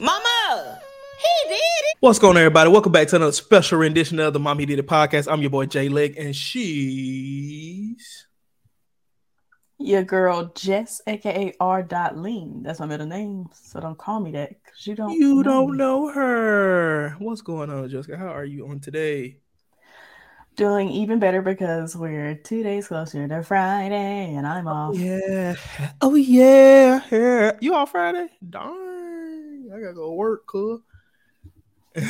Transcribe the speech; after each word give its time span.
Mama, 0.00 0.80
he 1.18 1.48
did 1.50 1.58
it. 1.58 1.96
What's 2.00 2.18
going 2.18 2.34
on, 2.38 2.38
everybody? 2.38 2.70
Welcome 2.70 2.90
back 2.90 3.08
to 3.08 3.16
another 3.16 3.32
special 3.32 3.78
rendition 3.78 4.18
of 4.18 4.32
the 4.32 4.40
Mommy 4.40 4.64
Did 4.64 4.78
It 4.78 4.86
podcast. 4.86 5.30
I'm 5.30 5.42
your 5.42 5.50
boy 5.50 5.66
Jay 5.66 5.90
Leg, 5.90 6.16
and 6.16 6.34
she's 6.34 8.26
Your 9.78 10.02
girl 10.02 10.52
Jess, 10.54 11.02
aka 11.06 11.52
R. 11.60 11.82
Dot 11.82 12.16
Lean. 12.16 12.62
That's 12.62 12.80
my 12.80 12.86
middle 12.86 13.06
name. 13.06 13.50
So 13.52 13.78
don't 13.78 13.98
call 13.98 14.20
me 14.20 14.30
that 14.30 14.48
because 14.64 14.86
you 14.86 14.94
don't. 14.94 15.12
you 15.12 15.42
don't 15.42 15.72
me. 15.72 15.76
know 15.76 16.10
her. 16.10 17.14
What's 17.18 17.42
going 17.42 17.68
on, 17.68 17.90
Jessica? 17.90 18.16
How 18.16 18.28
are 18.28 18.46
you 18.46 18.68
on 18.68 18.80
today? 18.80 19.36
Doing 20.56 20.88
even 20.88 21.18
better 21.18 21.42
because 21.42 21.94
we're 21.94 22.36
two 22.36 22.62
days 22.62 22.88
closer 22.88 23.28
to 23.28 23.42
Friday 23.42 24.34
and 24.34 24.46
I'm 24.46 24.66
off. 24.66 24.96
Yeah. 24.96 25.56
Oh 26.00 26.14
yeah. 26.14 27.02
yeah. 27.10 27.52
You 27.60 27.74
off 27.74 27.90
Friday? 27.90 28.28
Darn. 28.48 28.99
I 29.72 29.80
gotta 29.80 29.94
go 29.94 30.12
work, 30.12 30.46
cool. 30.46 30.82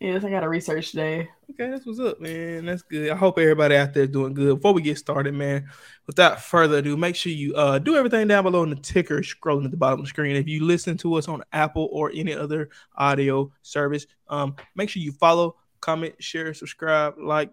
Yes, 0.00 0.24
I 0.24 0.30
got 0.30 0.44
a 0.44 0.48
research 0.48 0.92
day. 0.92 1.28
Okay, 1.50 1.70
that's 1.70 1.86
what's 1.86 2.00
up, 2.00 2.20
man. 2.20 2.66
That's 2.66 2.82
good. 2.82 3.10
I 3.10 3.16
hope 3.16 3.38
everybody 3.38 3.76
out 3.76 3.94
there 3.94 4.06
doing 4.06 4.34
good. 4.34 4.56
Before 4.56 4.72
we 4.72 4.82
get 4.82 4.98
started, 4.98 5.34
man, 5.34 5.68
without 6.06 6.40
further 6.40 6.78
ado, 6.78 6.96
make 6.96 7.14
sure 7.16 7.32
you 7.32 7.54
uh 7.54 7.78
do 7.78 7.96
everything 7.96 8.26
down 8.28 8.44
below 8.44 8.62
in 8.62 8.70
the 8.70 8.76
ticker 8.76 9.20
scrolling 9.20 9.64
at 9.64 9.70
the 9.70 9.76
bottom 9.76 10.00
of 10.00 10.04
the 10.04 10.08
screen. 10.08 10.36
If 10.36 10.48
you 10.48 10.64
listen 10.64 10.96
to 10.98 11.14
us 11.14 11.28
on 11.28 11.42
Apple 11.52 11.88
or 11.92 12.10
any 12.14 12.34
other 12.34 12.70
audio 12.96 13.52
service, 13.62 14.06
um, 14.28 14.56
make 14.74 14.88
sure 14.88 15.02
you 15.02 15.12
follow, 15.12 15.56
comment, 15.80 16.14
share, 16.20 16.54
subscribe, 16.54 17.14
like, 17.18 17.50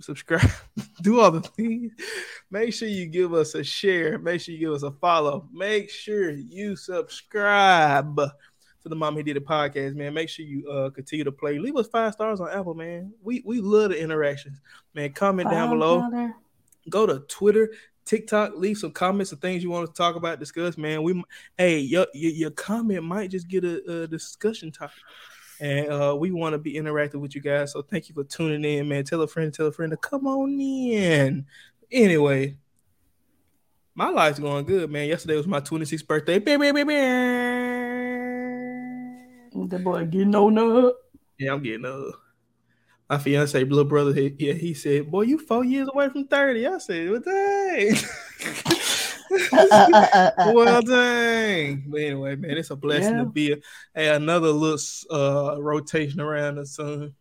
subscribe, 0.00 0.50
do 1.02 1.20
all 1.20 1.30
the 1.30 1.42
things. 1.42 1.92
Make 2.50 2.74
sure 2.74 2.88
you 2.88 3.06
give 3.06 3.34
us 3.34 3.54
a 3.54 3.62
share. 3.62 4.18
Make 4.18 4.40
sure 4.40 4.54
you 4.54 4.60
give 4.60 4.72
us 4.72 4.82
a 4.82 4.92
follow. 4.92 5.48
Make 5.52 5.90
sure 5.90 6.30
you 6.30 6.76
subscribe 6.76 8.20
to 8.82 8.88
the 8.88 8.96
Mom 8.96 9.16
He 9.16 9.22
Did 9.22 9.36
It 9.36 9.46
podcast, 9.46 9.94
man. 9.94 10.14
Make 10.14 10.28
sure 10.28 10.44
you 10.44 10.68
uh 10.68 10.90
continue 10.90 11.24
to 11.24 11.32
play. 11.32 11.58
Leave 11.58 11.76
us 11.76 11.88
five 11.88 12.12
stars 12.12 12.40
on 12.40 12.50
Apple, 12.50 12.74
man. 12.74 13.12
We 13.22 13.42
we 13.44 13.60
love 13.60 13.90
the 13.90 14.00
interactions, 14.00 14.60
man. 14.94 15.12
Comment 15.12 15.48
down 15.48 15.70
below. 15.70 16.32
Go 16.90 17.06
to 17.06 17.20
Twitter, 17.28 17.72
TikTok. 18.04 18.52
Leave 18.56 18.78
some 18.78 18.90
comments 18.90 19.30
and 19.32 19.40
things 19.40 19.62
you 19.62 19.70
want 19.70 19.86
to 19.86 19.92
talk 19.92 20.16
about, 20.16 20.40
discuss, 20.40 20.76
man. 20.76 21.02
We 21.02 21.22
hey 21.56 21.78
your 21.78 22.06
your, 22.12 22.32
your 22.32 22.50
comment 22.50 23.04
might 23.04 23.30
just 23.30 23.48
get 23.48 23.64
a, 23.64 24.02
a 24.02 24.06
discussion 24.06 24.72
topic. 24.72 24.96
And 25.60 25.88
uh, 25.92 26.16
we 26.18 26.32
want 26.32 26.54
to 26.54 26.58
be 26.58 26.74
interactive 26.74 27.20
with 27.20 27.36
you 27.36 27.40
guys. 27.40 27.72
So 27.72 27.82
thank 27.82 28.08
you 28.08 28.16
for 28.16 28.24
tuning 28.24 28.64
in, 28.64 28.88
man. 28.88 29.04
Tell 29.04 29.22
a 29.22 29.28
friend, 29.28 29.54
tell 29.54 29.66
a 29.66 29.72
friend 29.72 29.92
to 29.92 29.96
come 29.96 30.26
on 30.26 30.60
in. 30.60 31.46
Anyway, 31.88 32.56
my 33.94 34.08
life's 34.08 34.40
going 34.40 34.64
good, 34.64 34.90
man. 34.90 35.06
Yesterday 35.06 35.36
was 35.36 35.46
my 35.46 35.60
26th 35.60 36.04
birthday. 36.04 36.40
The 39.54 39.78
boy 39.78 40.04
getting 40.06 40.34
on 40.34 40.58
up. 40.58 40.96
Yeah, 41.38 41.52
I'm 41.52 41.62
getting 41.62 41.84
uh 41.84 42.10
my 43.10 43.18
fiance 43.18 43.62
little 43.62 43.84
brother. 43.84 44.14
He, 44.14 44.34
yeah, 44.38 44.54
he 44.54 44.72
said, 44.72 45.10
"Boy, 45.10 45.22
you 45.22 45.38
four 45.38 45.64
years 45.64 45.88
away 45.92 46.08
from 46.08 46.26
30. 46.26 46.66
I 46.66 46.78
said, 46.78 47.08
uh, 47.08 47.14
uh, 47.14 47.20
uh, 49.30 50.30
"Well, 50.40 50.40
dang." 50.40 50.54
well, 50.54 50.82
dang. 50.82 51.84
But 51.88 52.00
anyway, 52.00 52.36
man, 52.36 52.56
it's 52.56 52.70
a 52.70 52.76
blessing 52.76 53.16
Yeah. 53.16 53.24
to 53.24 53.26
be 53.26 53.52
a, 53.52 53.56
hey, 53.94 54.08
another 54.14 54.48
little 54.50 54.78
uh 55.10 55.60
rotation 55.60 56.20
around 56.20 56.56
the 56.56 56.66
sun. 56.66 57.14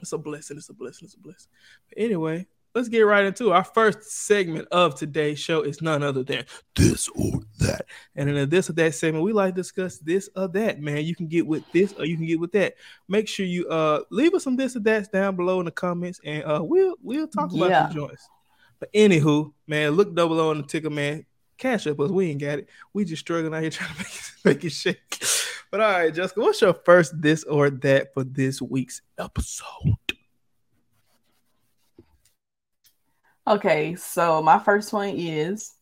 It's 0.00 0.12
a 0.12 0.18
blessing. 0.18 0.56
It's 0.56 0.68
a 0.68 0.74
blessing. 0.74 1.06
It's 1.06 1.14
a 1.14 1.20
blessing. 1.20 1.48
But 1.88 1.98
anyway, 2.02 2.46
let's 2.78 2.88
get 2.88 3.00
right 3.00 3.24
into 3.24 3.48
it. 3.48 3.52
Our 3.52 3.64
first 3.64 4.02
segment 4.04 4.68
of 4.70 4.94
today's 4.94 5.40
show 5.40 5.62
is 5.62 5.82
none 5.82 6.04
other 6.04 6.22
than 6.22 6.44
this 6.76 7.08
or 7.08 7.40
that. 7.58 7.86
And 8.14 8.30
in 8.30 8.36
a 8.36 8.46
this 8.46 8.70
or 8.70 8.72
that 8.74 8.94
segment, 8.94 9.24
we 9.24 9.32
like 9.32 9.54
to 9.54 9.60
discuss 9.60 9.98
this 9.98 10.30
or 10.36 10.46
that. 10.48 10.80
Man, 10.80 11.04
you 11.04 11.16
can 11.16 11.26
get 11.26 11.44
with 11.46 11.64
this 11.72 11.92
or 11.94 12.04
you 12.04 12.16
can 12.16 12.26
get 12.26 12.38
with 12.38 12.52
that. 12.52 12.74
Make 13.08 13.26
sure 13.26 13.44
you 13.44 13.68
uh 13.68 14.02
leave 14.10 14.32
us 14.34 14.44
some 14.44 14.56
this 14.56 14.76
or 14.76 14.80
that's 14.80 15.08
down 15.08 15.34
below 15.34 15.58
in 15.58 15.64
the 15.66 15.72
comments, 15.72 16.20
and 16.24 16.44
uh 16.44 16.60
we'll 16.62 16.94
we'll 17.02 17.26
talk 17.26 17.52
about 17.52 17.70
Yeah. 17.70 17.88
the 17.88 17.94
joints. 17.94 18.28
But 18.78 18.92
anywho, 18.92 19.52
man, 19.66 19.90
look 19.92 20.14
double 20.14 20.40
on 20.40 20.58
the 20.58 20.62
ticker, 20.62 20.90
man. 20.90 21.26
Cash 21.56 21.88
up 21.88 21.98
us. 21.98 22.10
We 22.12 22.30
ain't 22.30 22.40
got 22.40 22.60
it. 22.60 22.68
We 22.92 23.04
just 23.04 23.20
struggling 23.20 23.52
out 23.54 23.62
here 23.62 23.70
trying 23.72 23.92
to 23.92 23.98
make 23.98 24.06
it, 24.06 24.30
make 24.44 24.64
it 24.64 24.70
shake. 24.70 25.24
But 25.72 25.80
all 25.80 25.90
right, 25.90 26.14
Jessica, 26.14 26.40
what's 26.40 26.60
your 26.60 26.74
first 26.74 27.20
this 27.20 27.42
or 27.42 27.70
that 27.70 28.14
for 28.14 28.22
this 28.22 28.62
week's 28.62 29.02
episode? 29.18 29.96
Okay, 33.48 33.94
so 33.94 34.42
my 34.42 34.58
first 34.58 34.92
one 34.92 35.14
is 35.16 35.72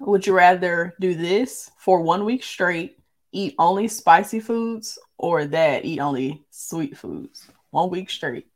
Would 0.00 0.26
you 0.26 0.32
rather 0.32 0.94
do 0.98 1.14
this 1.14 1.70
for 1.76 2.00
one 2.00 2.24
week 2.24 2.42
straight, 2.42 2.96
eat 3.30 3.54
only 3.58 3.88
spicy 3.88 4.40
foods, 4.40 4.98
or 5.18 5.44
that, 5.44 5.84
eat 5.84 6.00
only 6.00 6.46
sweet 6.50 6.96
foods? 6.96 7.46
One 7.72 7.90
week 7.90 8.08
straight. 8.08 8.46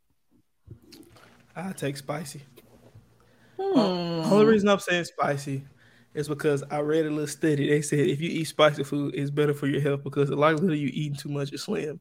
I 1.55 1.73
take 1.73 1.99
spicy. 1.99 2.41
Hmm. 3.61 4.33
Only 4.33 4.47
reason 4.47 4.71
I'm 4.71 4.79
saying 4.79 5.05
spicy 5.05 5.65
is 6.15 6.27
because 6.27 6.65
I 6.71 6.79
read 6.79 7.05
a 7.05 7.11
little 7.11 7.27
study. 7.27 7.69
They 7.69 7.83
said 7.83 7.99
if 7.99 8.23
you 8.23 8.31
eat 8.31 8.45
spicy 8.45 8.85
food, 8.85 9.15
it's 9.15 9.31
better 9.31 9.53
for 9.53 9.67
your 9.67 9.83
health 9.83 10.03
because 10.03 10.31
the 10.31 10.37
likelihood 10.37 10.73
of 10.73 10.79
you 10.79 10.91
eating 10.91 11.19
too 11.19 11.29
much 11.29 11.53
is 11.53 11.65
slim. 11.65 12.01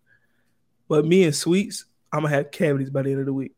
But 0.87 1.05
me 1.05 1.25
and 1.25 1.35
sweets, 1.35 1.83
I'm 2.13 2.21
gonna 2.21 2.33
have 2.33 2.51
cavities 2.51 2.89
by 2.89 3.01
the 3.01 3.11
end 3.11 3.19
of 3.19 3.25
the 3.25 3.33
week. 3.33 3.53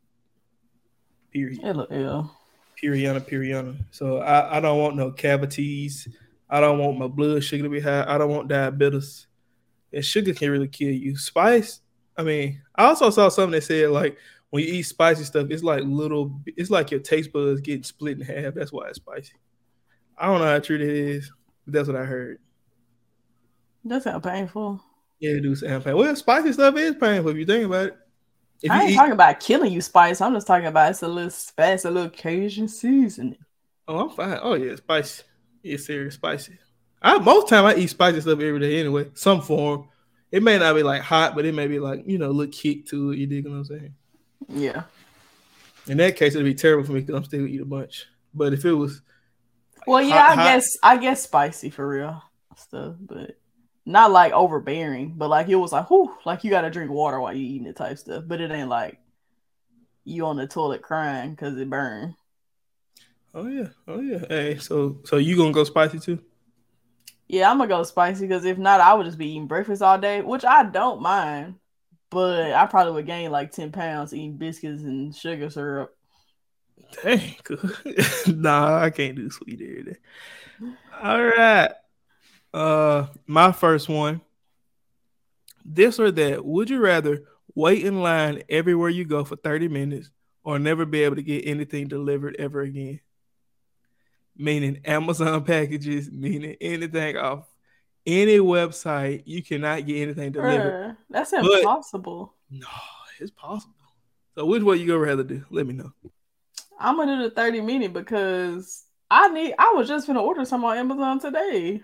Period. 1.31 1.59
It 1.63 1.75
look 1.75 1.91
ill. 2.83 2.93
Periana, 2.93 3.21
periana. 3.21 3.77
So 3.91 4.19
I, 4.19 4.57
I 4.57 4.59
don't 4.59 4.79
want 4.79 4.95
no 4.95 5.11
cavities. 5.11 6.07
I 6.49 6.59
don't 6.59 6.79
want 6.79 6.97
my 6.97 7.07
blood 7.07 7.43
sugar 7.43 7.63
to 7.63 7.69
be 7.69 7.79
high. 7.79 8.05
I 8.07 8.17
don't 8.17 8.29
want 8.29 8.47
diabetes. 8.47 9.27
And 9.91 10.03
sugar 10.03 10.33
can 10.33 10.51
really 10.51 10.67
kill 10.67 10.91
you. 10.91 11.17
Spice, 11.17 11.81
I 12.17 12.23
mean, 12.23 12.61
I 12.75 12.85
also 12.85 13.09
saw 13.09 13.29
something 13.29 13.51
that 13.51 13.63
said 13.63 13.89
like 13.89 14.17
when 14.49 14.63
you 14.63 14.73
eat 14.73 14.83
spicy 14.83 15.23
stuff, 15.23 15.47
it's 15.49 15.63
like 15.63 15.83
little, 15.83 16.39
it's 16.45 16.69
like 16.69 16.91
your 16.91 16.99
taste 16.99 17.33
buds 17.33 17.61
getting 17.61 17.83
split 17.83 18.19
in 18.19 18.25
half. 18.25 18.53
That's 18.53 18.71
why 18.71 18.87
it's 18.87 18.97
spicy. 18.97 19.33
I 20.17 20.27
don't 20.27 20.39
know 20.39 20.47
how 20.47 20.59
true 20.59 20.77
that 20.77 20.89
is, 20.89 21.31
but 21.65 21.73
that's 21.73 21.87
what 21.87 21.97
I 21.97 22.05
heard. 22.05 22.39
That 23.83 24.03
sound 24.03 24.23
painful. 24.23 24.81
Yeah, 25.19 25.31
it 25.31 25.41
do 25.41 25.55
sound 25.55 25.83
painful. 25.83 25.99
Well, 25.99 26.15
spicy 26.15 26.53
stuff 26.53 26.75
is 26.75 26.95
painful 26.95 27.31
if 27.31 27.37
you 27.37 27.45
think 27.45 27.65
about 27.65 27.87
it. 27.87 27.97
If 28.61 28.71
I 28.71 28.81
ain't 28.81 28.91
eat, 28.91 28.95
talking 28.95 29.11
about 29.13 29.39
killing 29.39 29.71
you, 29.71 29.81
Spice. 29.81 30.19
I'm 30.21 30.33
just 30.33 30.47
talking 30.47 30.65
about 30.67 30.91
it's 30.91 31.03
a 31.03 31.07
little 31.07 31.29
spice, 31.29 31.85
a 31.85 31.91
little 31.91 32.09
Cajun 32.09 32.67
seasoning. 32.67 33.37
oh, 33.87 33.99
I'm 33.99 34.09
fine. 34.09 34.39
Oh 34.41 34.55
yeah, 34.55 34.75
spicy. 34.75 35.23
Yeah, 35.63 35.77
serious 35.77 36.15
spicy. 36.15 36.57
I 37.01 37.19
most 37.19 37.47
time 37.47 37.65
I 37.65 37.75
eat 37.75 37.87
spicy 37.87 38.21
stuff 38.21 38.39
every 38.39 38.59
day 38.59 38.79
anyway, 38.79 39.09
some 39.13 39.41
form. 39.41 39.89
It 40.31 40.41
may 40.43 40.57
not 40.57 40.75
be 40.75 40.83
like 40.83 41.01
hot, 41.03 41.35
but 41.35 41.45
it 41.45 41.53
may 41.53 41.67
be 41.67 41.79
like 41.79 42.03
you 42.07 42.17
know 42.17 42.29
a 42.29 42.31
little 42.31 42.51
kick 42.51 42.85
to 42.87 43.11
it. 43.11 43.17
You 43.19 43.27
dig 43.27 43.45
what 43.47 43.53
I'm 43.55 43.65
saying? 43.65 43.93
Yeah. 44.49 44.83
In 45.87 45.97
that 45.97 46.15
case, 46.17 46.33
it'd 46.35 46.43
be 46.45 46.53
terrible 46.53 46.83
for 46.85 46.91
me 46.93 47.01
because 47.01 47.15
I'm 47.15 47.23
still 47.23 47.39
gonna 47.41 47.51
eat 47.51 47.61
a 47.61 47.65
bunch. 47.65 48.07
But 48.33 48.53
if 48.53 48.65
it 48.65 48.73
was, 48.73 49.01
Well, 49.85 50.01
yeah, 50.01 50.19
Hot- 50.19 50.31
I 50.31 50.35
hot- 50.35 50.43
guess 50.45 50.77
I 50.83 50.97
guess 50.97 51.23
spicy 51.23 51.69
for 51.69 51.87
real 51.87 52.21
stuff, 52.57 52.95
but 52.99 53.37
not 53.87 54.11
like 54.11 54.33
overbearing. 54.33 55.13
But 55.15 55.29
like 55.29 55.47
it 55.49 55.55
was 55.55 55.71
like, 55.71 55.89
whew, 55.89 56.15
like 56.25 56.43
you 56.43 56.51
got 56.51 56.61
to 56.61 56.69
drink 56.69 56.91
water 56.91 57.19
while 57.19 57.33
you 57.33 57.47
eating 57.47 57.67
it 57.67 57.75
type 57.75 57.97
stuff. 57.97 58.25
But 58.27 58.41
it 58.41 58.51
ain't 58.51 58.69
like 58.69 58.99
you 60.03 60.25
on 60.25 60.37
the 60.37 60.47
toilet 60.47 60.81
crying 60.81 61.31
because 61.31 61.57
it 61.57 61.69
burned. 61.69 62.15
oh 63.33 63.47
yeah, 63.47 63.69
oh 63.87 64.01
yeah. 64.01 64.25
Hey, 64.29 64.57
so 64.57 64.99
so 65.05 65.17
you 65.17 65.37
gonna 65.37 65.51
go 65.53 65.63
spicy 65.63 65.99
too? 65.99 66.19
Yeah, 67.27 67.49
I'm 67.49 67.57
gonna 67.57 67.69
go 67.69 67.83
spicy 67.83 68.27
because 68.27 68.45
if 68.45 68.57
not, 68.57 68.81
I 68.81 68.93
would 68.93 69.05
just 69.05 69.17
be 69.17 69.29
eating 69.31 69.47
breakfast 69.47 69.81
all 69.81 69.97
day, 69.97 70.21
which 70.21 70.45
I 70.45 70.63
don't 70.63 71.01
mind. 71.01 71.55
But 72.09 72.53
I 72.53 72.65
probably 72.67 72.93
would 72.93 73.05
gain 73.05 73.31
like 73.31 73.51
ten 73.51 73.71
pounds 73.71 74.13
eating 74.13 74.37
biscuits 74.37 74.83
and 74.83 75.15
sugar 75.15 75.49
syrup. 75.49 75.95
Dang, 77.03 77.35
nah, 78.27 78.81
I 78.81 78.89
can't 78.91 79.15
do 79.15 79.29
sweet 79.29 79.61
every 79.61 79.83
day. 79.83 79.97
All 81.01 81.23
right. 81.23 81.71
Uh 82.53 83.07
my 83.25 83.51
first 83.51 83.89
one. 83.89 84.21
This 85.65 85.99
or 85.99 86.11
that. 86.11 86.45
Would 86.45 86.69
you 86.69 86.79
rather 86.79 87.23
wait 87.55 87.85
in 87.85 88.01
line 88.01 88.43
everywhere 88.49 88.89
you 88.89 89.03
go 89.05 89.23
for 89.23 89.35
30 89.35 89.67
minutes 89.67 90.09
or 90.43 90.57
never 90.59 90.85
be 90.85 91.03
able 91.03 91.17
to 91.17 91.23
get 91.23 91.45
anything 91.45 91.87
delivered 91.87 92.35
ever 92.39 92.61
again? 92.61 93.01
Meaning 94.35 94.81
Amazon 94.85 95.43
packages, 95.45 96.09
meaning 96.11 96.55
anything 96.61 97.17
off 97.17 97.45
any 98.05 98.37
website, 98.37 99.23
you 99.25 99.43
cannot 99.43 99.85
get 99.85 100.01
anything 100.01 100.31
delivered. 100.31 100.95
That's 101.09 101.31
But- 101.31 101.43
impossible. 101.59 102.33
No, 102.49 102.67
it's 103.19 103.31
possible. 103.31 103.73
So 104.35 104.45
which 104.45 104.63
way 104.63 104.77
you 104.77 104.87
gonna 104.87 104.99
rather 104.99 105.23
do? 105.23 105.43
Let 105.49 105.67
me 105.67 105.73
know. 105.73 105.91
I'm 106.79 106.95
gonna 106.95 107.17
do 107.17 107.23
the 107.23 107.35
30 107.35 107.59
minute 107.61 107.91
because 107.91 108.85
I 109.11 109.27
need 109.29 109.55
I 109.59 109.73
was 109.75 109.87
just 109.89 110.07
gonna 110.07 110.21
order 110.21 110.45
some 110.45 110.63
on 110.63 110.77
Amazon 110.77 111.19
today. 111.19 111.81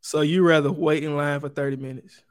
So 0.00 0.20
you 0.20 0.46
rather 0.46 0.70
wait 0.70 1.02
in 1.02 1.16
line 1.16 1.40
for 1.40 1.48
30 1.48 1.76
minutes? 1.76 2.22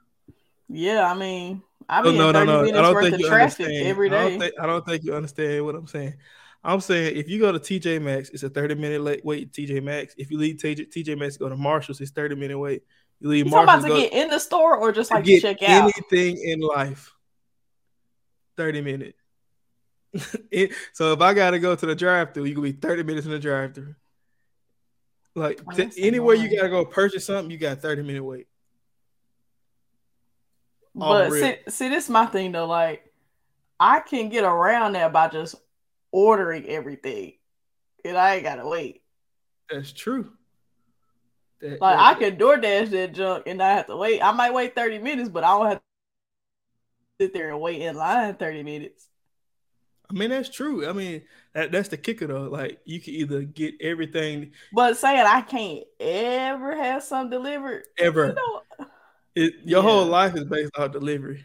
Yeah, 0.68 1.10
I 1.10 1.14
mean 1.14 1.62
I 1.88 2.00
Oh, 2.00 2.04
mean 2.04 2.18
no, 2.18 2.32
no, 2.32 2.44
30 2.44 2.46
no. 2.72 2.78
I 2.78 2.82
don't 2.82 2.94
worth 2.94 3.04
think 3.04 3.14
of 3.14 3.20
you 3.20 3.28
traffic 3.28 3.66
understand. 3.66 3.86
every 3.88 4.08
I 4.08 4.10
don't, 4.12 4.30
day. 4.30 4.38
think, 4.38 4.54
I 4.60 4.66
don't 4.66 4.86
think 4.86 5.04
you 5.04 5.14
understand 5.14 5.64
what 5.64 5.74
I'm 5.74 5.86
saying. 5.86 6.14
I'm 6.64 6.80
saying 6.80 7.16
if 7.16 7.28
you 7.28 7.38
go 7.38 7.52
to 7.52 7.60
TJ 7.60 8.02
Maxx, 8.02 8.30
it's 8.30 8.42
a 8.42 8.48
30 8.48 8.74
minute 8.74 9.00
late 9.02 9.24
wait. 9.24 9.52
TJ 9.52 9.82
Maxx. 9.82 10.14
If 10.18 10.30
you 10.30 10.38
leave 10.38 10.56
TJ, 10.56 10.90
TJ 10.92 11.16
Maxx, 11.16 11.36
go 11.36 11.48
to 11.48 11.56
Marshalls, 11.56 12.00
it's 12.00 12.10
30 12.10 12.34
minute 12.34 12.58
wait. 12.58 12.82
You 13.20 13.28
leave 13.28 13.46
You 13.46 13.52
talking 13.52 13.66
Marshalls. 13.66 13.84
about 13.84 13.94
to 13.96 14.00
get 14.02 14.12
in 14.12 14.28
the 14.28 14.40
store 14.40 14.76
or 14.76 14.90
just 14.90 15.10
like 15.12 15.24
to 15.24 15.40
check 15.40 15.62
out? 15.62 15.92
anything 15.94 16.38
in 16.42 16.60
life. 16.60 17.14
30 18.56 18.80
minutes. 18.80 19.18
So 20.94 21.12
if 21.12 21.20
I 21.20 21.34
gotta 21.34 21.58
go 21.58 21.76
to 21.76 21.86
the 21.86 21.94
drive 21.94 22.32
through, 22.32 22.44
you 22.44 22.54
can 22.54 22.62
be 22.62 22.72
30 22.72 23.02
minutes 23.02 23.26
in 23.26 23.32
the 23.32 23.38
drive 23.38 23.74
through. 23.74 23.94
Like 25.36 25.58
to- 25.76 25.90
anywhere 26.02 26.34
you 26.34 26.54
gotta 26.56 26.70
go 26.70 26.84
purchase 26.86 27.26
something, 27.26 27.50
you 27.50 27.58
got 27.58 27.80
30 27.82 28.02
minute 28.02 28.24
wait. 28.24 28.46
All 30.98 31.12
But 31.28 31.32
see, 31.32 31.56
see, 31.68 31.88
this 31.90 32.04
is 32.04 32.10
my 32.10 32.24
thing 32.26 32.52
though. 32.52 32.66
Like, 32.66 33.12
I 33.78 34.00
can 34.00 34.30
get 34.30 34.44
around 34.44 34.94
that 34.94 35.12
by 35.12 35.28
just 35.28 35.56
ordering 36.10 36.66
everything, 36.66 37.34
and 38.02 38.16
I 38.16 38.36
ain't 38.36 38.44
gotta 38.44 38.66
wait. 38.66 39.02
That's 39.70 39.92
true. 39.92 40.32
That- 41.60 41.80
Like, 41.82 41.98
I 41.98 42.14
can 42.18 42.36
DoorDash 42.38 42.90
that 42.90 43.12
junk 43.12 43.44
and 43.46 43.62
I 43.62 43.74
have 43.74 43.86
to 43.88 43.96
wait. 43.96 44.22
I 44.22 44.32
might 44.32 44.54
wait 44.54 44.74
thirty 44.74 44.98
minutes, 44.98 45.28
but 45.28 45.44
I 45.44 45.48
don't 45.48 45.66
have 45.66 45.78
to 45.78 45.82
sit 47.20 47.34
there 47.34 47.50
and 47.50 47.60
wait 47.60 47.82
in 47.82 47.94
line 47.94 48.34
thirty 48.36 48.62
minutes. 48.62 49.08
I 50.08 50.14
mean 50.14 50.30
that's 50.30 50.48
true. 50.48 50.88
I 50.88 50.92
mean 50.92 51.22
that, 51.56 51.72
that's 51.72 51.88
the 51.88 51.96
kicker 51.96 52.26
though. 52.26 52.44
Like 52.44 52.80
you 52.84 53.00
can 53.00 53.14
either 53.14 53.42
get 53.42 53.74
everything 53.80 54.52
But 54.72 54.96
saying 54.96 55.24
I 55.26 55.40
can't 55.40 55.84
ever 55.98 56.76
have 56.76 57.02
some 57.02 57.30
delivered, 57.30 57.84
ever. 57.98 58.28
you 58.28 58.34
know, 58.34 58.86
It, 59.34 59.54
your 59.64 59.82
whole 59.82 60.06
life 60.06 60.34
is 60.36 60.44
based 60.44 60.72
on 60.78 60.92
delivery. 60.92 61.44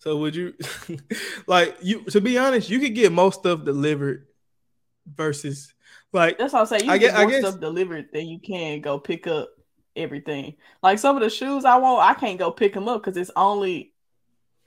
So 0.00 0.16
would 0.18 0.34
you 0.34 0.54
like 1.46 1.76
you 1.82 2.02
to 2.06 2.20
be 2.20 2.36
honest, 2.38 2.68
you 2.70 2.80
could 2.80 2.94
get 2.94 3.12
most 3.12 3.40
stuff 3.40 3.64
delivered 3.64 4.26
versus 5.06 5.72
like 6.12 6.38
that's 6.38 6.52
what 6.52 6.60
I'm 6.60 6.66
saying. 6.66 6.84
You 6.84 6.90
I 6.90 6.98
can 6.98 7.08
get 7.08 7.16
I 7.16 7.22
more 7.22 7.30
guess- 7.30 7.40
stuff 7.46 7.60
delivered 7.60 8.06
than 8.12 8.26
you 8.28 8.38
can 8.40 8.80
go 8.80 8.98
pick 8.98 9.26
up 9.26 9.50
everything. 9.96 10.56
Like 10.82 10.98
some 10.98 11.16
of 11.16 11.22
the 11.22 11.30
shoes 11.30 11.64
I 11.64 11.76
want, 11.76 12.02
I 12.02 12.14
can't 12.14 12.38
go 12.38 12.50
pick 12.50 12.74
them 12.74 12.88
up 12.88 13.02
because 13.02 13.16
it's 13.16 13.30
only 13.36 13.92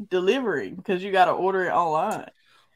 delivery 0.10 0.70
because 0.72 1.04
you 1.04 1.12
got 1.12 1.26
to 1.26 1.32
order 1.32 1.66
it 1.66 1.72
online. 1.72 2.30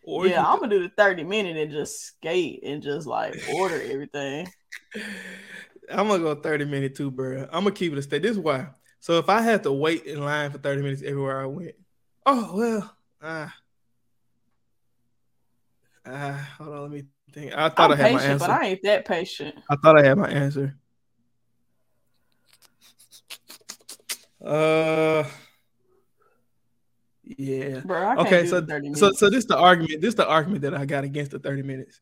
Or 0.08 0.26
yeah, 0.26 0.42
I'm 0.42 0.60
gonna 0.60 0.70
do 0.70 0.82
the 0.82 0.90
30 0.96 1.26
minute 1.26 1.58
and 1.58 1.70
just 1.70 2.02
skate 2.02 2.64
and 2.64 2.82
just 2.82 3.06
like 3.06 3.36
order 3.54 3.76
everything. 3.76 4.48
I'm 5.92 6.08
gonna 6.08 6.24
go 6.24 6.34
30 6.34 6.64
minute 6.64 6.96
too, 6.96 7.12
bro. 7.12 7.42
I'm 7.52 7.66
gonna 7.66 7.72
keep 7.72 7.92
it 7.92 7.98
a 7.98 8.02
stay. 8.02 8.20
This 8.20 8.32
is 8.32 8.40
why. 8.40 8.70
So 9.02 9.20
if 9.20 9.28
I 9.28 9.42
had 9.42 9.64
to 9.64 9.74
wait 9.74 10.06
in 10.06 10.24
line 10.24 10.50
for 10.52 10.60
30 10.60 10.82
minutes 10.82 11.02
everywhere 11.06 11.42
I 11.42 11.46
went, 11.46 11.76
oh 12.26 12.56
well, 12.56 12.98
ah, 13.22 13.54
ah, 16.06 16.56
hold 16.58 16.74
on, 16.74 16.82
let 16.84 16.92
me 16.92 17.04
think. 17.34 17.54
I 17.54 17.68
thought 17.68 17.92
I'm 17.92 18.00
I 18.00 18.04
had 18.04 18.14
my 18.14 18.24
answer. 18.24 18.48
but 18.48 18.50
I 18.50 18.66
ain't 18.66 18.84
that 18.84 19.06
patient. 19.06 19.56
I 19.70 19.76
thought 19.76 20.00
I 20.00 20.08
had 20.08 20.18
my 20.18 20.30
answer. 20.30 20.78
Uh, 24.42 25.26
yeah. 27.38 27.80
Bro, 27.80 28.20
Okay, 28.20 28.48
so 28.48 28.62
the 28.62 28.68
30 28.68 28.94
so 28.94 29.12
so 29.12 29.30
this 29.30 29.46
the 29.46 29.58
argument. 29.58 30.02
This 30.02 30.16
the 30.16 30.28
argument 30.28 30.62
that 30.62 30.74
I 30.74 30.86
got 30.86 31.04
against 31.04 31.32
the 31.32 31.40
30 31.40 31.64
minutes. 31.64 32.00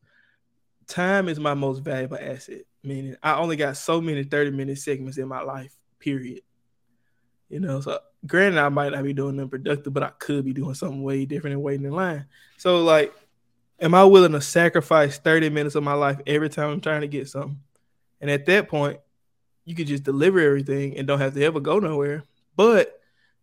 Time 0.86 1.28
is 1.28 1.40
my 1.40 1.54
most 1.54 1.80
valuable 1.80 2.18
asset. 2.20 2.62
Meaning 2.84 3.16
I 3.22 3.34
only 3.34 3.56
got 3.56 3.76
so 3.76 4.00
many 4.00 4.22
30 4.22 4.52
minute 4.52 4.78
segments 4.78 5.18
in 5.18 5.26
my 5.26 5.42
life, 5.42 5.74
period. 5.98 6.42
You 7.48 7.60
know, 7.60 7.80
so 7.80 7.98
granted 8.26 8.60
I 8.60 8.68
might 8.68 8.92
not 8.92 9.02
be 9.02 9.12
doing 9.12 9.36
them 9.36 9.48
productive, 9.48 9.92
but 9.92 10.02
I 10.02 10.10
could 10.10 10.44
be 10.44 10.52
doing 10.52 10.74
something 10.74 11.02
way 11.02 11.24
different 11.26 11.54
and 11.54 11.62
waiting 11.62 11.86
in 11.86 11.92
line. 11.92 12.26
So 12.56 12.84
like, 12.84 13.12
am 13.80 13.94
I 13.94 14.04
willing 14.04 14.32
to 14.32 14.40
sacrifice 14.40 15.18
30 15.18 15.50
minutes 15.50 15.74
of 15.74 15.82
my 15.82 15.94
life 15.94 16.20
every 16.26 16.48
time 16.48 16.70
I'm 16.70 16.80
trying 16.80 17.00
to 17.00 17.08
get 17.08 17.28
something? 17.28 17.58
And 18.20 18.30
at 18.30 18.46
that 18.46 18.68
point, 18.68 19.00
you 19.64 19.74
could 19.74 19.88
just 19.88 20.04
deliver 20.04 20.38
everything 20.38 20.96
and 20.96 21.06
don't 21.06 21.18
have 21.18 21.34
to 21.34 21.42
ever 21.42 21.60
go 21.60 21.78
nowhere. 21.78 22.24
But 22.54 23.00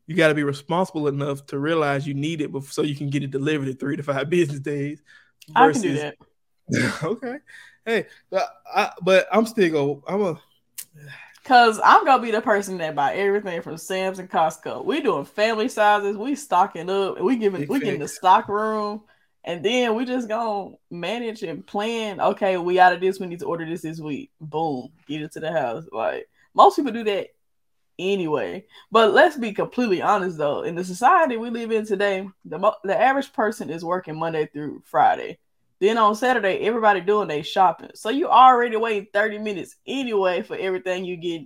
you 0.07 0.15
got 0.15 0.27
to 0.27 0.33
be 0.33 0.43
responsible 0.43 1.07
enough 1.07 1.45
to 1.47 1.59
realize 1.59 2.05
you 2.05 2.13
need 2.13 2.41
it 2.41 2.51
bef- 2.51 2.71
so 2.71 2.81
you 2.81 2.95
can 2.95 3.09
get 3.09 3.23
it 3.23 3.31
delivered 3.31 3.67
in 3.67 3.77
three 3.77 3.95
to 3.95 4.03
five 4.03 4.29
business 4.29 4.59
days. 4.59 5.01
I 5.55 5.71
can 5.71 5.81
do 5.81 5.93
that. 5.93 6.15
okay. 7.03 7.37
Hey, 7.85 8.05
but, 8.29 8.49
I, 8.73 8.91
but 9.01 9.27
I'm 9.31 9.45
still 9.45 9.69
go. 9.69 10.03
I'm 10.07 10.21
a. 10.21 10.41
Cause 11.43 11.77
I'm 11.83 12.05
gonna 12.05 12.23
be 12.23 12.31
the 12.31 12.41
person 12.41 12.77
that 12.77 12.95
buy 12.95 13.15
everything 13.15 13.61
from 13.61 13.77
Sam's 13.77 14.19
and 14.19 14.31
Costco. 14.31 14.85
We 14.85 15.01
doing 15.01 15.25
family 15.25 15.67
sizes, 15.67 16.15
we 16.15 16.35
stocking 16.35 16.89
up, 16.89 17.19
we 17.19 17.35
giving 17.35 17.61
Big 17.61 17.69
we 17.69 17.79
getting 17.81 17.99
the 17.99 18.07
stock 18.07 18.47
room, 18.47 19.01
and 19.43 19.63
then 19.63 19.93
we 19.93 20.05
just 20.05 20.29
gonna 20.29 20.75
manage 20.89 21.43
and 21.43 21.67
plan. 21.67 22.21
Okay, 22.21 22.55
we 22.55 22.79
out 22.79 22.93
of 22.93 23.01
this, 23.01 23.19
we 23.19 23.27
need 23.27 23.39
to 23.39 23.45
order 23.45 23.65
this 23.65 23.81
this 23.81 23.99
week. 23.99 24.31
Boom, 24.39 24.87
get 25.05 25.21
it 25.21 25.33
to 25.33 25.41
the 25.41 25.51
house. 25.51 25.83
Like 25.91 26.29
most 26.53 26.77
people 26.77 26.93
do 26.93 27.03
that 27.03 27.27
anyway. 27.99 28.65
But 28.91 29.13
let's 29.13 29.37
be 29.37 29.51
completely 29.53 30.01
honest 30.01 30.37
though, 30.37 30.63
in 30.63 30.75
the 30.75 30.83
society 30.83 31.37
we 31.37 31.49
live 31.49 31.71
in 31.71 31.85
today, 31.85 32.27
the 32.45 32.57
mo- 32.59 32.75
the 32.83 32.99
average 32.99 33.31
person 33.33 33.69
is 33.69 33.83
working 33.85 34.17
Monday 34.17 34.47
through 34.53 34.81
Friday. 34.85 35.39
Then 35.79 35.97
on 35.97 36.15
Saturday, 36.15 36.59
everybody 36.59 37.01
doing 37.01 37.27
their 37.27 37.43
shopping. 37.43 37.89
So 37.95 38.09
you 38.09 38.29
already 38.29 38.77
waiting 38.77 39.07
30 39.13 39.39
minutes 39.39 39.75
anyway 39.85 40.41
for 40.41 40.55
everything 40.55 41.03
you 41.05 41.17
get 41.17 41.41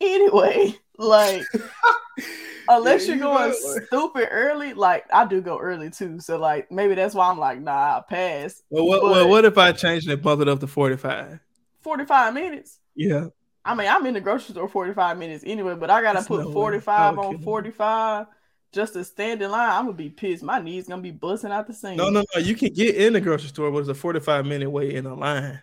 anyway. 0.00 0.74
Like 0.98 1.42
unless 2.70 3.02
Yeah, 3.06 3.16
you're 3.16 3.16
you 3.16 3.22
going 3.34 3.50
know. 3.50 3.80
stupid 3.86 4.28
early, 4.30 4.72
like 4.72 5.04
I 5.12 5.26
do 5.26 5.42
go 5.42 5.58
early 5.58 5.90
too. 5.90 6.20
So 6.20 6.38
like 6.38 6.72
maybe 6.72 6.94
that's 6.94 7.14
why 7.14 7.28
I'm 7.28 7.38
like, 7.38 7.60
nah, 7.60 7.96
I'll 7.96 8.02
pass. 8.02 8.62
Well, 8.70 8.86
what, 8.86 9.02
But- 9.02 9.10
well, 9.10 9.28
what 9.28 9.44
if 9.44 9.58
I 9.58 9.72
changed 9.72 10.08
and 10.08 10.22
bumped 10.22 10.40
it 10.40 10.48
up 10.48 10.60
to 10.60 10.66
45? 10.66 11.38
45 11.82 12.32
minutes. 12.32 12.78
Yeah. 12.94 13.26
I 13.66 13.74
mean, 13.74 13.88
I'm 13.88 14.06
in 14.06 14.14
the 14.14 14.20
grocery 14.20 14.52
store 14.52 14.68
45 14.68 15.18
minutes 15.18 15.44
anyway, 15.46 15.74
but 15.74 15.90
I 15.90 16.00
gotta 16.00 16.22
put 16.22 16.44
no 16.44 16.52
45 16.52 17.18
I 17.18 17.22
on 17.22 17.42
45 17.42 18.26
just 18.72 18.92
to 18.92 19.04
stand 19.04 19.42
in 19.42 19.50
line. 19.50 19.70
I'm 19.70 19.86
gonna 19.86 19.96
be 19.96 20.08
pissed. 20.08 20.44
My 20.44 20.60
knees 20.60 20.86
gonna 20.86 21.02
be 21.02 21.10
busting 21.10 21.50
out 21.50 21.66
the 21.66 21.74
seam. 21.74 21.96
No, 21.96 22.08
no, 22.08 22.24
no. 22.34 22.40
You 22.40 22.54
can 22.54 22.72
get 22.72 22.94
in 22.94 23.14
the 23.14 23.20
grocery 23.20 23.48
store, 23.48 23.72
but 23.72 23.78
it's 23.78 23.88
a 23.88 23.94
45 23.94 24.46
minute 24.46 24.70
wait 24.70 24.92
in 24.92 25.04
a 25.04 25.14
line. 25.14 25.60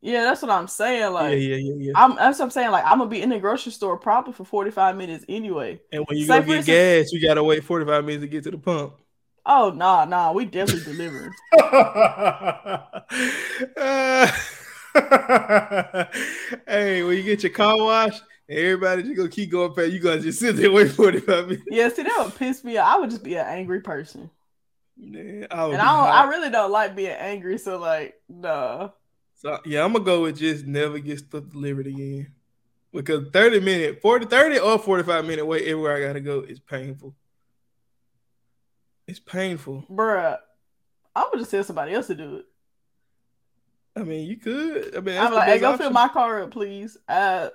Yeah, 0.00 0.22
that's 0.22 0.42
what 0.42 0.50
I'm 0.50 0.68
saying. 0.68 1.12
Like, 1.12 1.32
yeah, 1.32 1.38
yeah, 1.38 1.56
yeah, 1.56 1.74
yeah. 1.76 1.92
I'm 1.96 2.14
that's 2.14 2.38
what 2.38 2.44
I'm 2.44 2.50
saying. 2.50 2.70
Like, 2.70 2.84
I'm 2.84 2.98
gonna 2.98 3.10
be 3.10 3.20
in 3.20 3.30
the 3.30 3.40
grocery 3.40 3.72
store 3.72 3.98
probably 3.98 4.32
for 4.32 4.44
45 4.44 4.96
minutes 4.96 5.24
anyway. 5.28 5.80
and 5.90 6.04
when 6.06 6.16
you 6.16 6.26
say 6.26 6.40
go 6.40 6.46
get 6.46 6.56
instance- 6.58 6.66
gas, 6.66 7.12
you 7.12 7.26
gotta 7.26 7.42
wait 7.42 7.64
45 7.64 8.04
minutes 8.04 8.22
to 8.22 8.28
get 8.28 8.44
to 8.44 8.52
the 8.52 8.58
pump. 8.58 8.94
Oh 9.44 9.70
nah, 9.70 10.04
nah, 10.04 10.30
we 10.32 10.44
definitely 10.44 10.84
delivering. 10.84 11.32
hey, 16.68 17.02
when 17.02 17.16
you 17.16 17.22
get 17.24 17.42
your 17.42 17.50
car 17.50 17.76
washed, 17.76 18.22
everybody 18.48 19.02
just 19.02 19.16
gonna 19.16 19.28
keep 19.28 19.50
going 19.50 19.74
past. 19.74 19.90
You 19.90 19.98
gonna 19.98 20.20
just 20.20 20.38
sit 20.38 20.56
there 20.56 20.70
wait 20.70 20.92
45 20.92 21.48
minutes. 21.48 21.64
Yeah, 21.68 21.88
see, 21.88 22.02
that 22.04 22.22
would 22.24 22.36
piss 22.36 22.62
me 22.62 22.76
off. 22.76 22.94
I 22.94 23.00
would 23.00 23.10
just 23.10 23.24
be 23.24 23.34
an 23.34 23.46
angry 23.46 23.80
person, 23.80 24.30
Man, 24.96 25.48
I 25.50 25.64
would 25.64 25.74
and 25.74 25.82
I 25.82 25.84
don't. 25.86 26.14
I 26.14 26.28
really 26.28 26.50
don't 26.50 26.70
like 26.70 26.94
being 26.94 27.10
angry. 27.10 27.58
So 27.58 27.78
like, 27.78 28.14
nah. 28.28 28.90
So 29.34 29.58
yeah, 29.64 29.84
I'm 29.84 29.92
gonna 29.92 30.04
go 30.04 30.22
with 30.22 30.38
just 30.38 30.64
never 30.64 31.00
get 31.00 31.18
stuff 31.18 31.48
delivered 31.50 31.88
again. 31.88 32.32
Because 32.92 33.24
30 33.32 33.58
minute, 33.58 34.00
40, 34.00 34.26
30 34.26 34.60
or 34.60 34.78
45 34.78 35.24
minute 35.24 35.44
wait 35.44 35.62
everywhere 35.62 35.96
I 35.96 36.06
gotta 36.06 36.20
go 36.20 36.42
is 36.42 36.60
painful. 36.60 37.16
It's 39.08 39.18
painful. 39.18 39.84
Bruh, 39.90 40.38
I 41.16 41.28
would 41.28 41.40
just 41.40 41.50
tell 41.50 41.64
somebody 41.64 41.92
else 41.92 42.06
to 42.06 42.14
do 42.14 42.36
it. 42.36 42.46
I 43.96 44.00
mean, 44.02 44.28
you 44.28 44.36
could. 44.36 44.96
I 44.96 45.00
mean, 45.00 45.14
that's 45.14 45.26
I'm 45.28 45.34
like, 45.34 45.48
hey, 45.48 45.58
go 45.60 45.68
option. 45.70 45.78
fill 45.84 45.90
my 45.92 46.08
car 46.08 46.42
up, 46.42 46.50
please. 46.50 46.96
I 47.08 47.50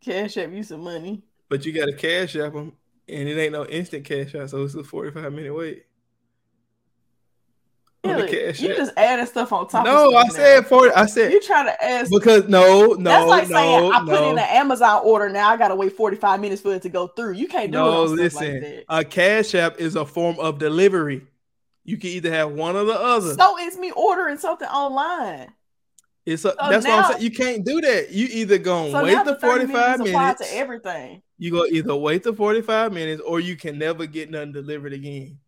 cash 0.00 0.36
app 0.38 0.50
you 0.50 0.62
some 0.62 0.80
money. 0.82 1.22
But 1.48 1.64
you 1.66 1.72
gotta 1.72 1.92
cash 1.92 2.34
app 2.36 2.54
them, 2.54 2.72
and 3.08 3.28
it 3.28 3.38
ain't 3.38 3.52
no 3.52 3.66
instant 3.66 4.04
cash 4.04 4.34
out, 4.34 4.50
so 4.50 4.64
it's 4.64 4.74
a 4.74 4.82
45 4.82 5.32
minute 5.32 5.54
wait. 5.54 5.84
Really? 8.04 8.28
cash 8.30 8.60
You 8.60 8.70
app. 8.70 8.76
just 8.76 8.92
adding 8.96 9.26
stuff 9.26 9.52
on 9.52 9.66
top. 9.68 9.84
No, 9.84 10.10
of 10.10 10.14
I 10.14 10.22
stuff 10.24 10.36
now. 10.38 10.42
said 10.44 10.66
40. 10.68 10.94
I 10.94 11.06
said 11.06 11.32
you 11.32 11.40
trying 11.42 11.66
to 11.66 11.84
ask. 11.84 12.10
because 12.10 12.48
no, 12.48 12.92
no, 12.92 12.96
that's 13.02 13.26
like 13.28 13.48
no, 13.48 13.56
saying 13.56 13.92
I 13.92 13.98
put 14.00 14.06
no. 14.08 14.30
in 14.30 14.38
an 14.38 14.44
Amazon 14.48 15.00
order. 15.04 15.28
Now 15.28 15.50
I 15.50 15.56
gotta 15.56 15.74
wait 15.74 15.92
45 15.92 16.40
minutes 16.40 16.62
for 16.62 16.72
it 16.74 16.82
to 16.82 16.88
go 16.88 17.08
through. 17.08 17.32
You 17.32 17.48
can't 17.48 17.72
do 17.72 17.78
it 17.78 17.80
No, 17.82 18.04
listen. 18.04 18.62
like 18.62 18.84
a 18.88 19.04
cash 19.04 19.54
app 19.56 19.78
is 19.80 19.96
a 19.96 20.06
form 20.06 20.38
of 20.38 20.58
delivery. 20.58 21.26
You 21.84 21.96
can 21.96 22.10
either 22.10 22.30
have 22.30 22.52
one 22.52 22.76
or 22.76 22.84
the 22.84 22.94
other. 22.98 23.34
So 23.34 23.58
it's 23.58 23.76
me 23.76 23.90
ordering 23.92 24.38
something 24.38 24.68
online. 24.68 25.52
It's 26.26 26.44
a, 26.44 26.50
So 26.50 26.54
that's 26.58 26.84
what 26.84 27.04
I'm 27.04 27.12
saying. 27.12 27.22
You 27.24 27.30
can't 27.30 27.64
do 27.64 27.80
that. 27.82 28.10
You 28.10 28.26
either 28.30 28.58
gonna 28.58 28.90
So 28.90 29.04
wait 29.04 29.24
the 29.24 29.34
the 29.34 29.40
45 29.40 29.98
minutes 30.00 30.12
minutes. 30.12 30.50
to 30.50 30.56
everything. 30.56 31.22
You 31.38 31.50
go 31.52 31.64
either 31.66 31.94
wait 31.94 32.24
the 32.24 32.32
45 32.32 32.92
minutes 32.92 33.22
or 33.24 33.38
you 33.40 33.56
can 33.56 33.78
never 33.78 34.06
get 34.06 34.30
nothing 34.30 34.52
delivered 34.52 34.92
again. 34.92 35.38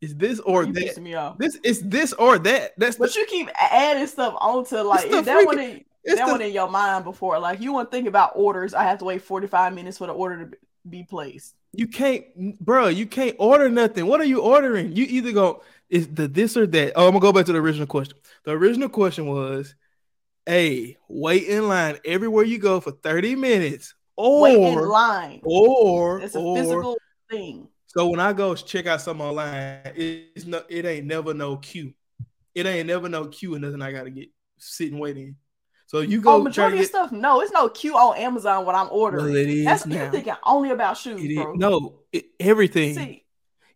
Is 0.00 0.14
this 0.14 0.38
or 0.40 0.62
you 0.64 0.72
that? 0.74 0.98
me 1.02 1.14
off. 1.14 1.38
This 1.38 1.58
is 1.64 1.82
this 1.82 2.12
or 2.12 2.38
that. 2.38 2.74
That's 2.78 2.96
But 2.96 3.12
the, 3.12 3.18
you 3.20 3.26
keep 3.26 3.48
adding 3.60 4.06
stuff 4.06 4.34
onto 4.40 4.76
like 4.76 5.10
that 5.10 5.44
one 5.44 5.58
in, 5.58 5.84
that 6.04 6.18
the- 6.26 6.32
one 6.32 6.40
in 6.42 6.52
your 6.52 6.70
mind 6.70 7.02
before. 7.04 7.38
Like 7.40 7.60
you 7.60 7.72
want 7.72 7.90
to 7.90 7.96
think 7.96 8.06
about 8.06 8.32
orders. 8.36 8.74
I 8.74 8.84
have 8.84 8.98
to 9.00 9.04
wait 9.04 9.22
45 9.22 9.74
minutes 9.74 9.98
for 9.98 10.06
the 10.06 10.12
order 10.12 10.46
to 10.46 10.56
be 10.88 11.02
placed. 11.02 11.56
you 11.72 11.88
can't, 11.88 12.24
bro. 12.60 12.86
You 12.86 13.06
can't 13.06 13.34
order 13.40 13.68
nothing. 13.68 14.06
What 14.06 14.20
are 14.20 14.24
you 14.24 14.40
ordering? 14.40 14.94
You 14.94 15.04
either 15.08 15.32
go 15.32 15.62
is 15.90 16.06
the 16.06 16.28
this 16.28 16.56
or 16.56 16.66
that. 16.68 16.92
Oh, 16.94 17.06
I'm 17.06 17.12
gonna 17.14 17.20
go 17.20 17.32
back 17.32 17.46
to 17.46 17.52
the 17.52 17.58
original 17.58 17.88
question. 17.88 18.16
The 18.44 18.52
original 18.52 18.88
question 18.88 19.26
was, 19.26 19.74
a 20.48 20.96
wait 21.08 21.44
in 21.44 21.68
line 21.68 21.98
everywhere 22.04 22.44
you 22.44 22.58
go 22.58 22.80
for 22.80 22.92
30 22.92 23.36
minutes, 23.36 23.94
Wait 24.16 24.62
in 24.62 24.78
line. 24.88 25.40
or 25.42 26.18
It's 26.20 26.34
a 26.34 26.38
or 26.38 26.54
physical 26.54 26.98
thing. 27.30 27.68
so 27.86 28.08
when 28.08 28.20
I 28.20 28.32
go 28.32 28.54
check 28.54 28.86
out 28.86 29.00
something 29.00 29.24
online, 29.26 29.80
it's 29.96 30.46
no 30.46 30.62
it 30.68 30.84
ain't 30.84 31.06
never 31.06 31.34
no 31.34 31.56
queue. 31.56 31.94
It 32.54 32.66
ain't 32.66 32.86
never 32.88 33.08
no 33.08 33.28
queue 33.28 33.54
and 33.54 33.62
nothing 33.64 33.82
I 33.82 33.92
gotta 33.92 34.10
get 34.10 34.28
sitting 34.58 34.98
waiting. 34.98 35.36
So 35.86 36.00
you 36.00 36.20
go 36.20 36.34
Oh, 36.34 36.42
majority 36.42 36.78
to 36.78 36.82
of 36.82 36.86
stuff. 36.86 37.12
No, 37.12 37.40
it's 37.40 37.52
no 37.52 37.68
queue 37.68 37.96
on 37.96 38.16
Amazon 38.18 38.66
when 38.66 38.76
I'm 38.76 38.88
ordering. 38.90 39.26
well, 39.26 39.36
it 39.36 39.48
is 39.48 39.64
That's 39.66 39.86
now. 39.86 40.10
thinking 40.10 40.34
only 40.44 40.70
about 40.70 40.98
shoes, 40.98 41.22
It 41.22 41.30
is, 41.30 41.36
bro. 41.36 41.54
no, 41.54 42.00
it, 42.12 42.26
everything. 42.38 42.94
See, 42.94 43.24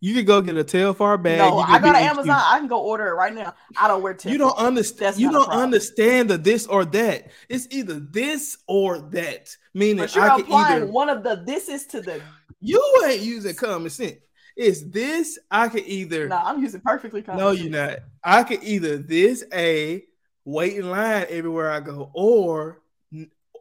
you 0.05 0.15
could 0.15 0.27
go 0.27 0.41
get 0.43 0.57
a 0.59 0.65
Telfar 0.65 1.23
bag. 1.23 1.39
no, 1.39 1.59
you 1.59 1.65
I 1.65 1.79
got 1.79 1.83
go 1.83 1.87
to 1.87 1.93
be 1.93 1.99
in 2.01 2.05
Amazon. 2.11 2.25
queue. 2.25 2.33
I 2.35 2.59
can 2.59 2.67
go 2.67 2.81
order 2.83 3.07
it 3.07 3.15
right 3.15 3.33
now. 3.33 3.55
I 3.81 3.87
don't 3.87 4.03
wear 4.03 4.17
You 4.25 4.37
don't 4.37 4.59
understand. 4.59 5.17
You 5.17 5.31
don't 5.31 5.49
understand 5.49 6.29
the 6.29 6.37
this 6.39 6.67
or 6.67 6.85
that. 6.87 7.31
It's 7.49 7.69
either 7.71 8.01
this 8.01 8.59
or 8.67 8.99
that. 8.99 9.57
Meaning 9.75 9.99
But 9.99 10.15
you're 10.17 10.25
I 10.25 10.29
can 10.37 10.41
applying 10.41 10.83
either 10.83 10.87
one 10.93 11.09
of 11.09 11.23
the 11.23 11.45
this 11.47 11.69
is 11.69 11.87
to 11.87 12.01
the. 12.01 12.21
you 12.61 12.83
ain't 13.07 13.21
using 13.23 13.55
common 13.55 13.91
sense. 13.91 14.17
It's 14.57 14.83
this. 14.83 15.39
I 15.53 15.69
can 15.69 15.85
either 15.87 16.29
No, 16.29 16.37
I'm 16.37 16.61
using 16.61 16.81
perfectly. 16.81 17.23
common 17.23 17.39
no, 17.41 17.55
sense. 17.55 17.63
you're 17.63 17.71
not. 17.73 17.99
I 18.25 18.43
can 18.43 18.59
either 18.65 18.99
this 18.99 19.45
a 19.55 20.03
wait 20.45 20.77
in 20.79 20.91
line 20.91 21.27
everywhere 21.31 21.71
I 21.71 21.79
go, 21.79 22.11
or 22.13 22.83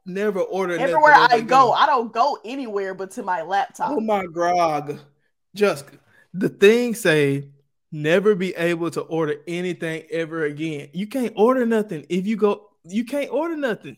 never 0.07 0.39
order 0.41 0.73
Everywhere 0.73 1.13
I 1.13 1.41
go, 1.41 1.71
I 1.71 1.85
don't 1.85 2.11
go 2.11 2.39
anywhere 2.43 2.95
but 2.95 3.11
to 3.11 3.21
my 3.23 3.43
laptop. 3.43 3.91
Oh 3.91 3.99
my 3.99 4.25
grog, 4.25 4.97
Jessica. 5.53 5.97
The 6.33 6.49
thing 6.49 6.95
say 6.95 7.49
never 7.91 8.35
be 8.35 8.55
able 8.55 8.89
to 8.91 9.01
order 9.01 9.35
anything 9.47 10.03
ever 10.09 10.45
again. 10.45 10.89
You 10.93 11.07
can't 11.07 11.33
order 11.35 11.65
nothing 11.65 12.05
if 12.09 12.25
you 12.25 12.37
go. 12.37 12.69
You 12.83 13.05
can't 13.05 13.31
order 13.31 13.55
nothing. 13.55 13.97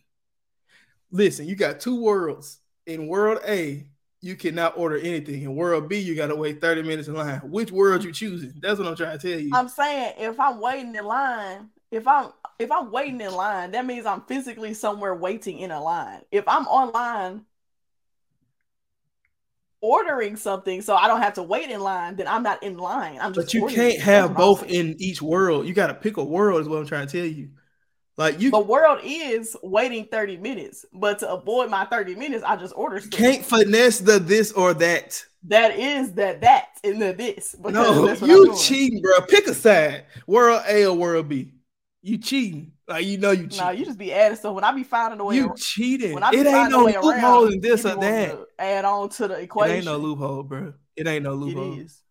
Listen, 1.11 1.47
you 1.47 1.55
got 1.55 1.79
two 1.79 2.01
worlds. 2.01 2.59
In 2.85 3.07
world 3.07 3.39
A, 3.47 3.87
you 4.19 4.35
cannot 4.35 4.77
order 4.77 4.97
anything. 4.97 5.43
In 5.43 5.55
world 5.55 5.87
B, 5.87 5.99
you 5.99 6.15
gotta 6.15 6.35
wait 6.35 6.59
30 6.59 6.81
minutes 6.83 7.07
in 7.07 7.13
line. 7.13 7.39
Which 7.39 7.71
world 7.71 8.03
you 8.03 8.11
choosing? 8.11 8.53
That's 8.59 8.79
what 8.79 8.87
I'm 8.87 8.95
trying 8.95 9.19
to 9.19 9.29
tell 9.29 9.39
you. 9.39 9.51
I'm 9.53 9.69
saying 9.69 10.15
if 10.17 10.39
I'm 10.39 10.59
waiting 10.59 10.95
in 10.95 11.05
line, 11.05 11.69
if 11.91 12.07
I'm 12.07 12.31
if 12.57 12.71
I'm 12.71 12.91
waiting 12.91 13.21
in 13.21 13.33
line, 13.33 13.71
that 13.71 13.85
means 13.85 14.05
I'm 14.05 14.21
physically 14.21 14.73
somewhere 14.73 15.13
waiting 15.13 15.59
in 15.59 15.71
a 15.71 15.81
line. 15.81 16.21
If 16.31 16.47
I'm 16.47 16.65
online 16.67 17.45
ordering 19.83 20.37
something 20.37 20.81
so 20.81 20.95
I 20.95 21.07
don't 21.07 21.21
have 21.21 21.33
to 21.33 21.43
wait 21.43 21.69
in 21.69 21.81
line, 21.81 22.15
then 22.15 22.27
I'm 22.27 22.41
not 22.41 22.63
in 22.63 22.77
line. 22.77 23.19
I'm 23.21 23.33
just 23.33 23.47
but 23.47 23.53
you 23.53 23.67
can't 23.67 23.99
have 23.99 24.29
That's 24.29 24.39
what 24.39 24.45
I'm 24.45 24.55
both 24.61 24.63
in 24.71 24.95
each 24.97 25.21
world. 25.21 25.67
You 25.67 25.73
gotta 25.73 25.93
pick 25.93 26.17
a 26.17 26.23
world, 26.23 26.61
is 26.61 26.69
what 26.69 26.79
I'm 26.79 26.87
trying 26.87 27.05
to 27.05 27.17
tell 27.17 27.27
you. 27.27 27.49
Like 28.15 28.39
you 28.39 28.49
The 28.49 28.59
world 28.59 28.99
is 29.03 29.57
waiting 29.61 30.05
30 30.05 30.37
minutes, 30.37 30.85
but 30.93 31.19
to 31.19 31.29
avoid 31.29 31.69
my 31.69 31.85
30 31.85 32.15
minutes, 32.15 32.43
I 32.47 32.55
just 32.55 32.73
order 32.75 32.99
stuff. 32.99 33.11
can't 33.11 33.43
finesse 33.43 33.99
the 33.99 34.19
this 34.19 34.51
or 34.53 34.73
that. 34.75 35.23
That 35.47 35.77
is 35.77 36.13
that 36.13 36.39
that 36.41 36.79
in 36.83 36.99
the 36.99 37.11
this. 37.11 37.55
No, 37.59 38.05
that's 38.05 38.21
what 38.21 38.29
I'm 38.29 38.35
you 38.35 38.57
cheating, 38.57 39.01
bro. 39.01 39.25
Pick 39.25 39.47
a 39.47 39.53
side. 39.53 40.05
World 40.27 40.61
A 40.67 40.85
or 40.85 40.95
world 40.95 41.27
B. 41.27 41.51
You 42.05 42.17
cheating. 42.17 42.73
Like 42.85 43.05
you 43.05 43.17
know 43.17 43.31
you 43.31 43.47
cheating. 43.47 43.65
No, 43.65 43.71
you 43.71 43.85
just 43.85 43.97
be 43.97 44.11
adding 44.13 44.37
stuff. 44.37 44.53
When 44.53 44.65
I 44.65 44.73
be 44.73 44.83
finding 44.83 45.21
a 45.21 45.23
way, 45.23 45.37
you 45.37 45.53
cheating. 45.57 46.13
when 46.13 46.21
I 46.21 46.31
be 46.31 46.37
It 46.37 46.47
ain't 46.47 46.69
no 46.69 46.83
loophole 46.83 47.47
in 47.47 47.61
this 47.61 47.85
or 47.85 47.95
that. 47.95 48.45
add 48.59 48.83
on 48.83 49.07
to 49.09 49.27
the 49.29 49.35
It 49.35 49.43
equation. 49.43 49.75
ain't 49.77 49.85
no 49.85 49.97
loophole, 49.97 50.43
bro. 50.43 50.73
It 50.97 51.07
ain't 51.07 51.23
no 51.23 51.33
loophole. 51.33 51.79
It 51.79 51.83
is. 51.83 52.01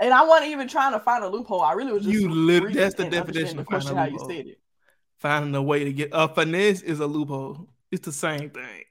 And 0.00 0.14
I 0.14 0.24
wasn't 0.24 0.52
even 0.52 0.68
trying 0.68 0.92
to 0.92 1.00
find 1.00 1.24
a 1.24 1.28
loophole. 1.28 1.60
I 1.60 1.72
really 1.72 1.92
was 1.92 2.04
just 2.04 2.24
You 2.24 2.28
reading 2.28 2.76
that's 2.76 2.94
the 2.94 3.04
definition 3.04 3.58
of 3.58 3.66
finding 3.66 3.88
a 3.88 3.94
how 3.96 4.04
you 4.04 4.12
loophole. 4.12 4.28
said 4.28 4.46
it. 4.46 4.60
Finding 5.18 5.54
a 5.56 5.62
way 5.62 5.84
to 5.84 5.92
get 5.92 6.10
a 6.12 6.28
finesse 6.28 6.80
is 6.82 7.00
a 7.00 7.06
loophole. 7.06 7.68
It's 7.90 8.06
the 8.06 8.12
same 8.12 8.48
thing. 8.50 8.84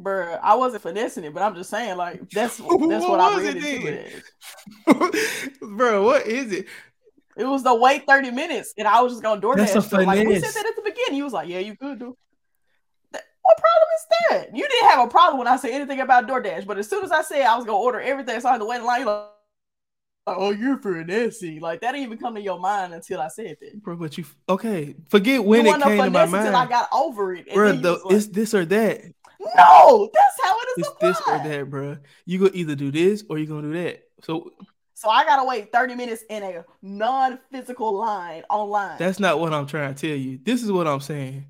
Bruh, 0.00 0.38
I 0.40 0.54
wasn't 0.54 0.82
finessing 0.84 1.24
it, 1.24 1.34
but 1.34 1.42
I'm 1.42 1.56
just 1.56 1.70
saying, 1.70 1.96
like, 1.96 2.30
that's 2.30 2.56
that's 2.58 2.64
What 2.64 2.80
what 2.80 3.20
I 3.20 3.34
was 3.34 3.44
read 3.44 3.56
it 3.56 3.64
into 3.74 3.86
it 3.88 4.22
bro, 5.60 6.04
what 6.04 6.26
is 6.26 6.52
it? 6.52 6.66
It 7.38 7.44
was 7.44 7.62
the 7.62 7.72
wait 7.72 8.04
30 8.06 8.32
minutes, 8.32 8.74
and 8.76 8.88
I 8.88 9.00
was 9.00 9.12
just 9.12 9.22
gonna 9.22 9.40
DoorDash. 9.40 9.72
That's 9.72 9.92
a. 9.92 10.00
Like 10.00 10.26
we 10.26 10.40
said 10.40 10.52
that 10.52 10.66
at 10.66 10.74
the 10.76 10.82
beginning. 10.82 11.14
He 11.14 11.22
was 11.22 11.32
like, 11.32 11.48
Yeah, 11.48 11.60
you 11.60 11.76
could 11.76 12.00
do. 12.00 12.16
That- 13.12 13.24
What 13.42 13.56
problem 13.56 13.88
is 13.96 14.06
that? 14.30 14.56
You 14.56 14.68
didn't 14.68 14.90
have 14.90 15.06
a 15.06 15.08
problem 15.08 15.38
when 15.38 15.46
I 15.46 15.56
said 15.56 15.70
anything 15.70 16.00
about 16.00 16.26
DoorDash, 16.26 16.66
but 16.66 16.78
as 16.78 16.90
soon 16.90 17.04
as 17.04 17.12
I 17.12 17.22
said 17.22 17.42
I 17.42 17.56
was 17.56 17.64
gonna 17.64 17.78
order 17.78 18.00
everything, 18.00 18.40
so 18.40 18.48
I 18.48 18.52
had 18.52 18.58
to 18.58 18.64
wait 18.64 18.80
in 18.80 18.84
line, 18.84 19.02
you're 19.02 19.10
like, 19.14 19.28
oh, 20.26 20.50
you're 20.50 20.78
finessing. 20.78 21.60
Like 21.60 21.80
that 21.82 21.92
didn't 21.92 22.06
even 22.06 22.18
come 22.18 22.34
to 22.34 22.40
your 22.40 22.58
mind 22.58 22.92
until 22.92 23.20
I 23.20 23.28
said 23.28 23.56
that. 23.60 23.82
Bro, 23.84 23.96
but 23.96 24.18
you 24.18 24.24
okay. 24.48 24.96
Forget 25.08 25.44
when 25.44 25.64
you 25.64 25.74
it 25.74 25.80
came 25.80 25.96
to 25.96 26.10
my 26.10 26.26
finesse 26.26 26.46
until 26.46 26.56
I 26.56 26.66
got 26.66 26.88
over 26.92 27.34
it. 27.34 27.54
Bro, 27.54 27.72
the, 27.76 27.92
like, 27.92 28.00
it's 28.10 28.26
this 28.26 28.52
or 28.52 28.64
that. 28.64 29.00
no, 29.56 30.10
that's 30.12 30.42
how 30.42 30.56
it 30.58 30.80
is 30.80 30.88
It's 30.88 30.90
this 31.00 31.20
or 31.28 31.38
that, 31.38 31.70
bro. 31.70 31.98
You 32.26 32.40
gonna 32.40 32.50
either 32.54 32.74
do 32.74 32.90
this 32.90 33.22
or 33.30 33.38
you 33.38 33.46
gonna 33.46 33.62
do 33.62 33.72
that. 33.74 34.02
So 34.24 34.50
So 34.98 35.08
I 35.08 35.24
gotta 35.24 35.44
wait 35.44 35.70
30 35.70 35.94
minutes 35.94 36.24
in 36.28 36.42
a 36.42 36.64
non-physical 36.82 37.96
line 37.96 38.42
online. 38.50 38.98
that's 38.98 39.20
not 39.20 39.38
what 39.38 39.54
I'm 39.54 39.68
trying 39.68 39.94
to 39.94 40.08
tell 40.08 40.16
you. 40.16 40.40
This 40.42 40.64
is 40.64 40.72
what 40.72 40.88
I'm 40.88 40.98
saying. 40.98 41.46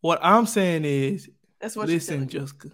What 0.00 0.20
I'm 0.22 0.46
saying 0.46 0.84
is, 0.84 1.28
That's 1.60 1.74
what 1.74 1.88
listen, 1.88 2.20
you're 2.20 2.26
telling 2.28 2.44
me. 2.44 2.46
Jessica. 2.46 2.68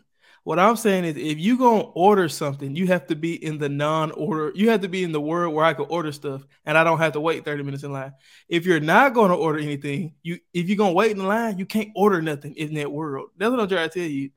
What 0.45 0.59
I'm 0.59 0.77
saying 0.77 1.07
is, 1.07 1.17
if 1.17 1.39
you 1.39 1.57
gonna 1.57 1.85
order 1.95 2.29
something, 2.29 2.77
you 2.77 2.87
have 2.89 3.07
to 3.07 3.17
be 3.17 3.43
in 3.43 3.57
the 3.57 3.71
non-order. 3.71 4.53
You 4.55 4.69
have 4.69 4.83
to 4.83 4.89
be 4.89 5.05
in 5.05 5.13
the 5.13 5.23
world 5.23 5.55
where 5.55 5.65
I 5.65 5.73
can 5.73 5.87
order 5.89 6.13
stuff, 6.13 6.45
and 6.67 6.77
I 6.77 6.85
don't 6.85 6.99
have 6.99 7.15
to 7.15 7.21
wait 7.21 7.47
30 7.47 7.63
minutes 7.63 7.83
in 7.83 7.91
line. 7.91 8.13
If 8.47 8.67
you're 8.67 8.79
not 8.79 9.15
gonna 9.15 9.37
order 9.37 9.59
anything, 9.59 10.13
you 10.23 10.39
if 10.53 10.69
you're 10.69 10.77
gonna 10.77 10.93
wait 10.93 11.13
in 11.13 11.17
the 11.19 11.25
line, 11.25 11.57
you 11.57 11.65
can't 11.65 11.93
order 11.97 12.21
nothing 12.21 12.57
in 12.57 12.75
that 12.75 12.93
world. 12.93 13.31
That's 13.39 13.51
what 13.51 13.61
I'm 13.61 13.69
trying 13.69 13.89
to 13.89 13.99
tell 13.99 14.11
you. 14.11 14.33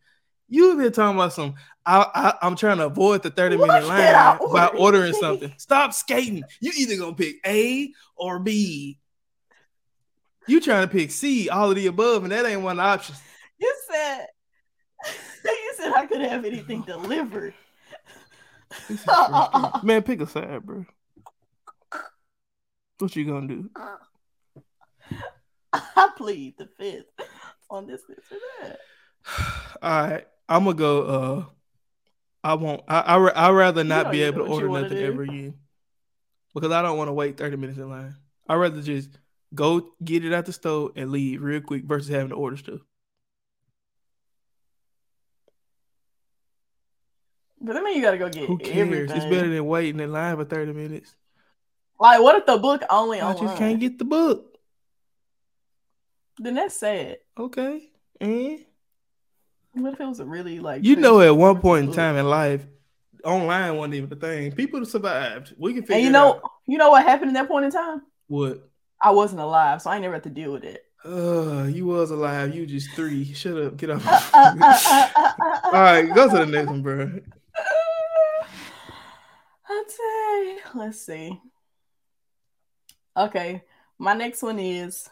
You've 0.54 0.78
been 0.78 0.92
talking 0.92 1.18
about 1.18 1.34
some. 1.34 1.56
I, 1.84 2.06
I 2.14 2.46
I'm 2.46 2.56
trying 2.56 2.78
to 2.78 2.86
avoid 2.86 3.24
the 3.24 3.32
30 3.32 3.56
What 3.56 3.68
minute 3.70 3.88
line 3.88 4.38
by 4.54 4.68
ordering 4.68 5.14
something. 5.14 5.52
Stop 5.58 5.94
skating. 5.94 6.44
You 6.62 6.72
either 6.78 6.96
gonna 6.96 7.16
pick 7.16 7.38
A 7.44 7.92
or 8.16 8.38
B. 8.38 9.00
You 10.48 10.62
trying 10.62 10.88
to 10.88 10.88
pick 10.88 11.10
C, 11.10 11.50
all 11.50 11.72
of 11.72 11.76
the 11.76 11.88
above, 11.88 12.22
and 12.22 12.32
that 12.32 12.46
ain't 12.46 12.62
one 12.62 12.80
option. 12.80 13.16
You 13.58 13.76
said 13.90 14.28
you 15.44 15.74
said 15.76 15.94
I 15.94 16.06
could 16.06 16.22
have 16.22 16.46
anything 16.46 16.84
delivered. 16.84 17.56
This 18.88 19.00
is 19.00 19.06
frustrating. 19.06 19.72
Man, 19.88 20.04
pick 20.04 20.22
a 20.22 20.28
side, 20.28 20.64
bro. 20.64 20.86
What 23.00 23.16
you 23.16 23.26
gonna 23.26 23.48
do? 23.48 23.72
I 25.74 26.10
plead 26.16 26.60
the 26.60 26.70
fifth 26.78 27.08
on 27.72 27.88
this, 27.88 28.02
this, 28.08 28.20
or 28.32 28.38
that. 28.62 28.80
All 29.82 30.08
right, 30.08 30.28
I'm 30.50 30.66
gonna 30.66 30.76
go. 30.76 31.04
Uh, 31.04 31.46
I 32.44 32.54
won't. 32.56 32.82
I 32.88 33.00
I 33.00 33.18
I 33.30 33.52
rather 33.52 33.84
not 33.84 34.12
be 34.12 34.22
able 34.24 34.46
to 34.46 34.52
order 34.52 34.68
nothing 34.70 34.98
do. 34.98 35.06
ever 35.06 35.24
again 35.24 35.56
because 36.54 36.72
I 36.72 36.82
don't 36.82 36.98
want 36.98 37.08
to 37.08 37.14
wait 37.14 37.38
30 37.38 37.58
minutes 37.58 37.80
in 37.80 37.90
line. 37.90 38.16
I'd 38.48 38.56
rather 38.56 38.82
just 38.82 39.10
go 39.56 39.94
get 40.04 40.26
it 40.26 40.34
out 40.34 40.46
the 40.46 40.54
store 40.54 40.92
and 40.96 41.12
leave 41.12 41.42
real 41.42 41.62
quick 41.62 41.86
versus 41.86 42.10
having 42.10 42.30
to 42.30 42.36
order 42.36 42.58
stuff. 42.58 42.82
But 47.62 47.78
I 47.78 47.82
mean, 47.82 47.96
you 47.96 48.02
gotta 48.02 48.18
go 48.18 48.30
get 48.30 48.48
Who 48.48 48.58
cares? 48.58 48.78
everything. 48.80 49.16
It's 49.18 49.26
better 49.26 49.48
than 49.50 49.66
waiting 49.66 50.02
in 50.02 50.12
line 50.12 50.36
for 50.36 50.44
30 50.44 50.74
minutes. 50.74 51.16
Like, 52.00 52.22
what 52.22 52.36
if 52.36 52.46
the 52.46 52.58
book 52.58 52.84
only 52.90 53.22
I 53.22 53.32
online? 53.32 53.48
just 53.48 53.58
can't 53.58 53.80
get 53.80 53.98
the 53.98 54.06
book. 54.06 54.58
Then 56.40 56.56
that's 56.56 56.76
sad. 56.76 57.20
Okay, 57.38 57.90
and 58.20 58.66
What 59.74 59.94
if 59.94 60.00
it 60.00 60.06
was 60.06 60.20
a 60.20 60.26
really 60.26 60.60
like? 60.60 60.84
you 60.84 60.96
know, 60.96 61.22
at 61.22 61.36
one 61.36 61.60
point 61.60 61.90
in 61.90 61.94
time 61.94 62.16
in 62.16 62.30
life, 62.30 62.66
online 63.24 63.76
wasn't 63.76 63.96
even 63.96 64.14
a 64.14 64.16
thing. 64.16 64.52
People 64.52 64.86
survived. 64.86 65.54
We 65.58 65.74
can 65.74 65.82
figure 65.82 65.96
and 65.96 66.04
you 66.04 66.10
it 66.10 66.14
know, 66.14 66.36
out. 66.36 66.52
you 66.68 66.78
know 66.78 66.92
what 66.92 67.04
happened 67.04 67.30
in 67.30 67.34
that 67.36 67.48
point 67.48 67.66
in 67.66 67.72
time? 67.72 68.04
What? 68.28 68.70
I 69.02 69.12
wasn't 69.12 69.42
alive, 69.42 69.82
so 69.82 69.90
I 69.90 70.00
never 70.00 70.14
had 70.14 70.24
to 70.24 70.30
deal 70.30 70.52
with 70.54 70.64
it. 70.64 70.86
Uh, 71.06 71.64
you 71.64 71.86
was 71.86 72.12
alive. 72.12 72.56
You 72.56 72.66
just 72.66 72.92
three. 72.92 73.34
Shut 73.34 73.58
up. 73.58 73.76
Get 73.78 73.90
off. 73.90 74.06
Uh, 74.06 74.20
uh, 74.34 74.56
uh, 74.62 75.10
uh, 75.16 75.32
uh, 75.38 75.60
All 75.66 75.72
right, 75.74 76.14
go 76.14 76.30
to 76.30 76.38
the 76.38 76.46
next 76.46 76.70
one, 76.70 76.82
bro. 76.82 77.06
Tell. 79.68 80.58
Let's 80.76 81.02
see. 81.02 81.42
Okay, 83.18 83.64
my 83.98 84.14
next 84.14 84.42
one 84.42 84.60
is 84.60 85.10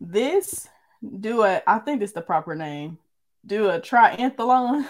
this. 0.00 0.68
Do 1.20 1.44
it. 1.44 1.62
I 1.66 1.78
think 1.78 2.02
it's 2.02 2.12
the 2.12 2.22
proper 2.22 2.54
name. 2.56 2.98
Do 3.44 3.68
a 3.70 3.80
triathlon. 3.80 4.86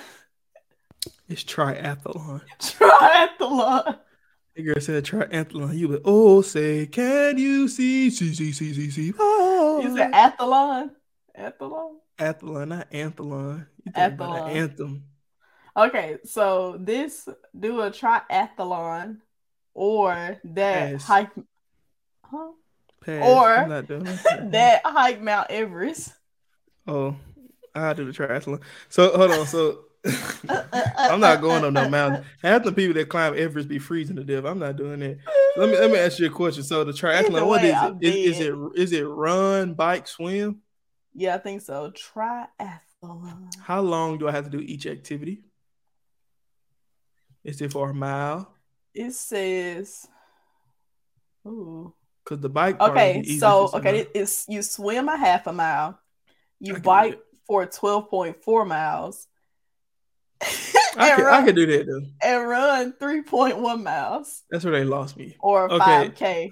It's 1.28 1.44
triathlon. 1.44 2.42
triathlon. 2.61 3.99
The 4.54 4.62
girl 4.62 4.80
said 4.80 5.04
triathlon. 5.04 5.75
You 5.76 5.88
would 5.88 6.02
oh 6.04 6.42
say, 6.42 6.87
can 6.87 7.38
you 7.38 7.68
see? 7.68 8.11
See, 8.11 8.35
see, 8.35 8.52
see, 8.52 8.75
see, 8.75 8.90
see. 8.90 9.12
Oh. 9.18 9.82
Is 9.85 9.94
it 9.97 10.12
athlon? 10.12 10.90
Athlon. 11.38 11.94
athlon, 12.18 12.68
not 12.68 12.90
anthelon. 12.90 13.66
You 13.85 13.92
think 13.92 14.14
about 14.14 14.30
Athlon. 14.30 14.50
an 14.50 14.56
anthem. 14.56 15.04
Okay, 15.75 16.18
so 16.25 16.76
this 16.78 17.26
do 17.59 17.80
a 17.80 17.90
triathlon 17.90 19.18
or 19.73 20.38
that 20.44 20.92
Pass. 20.92 21.04
hike. 21.04 21.30
Huh? 22.25 22.50
Pass. 23.02 23.26
Or 23.26 23.49
I'm 23.49 23.68
not 23.71 23.87
doing 23.88 24.04
that. 24.04 24.50
that 24.52 24.82
hike 24.85 25.23
Mount 25.23 25.50
Everest. 25.50 26.12
Oh, 26.87 27.16
I 27.74 27.92
do 27.94 28.04
the 28.04 28.12
triathlon. 28.12 28.60
So 28.88 29.16
hold 29.16 29.30
on. 29.30 29.46
So 29.46 29.84
I'm 30.98 31.20
not 31.20 31.40
going 31.40 31.64
on 31.64 31.74
no 31.74 31.88
mountain. 31.88 32.24
Half 32.42 32.64
the 32.64 32.72
people 32.72 32.94
that 32.94 33.08
climb 33.08 33.34
Everest 33.36 33.68
be 33.68 33.78
freezing 33.78 34.16
to 34.16 34.24
death. 34.24 34.44
I'm 34.44 34.58
not 34.58 34.76
doing 34.76 35.00
that. 35.00 35.18
Let 35.56 35.70
me 35.70 35.78
let 35.78 35.90
me 35.90 35.98
ask 35.98 36.18
you 36.18 36.26
a 36.26 36.30
question. 36.30 36.64
So 36.64 36.84
the 36.84 36.92
triathlon, 36.92 37.46
what 37.46 37.64
is 37.64 37.76
it? 37.82 37.96
Is, 38.00 38.38
is 38.38 38.46
it 38.46 38.54
is 38.74 38.92
it 38.92 39.04
run, 39.04 39.74
bike, 39.74 40.08
swim? 40.08 40.60
Yeah, 41.14 41.36
I 41.36 41.38
think 41.38 41.60
so. 41.60 41.92
Triathlon. 41.92 43.54
How 43.62 43.80
long 43.80 44.18
do 44.18 44.28
I 44.28 44.32
have 44.32 44.44
to 44.44 44.50
do 44.50 44.60
each 44.60 44.86
activity? 44.86 45.42
Is 47.44 47.60
it 47.60 47.72
for 47.72 47.90
a 47.90 47.94
mile? 47.94 48.52
It 48.94 49.12
says. 49.12 50.06
Ooh. 51.46 51.92
Because 52.24 52.40
the 52.40 52.48
bike. 52.48 52.80
Okay, 52.80 53.22
so 53.38 53.70
okay, 53.74 54.06
it's 54.14 54.46
you 54.48 54.62
swim 54.62 55.08
a 55.08 55.16
half 55.16 55.46
a 55.46 55.52
mile, 55.52 55.98
you 56.60 56.78
bike 56.78 57.20
for 57.46 57.66
12.4 57.66 58.66
miles. 58.66 59.26
I, 60.96 61.14
could, 61.16 61.22
run, 61.22 61.42
I 61.42 61.46
could 61.46 61.56
do 61.56 61.66
that 61.66 61.87
though. 61.87 62.02
And 62.22 62.49
run 62.49 62.92
3.1 63.00 63.82
miles. 63.82 64.42
That's 64.50 64.64
where 64.64 64.72
they 64.72 64.84
lost 64.84 65.16
me. 65.16 65.37
Or 65.40 65.70
okay. 65.72 66.12
5K. 66.16 66.50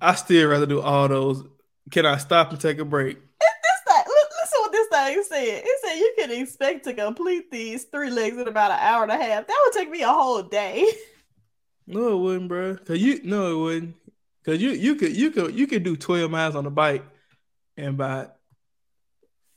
I 0.00 0.14
still 0.14 0.48
rather 0.48 0.66
do 0.66 0.80
all 0.80 1.08
those. 1.08 1.44
Can 1.90 2.06
I 2.06 2.16
stop 2.16 2.50
and 2.50 2.60
take 2.60 2.78
a 2.78 2.84
break? 2.84 3.18
this 4.74 4.88
thing 4.88 5.22
said. 5.22 5.62
It 5.64 5.80
said 5.82 5.94
you 5.94 6.14
can 6.18 6.30
expect 6.42 6.84
to 6.84 6.94
complete 6.94 7.50
these 7.50 7.84
three 7.84 8.10
legs 8.10 8.36
in 8.36 8.48
about 8.48 8.72
an 8.72 8.78
hour 8.80 9.02
and 9.04 9.12
a 9.12 9.16
half. 9.16 9.46
That 9.46 9.62
would 9.64 9.72
take 9.72 9.90
me 9.90 10.02
a 10.02 10.08
whole 10.08 10.42
day. 10.42 10.86
No, 11.86 12.14
it 12.14 12.18
wouldn't, 12.18 12.48
bro. 12.48 12.76
Cause 12.76 12.98
you 12.98 13.20
no, 13.24 13.52
it 13.52 13.62
wouldn't. 13.62 13.96
Cause 14.44 14.58
you 14.58 14.70
you 14.70 14.94
could 14.94 15.14
you 15.14 15.30
could 15.30 15.54
you 15.54 15.66
could 15.66 15.82
do 15.82 15.96
twelve 15.96 16.30
miles 16.30 16.56
on 16.56 16.64
a 16.64 16.70
bike, 16.70 17.04
and 17.76 17.96
by 17.96 18.28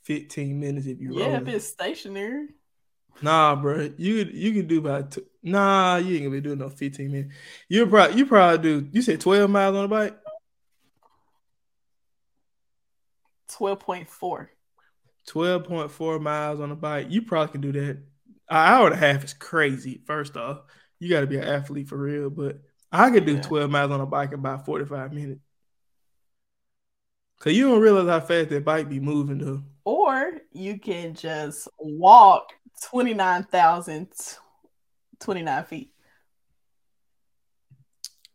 15 0.08 0.58
minutes 0.58 0.86
if 0.86 0.98
you 1.00 1.18
yeah, 1.18 1.36
if 1.36 1.46
it's 1.48 1.66
stationary. 1.66 2.48
Nah, 3.20 3.54
bro, 3.54 3.90
you 3.98 4.14
you 4.32 4.52
can 4.54 4.66
do 4.66 4.78
about 4.78 5.18
nah, 5.42 5.96
you 5.96 6.14
ain't 6.14 6.24
gonna 6.24 6.34
be 6.34 6.40
doing 6.40 6.58
no 6.58 6.70
15 6.70 7.12
minutes. 7.12 7.34
You 7.68 7.86
probably 7.86 8.16
you 8.16 8.24
probably 8.24 8.58
do. 8.58 8.88
You 8.90 9.02
said 9.02 9.20
12 9.20 9.50
miles 9.50 9.76
on 9.76 9.84
a 9.84 9.88
bike. 9.88 10.16
12.4. 13.50 14.48
12.4 15.28 16.20
miles 16.22 16.60
on 16.60 16.70
a 16.70 16.76
bike. 16.76 17.08
You 17.10 17.20
probably 17.22 17.52
can 17.52 17.60
do 17.60 17.72
that. 17.72 17.90
An 17.90 18.02
hour 18.48 18.86
and 18.86 18.94
a 18.94 18.98
half 18.98 19.24
is 19.24 19.34
crazy. 19.34 20.00
First 20.06 20.38
off, 20.38 20.60
you 21.00 21.10
got 21.10 21.20
to 21.20 21.26
be 21.26 21.36
an 21.36 21.44
athlete 21.44 21.88
for 21.88 21.98
real. 21.98 22.30
But 22.30 22.60
I 22.90 23.10
could 23.10 23.26
do 23.26 23.34
yeah. 23.34 23.42
12 23.42 23.70
miles 23.70 23.90
on 23.90 24.00
a 24.00 24.06
bike 24.06 24.30
in 24.30 24.38
about 24.38 24.64
45 24.64 25.12
minutes. 25.12 25.40
Cause 27.40 27.52
you 27.52 27.68
don't 27.68 27.80
realize 27.80 28.08
how 28.08 28.18
fast 28.20 28.48
that 28.50 28.64
bike 28.64 28.88
be 28.88 28.98
moving 29.00 29.38
though. 29.38 29.62
Or 29.84 30.32
you 30.52 30.78
can 30.80 31.14
just 31.14 31.68
walk 31.78 32.52
29,029 32.82 35.64
feet. 35.64 35.90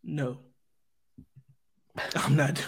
No, 0.02 0.38
I'm 2.16 2.36
not. 2.36 2.54
doing 2.54 2.66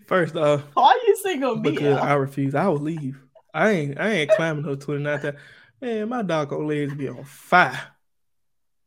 First 0.06 0.36
off, 0.36 0.62
Why 0.74 0.84
are 0.84 0.96
you 1.06 1.16
single 1.16 1.56
me? 1.56 1.70
because 1.72 1.98
I 1.98 2.14
refuse. 2.14 2.54
I 2.54 2.66
will 2.68 2.78
leave. 2.78 3.20
I 3.52 3.70
ain't. 3.70 3.98
I 4.00 4.08
ain't 4.10 4.30
climbing 4.30 4.64
no 4.64 4.74
twenty 4.76 5.02
nine 5.02 5.18
thousand. 5.20 5.38
Man, 5.80 6.08
my 6.08 6.22
doggone 6.22 6.66
legs 6.66 6.94
be 6.94 7.08
on 7.08 7.24
fire. 7.24 7.78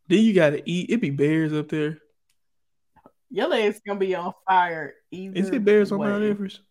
Then 0.08 0.24
you 0.24 0.34
gotta 0.34 0.62
eat. 0.66 0.90
It 0.90 1.02
be 1.02 1.12
bears 1.12 1.54
up 1.54 1.70
there. 1.70 2.00
Your 3.29 3.48
legs 3.48 3.79
gonna 3.86 4.00
be 4.00 4.15
on 4.15 4.33
fire. 4.48 4.95
Is 5.12 5.50
it 5.50 5.63
bears 5.63 5.91
on 5.91 6.00
Mount. 6.00 6.24
Everest? 6.24 6.62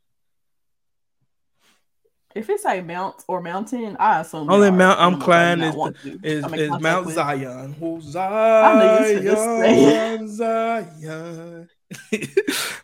If 2.34 2.50
it's 2.50 2.64
a 2.66 2.80
mount 2.82 3.24
or 3.26 3.40
mountain, 3.40 3.96
I 3.98 4.20
assume 4.20 4.50
Only 4.50 4.70
mount 4.70 5.00
I'm 5.00 5.14
animals 5.14 5.76
I 5.76 5.90
do 6.02 6.18
climbing 6.18 6.22
is 6.22 6.44
Is 6.44 6.52
is 6.52 6.80
Mount 6.80 7.06
with. 7.06 7.14
Zion? 7.14 7.76
Oh, 7.80 7.96
knew 8.78 9.21
you 9.21 9.30
was 9.30 9.38
Zion, 10.28 10.28
Zion. 10.28 11.68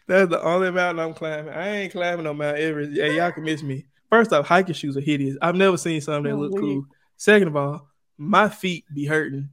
That's 0.06 0.30
the 0.30 0.40
only 0.42 0.70
mountain 0.70 1.04
I'm 1.04 1.14
climbing. 1.14 1.52
I 1.52 1.76
ain't 1.76 1.92
climbing 1.92 2.26
on 2.26 2.38
Mount 2.38 2.56
Everest. 2.56 2.92
Yeah, 2.92 3.06
y'all 3.06 3.32
can 3.32 3.44
miss 3.44 3.62
me. 3.62 3.86
First 4.10 4.32
off, 4.32 4.46
hiking 4.46 4.74
shoes 4.74 4.96
are 4.96 5.00
hideous. 5.00 5.36
I've 5.42 5.56
never 5.56 5.76
seen 5.76 6.00
something 6.00 6.30
that 6.30 6.36
Oh, 6.36 6.40
look 6.40 6.58
cool. 6.58 6.86
Second 7.16 7.48
of 7.48 7.56
all, 7.56 7.88
my 8.16 8.48
feet 8.48 8.84
be 8.92 9.04
hurting 9.04 9.50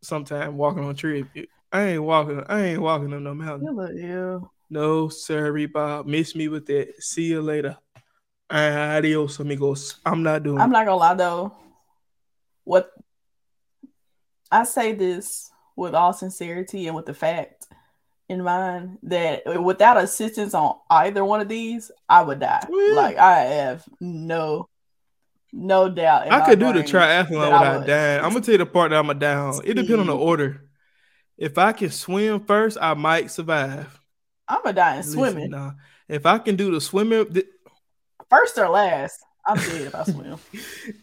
sometime 0.00 0.56
walking 0.56 0.84
on 0.84 0.94
trip. 0.94 1.26
I 1.72 1.82
ain't 1.82 2.02
walking. 2.02 2.42
I 2.48 2.64
ain't 2.66 2.82
walking 2.82 3.12
on 3.14 3.24
no 3.24 3.34
mountain. 3.34 3.66
You 3.66 3.74
look 3.74 3.92
ill. 3.96 4.52
No, 4.68 5.08
sorry, 5.08 5.66
Bob. 5.66 6.06
Miss 6.06 6.34
me 6.34 6.48
with 6.48 6.66
that. 6.66 7.02
See 7.02 7.24
you 7.24 7.42
later. 7.42 7.76
Adios, 8.50 9.38
amigos. 9.38 9.96
I'm 10.04 10.22
not 10.22 10.42
doing. 10.42 10.58
I'm 10.58 10.70
not 10.70 10.84
gonna 10.84 10.96
lie 10.96 11.14
though. 11.14 11.56
What 12.64 12.90
I 14.50 14.64
say 14.64 14.92
this 14.92 15.50
with 15.76 15.94
all 15.94 16.12
sincerity 16.12 16.86
and 16.86 16.94
with 16.94 17.06
the 17.06 17.14
fact 17.14 17.66
in 18.28 18.42
mind 18.42 18.98
that 19.04 19.62
without 19.62 19.96
assistance 19.96 20.54
on 20.54 20.76
either 20.90 21.24
one 21.24 21.40
of 21.40 21.48
these, 21.48 21.90
I 22.08 22.22
would 22.22 22.40
die. 22.40 22.66
Oh, 22.70 22.88
yeah. 22.88 22.94
Like 22.94 23.16
I 23.16 23.38
have 23.40 23.84
no 24.00 24.68
no 25.52 25.88
doubt. 25.88 26.30
I 26.30 26.40
could 26.46 26.58
do 26.58 26.72
the 26.72 26.80
triathlon 26.80 27.30
without 27.30 27.86
dying. 27.86 28.22
I'm 28.22 28.32
gonna 28.32 28.40
tell 28.42 28.52
you 28.52 28.58
the 28.58 28.66
part 28.66 28.90
that 28.90 28.98
I'm 28.98 29.06
gonna 29.06 29.18
die 29.18 29.34
on. 29.34 29.60
It 29.64 29.74
depends 29.74 30.00
on 30.00 30.06
the 30.06 30.16
order. 30.16 30.68
If 31.38 31.58
I 31.58 31.72
can 31.72 31.90
swim 31.90 32.44
first, 32.44 32.78
I 32.80 32.94
might 32.94 33.30
survive. 33.30 33.98
I'm 34.48 34.62
gonna 34.62 34.74
die 34.74 34.92
in 34.92 34.96
Listen, 34.98 35.12
swimming. 35.12 35.50
nah. 35.50 35.72
If 36.08 36.26
I 36.26 36.38
can 36.38 36.56
do 36.56 36.70
the 36.70 36.80
swimming, 36.80 37.32
th- 37.32 37.46
First 38.30 38.56
or 38.58 38.68
last. 38.68 39.20
I'm 39.46 39.56
dead 39.56 39.80
if 39.82 39.94
I 39.94 40.04
swim. 40.04 40.38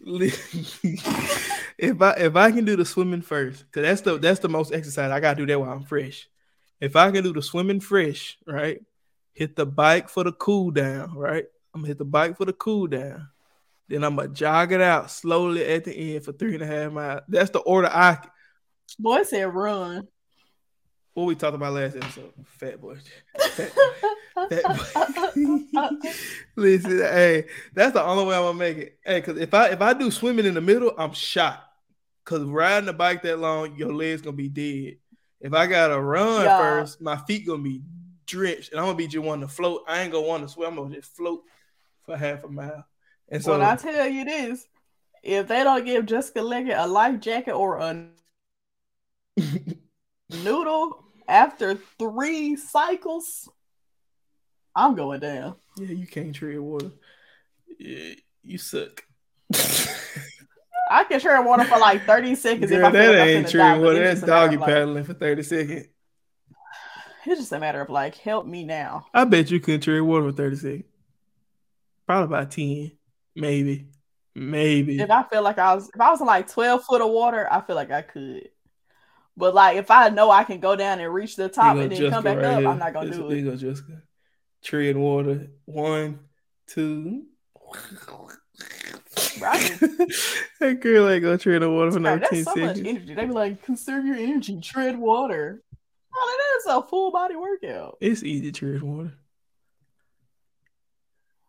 if 1.78 2.02
I 2.02 2.12
if 2.12 2.36
I 2.36 2.50
can 2.52 2.64
do 2.64 2.76
the 2.76 2.84
swimming 2.84 3.22
first, 3.22 3.64
because 3.66 3.82
that's 3.82 4.00
the 4.00 4.18
that's 4.18 4.40
the 4.40 4.48
most 4.48 4.72
exercise. 4.72 5.10
I 5.10 5.20
gotta 5.20 5.36
do 5.36 5.46
that 5.46 5.60
while 5.60 5.70
I'm 5.70 5.82
fresh. 5.82 6.28
If 6.80 6.96
I 6.96 7.10
can 7.10 7.22
do 7.22 7.32
the 7.32 7.42
swimming 7.42 7.80
fresh, 7.80 8.38
right? 8.46 8.80
Hit 9.34 9.56
the 9.56 9.66
bike 9.66 10.08
for 10.08 10.24
the 10.24 10.32
cool 10.32 10.70
down, 10.70 11.14
right? 11.14 11.44
I'm 11.74 11.82
gonna 11.82 11.88
hit 11.88 11.98
the 11.98 12.04
bike 12.04 12.36
for 12.36 12.46
the 12.46 12.52
cool 12.54 12.86
down. 12.86 13.28
Then 13.88 14.04
I'm 14.04 14.16
gonna 14.16 14.28
jog 14.28 14.72
it 14.72 14.80
out 14.80 15.10
slowly 15.10 15.64
at 15.66 15.84
the 15.84 15.92
end 16.14 16.24
for 16.24 16.32
three 16.32 16.54
and 16.54 16.62
a 16.62 16.66
half 16.66 16.92
miles. 16.92 17.22
That's 17.28 17.50
the 17.50 17.58
order 17.60 17.88
I 17.88 18.18
Boy 18.98 19.22
said 19.24 19.54
run. 19.54 20.08
What 21.14 21.24
we 21.24 21.34
talked 21.34 21.54
about 21.54 21.72
last 21.72 21.96
episode. 21.96 22.32
Fat 22.44 22.80
boy. 22.80 22.96
Fat 23.38 23.74
boy. 23.74 24.48
Fat 24.48 24.62
boy. 25.34 26.10
Listen, 26.56 26.98
hey, 26.98 27.46
that's 27.74 27.92
the 27.92 28.02
only 28.04 28.24
way 28.26 28.36
I'm 28.36 28.42
gonna 28.42 28.58
make 28.58 28.78
it. 28.78 28.98
Hey, 29.04 29.20
cause 29.20 29.36
if 29.38 29.52
I 29.54 29.68
if 29.68 29.80
I 29.80 29.92
do 29.92 30.10
swimming 30.10 30.46
in 30.46 30.54
the 30.54 30.60
middle, 30.60 30.92
I'm 30.96 31.12
shot. 31.12 31.64
Cause 32.24 32.42
riding 32.42 32.86
the 32.86 32.92
bike 32.92 33.22
that 33.22 33.38
long, 33.38 33.76
your 33.76 33.92
legs 33.92 34.22
gonna 34.22 34.36
be 34.36 34.48
dead. 34.48 34.98
If 35.40 35.52
I 35.52 35.66
gotta 35.66 36.00
run 36.00 36.44
Yeah. 36.44 36.58
first, 36.58 37.00
my 37.00 37.16
feet 37.16 37.46
gonna 37.46 37.62
be 37.62 37.82
drenched, 38.26 38.70
and 38.70 38.80
I'm 38.80 38.86
gonna 38.86 38.96
be 38.96 39.08
just 39.08 39.24
wanting 39.24 39.48
to 39.48 39.52
float. 39.52 39.82
I 39.88 40.02
ain't 40.02 40.12
gonna 40.12 40.26
want 40.26 40.42
to 40.44 40.48
swim. 40.48 40.68
I'm 40.70 40.76
gonna 40.76 40.94
just 40.94 41.16
float 41.16 41.42
for 42.04 42.16
half 42.16 42.44
a 42.44 42.48
mile. 42.48 42.86
And 43.28 43.42
so 43.42 43.52
when 43.52 43.62
I 43.62 43.74
tell 43.76 44.06
you 44.06 44.24
this, 44.24 44.66
if 45.22 45.48
they 45.48 45.64
don't 45.64 45.84
give 45.84 46.06
Jessica 46.06 46.42
Leggett 46.42 46.78
a 46.78 46.86
life 46.86 47.20
jacket 47.20 47.52
or 47.52 47.78
a 47.78 48.06
noodle 50.44 51.04
after 51.28 51.74
three 51.98 52.56
cycles, 52.56 53.48
I'm 54.74 54.94
going 54.94 55.20
down. 55.20 55.56
yeah, 55.76 55.88
you 55.92 56.06
can't 56.06 56.34
tread 56.34 56.58
water. 56.58 56.90
Yeah, 57.78 58.14
you 58.42 58.58
suck. 58.58 59.04
I 60.90 61.04
can 61.04 61.20
share 61.20 61.40
water 61.42 61.64
for 61.64 61.78
like 61.78 62.04
30 62.04 62.34
seconds 62.34 62.70
if 62.70 62.84
I 62.84 62.90
that 62.90 63.08
like 63.10 63.18
ain't 63.28 63.46
finna 63.46 63.50
true. 63.50 63.60
die, 63.60 63.74
but 63.78 63.82
Well, 63.82 63.94
that's 63.94 64.20
just 64.20 64.22
a 64.24 64.26
matter 64.26 64.40
doggy 64.46 64.54
of, 64.56 64.60
like- 64.62 64.70
paddling 64.70 65.04
for 65.04 65.14
30 65.14 65.42
seconds. 65.44 65.86
It's 67.26 67.38
just 67.40 67.52
a 67.52 67.58
matter 67.60 67.80
of 67.82 67.90
like, 67.90 68.16
help 68.16 68.46
me 68.46 68.64
now. 68.64 69.06
I 69.14 69.24
bet 69.24 69.50
you 69.50 69.60
couldn't 69.60 69.82
tread 69.82 70.00
water 70.02 70.30
for 70.30 70.36
30 70.36 70.56
seconds. 70.56 70.84
Probably 72.06 72.24
about 72.36 72.50
10. 72.50 72.92
Maybe. 73.36 73.86
Maybe. 74.34 74.98
If 75.00 75.10
I 75.10 75.22
feel 75.24 75.42
like 75.42 75.58
I 75.58 75.74
was, 75.74 75.90
if 75.94 76.00
I 76.00 76.10
was 76.10 76.20
in 76.20 76.26
like 76.26 76.48
12 76.50 76.82
foot 76.84 77.02
of 77.02 77.10
water, 77.10 77.46
I 77.52 77.60
feel 77.60 77.76
like 77.76 77.90
I 77.92 78.02
could. 78.02 78.48
But 79.40 79.54
like, 79.54 79.78
if 79.78 79.90
I 79.90 80.10
know 80.10 80.30
I 80.30 80.44
can 80.44 80.60
go 80.60 80.76
down 80.76 81.00
and 81.00 81.12
reach 81.12 81.34
the 81.34 81.48
top 81.48 81.76
and 81.76 81.90
then 81.90 82.10
come 82.10 82.22
back 82.22 82.36
right 82.36 82.44
up, 82.46 82.60
here. 82.60 82.68
I'm 82.68 82.78
not 82.78 82.92
gonna 82.92 83.10
do 83.10 83.30
it. 83.30 83.42
go 83.42 83.56
Jessica. 83.56 84.02
Tread 84.62 84.96
water. 84.96 85.48
One, 85.64 86.20
two. 86.66 87.24
That 90.60 90.80
girl 90.80 91.08
ain't 91.08 91.22
gonna 91.22 91.38
tread 91.38 91.62
the 91.62 91.70
water 91.70 91.90
for 91.90 92.00
Bro, 92.00 92.16
19 92.16 92.28
that's 92.30 92.44
so 92.44 92.60
much 92.60 92.76
seconds. 92.76 92.86
energy. 92.86 93.14
They 93.14 93.24
be 93.24 93.32
like, 93.32 93.62
conserve 93.62 94.04
your 94.04 94.16
energy, 94.16 94.60
tread 94.60 94.98
water. 94.98 95.62
Oh, 96.14 96.36
that 96.38 96.58
is 96.58 96.76
a 96.76 96.86
full 96.86 97.10
body 97.10 97.36
workout. 97.36 97.96
It's 98.00 98.22
easy 98.22 98.52
to 98.52 98.58
tread 98.58 98.82
water. 98.82 99.14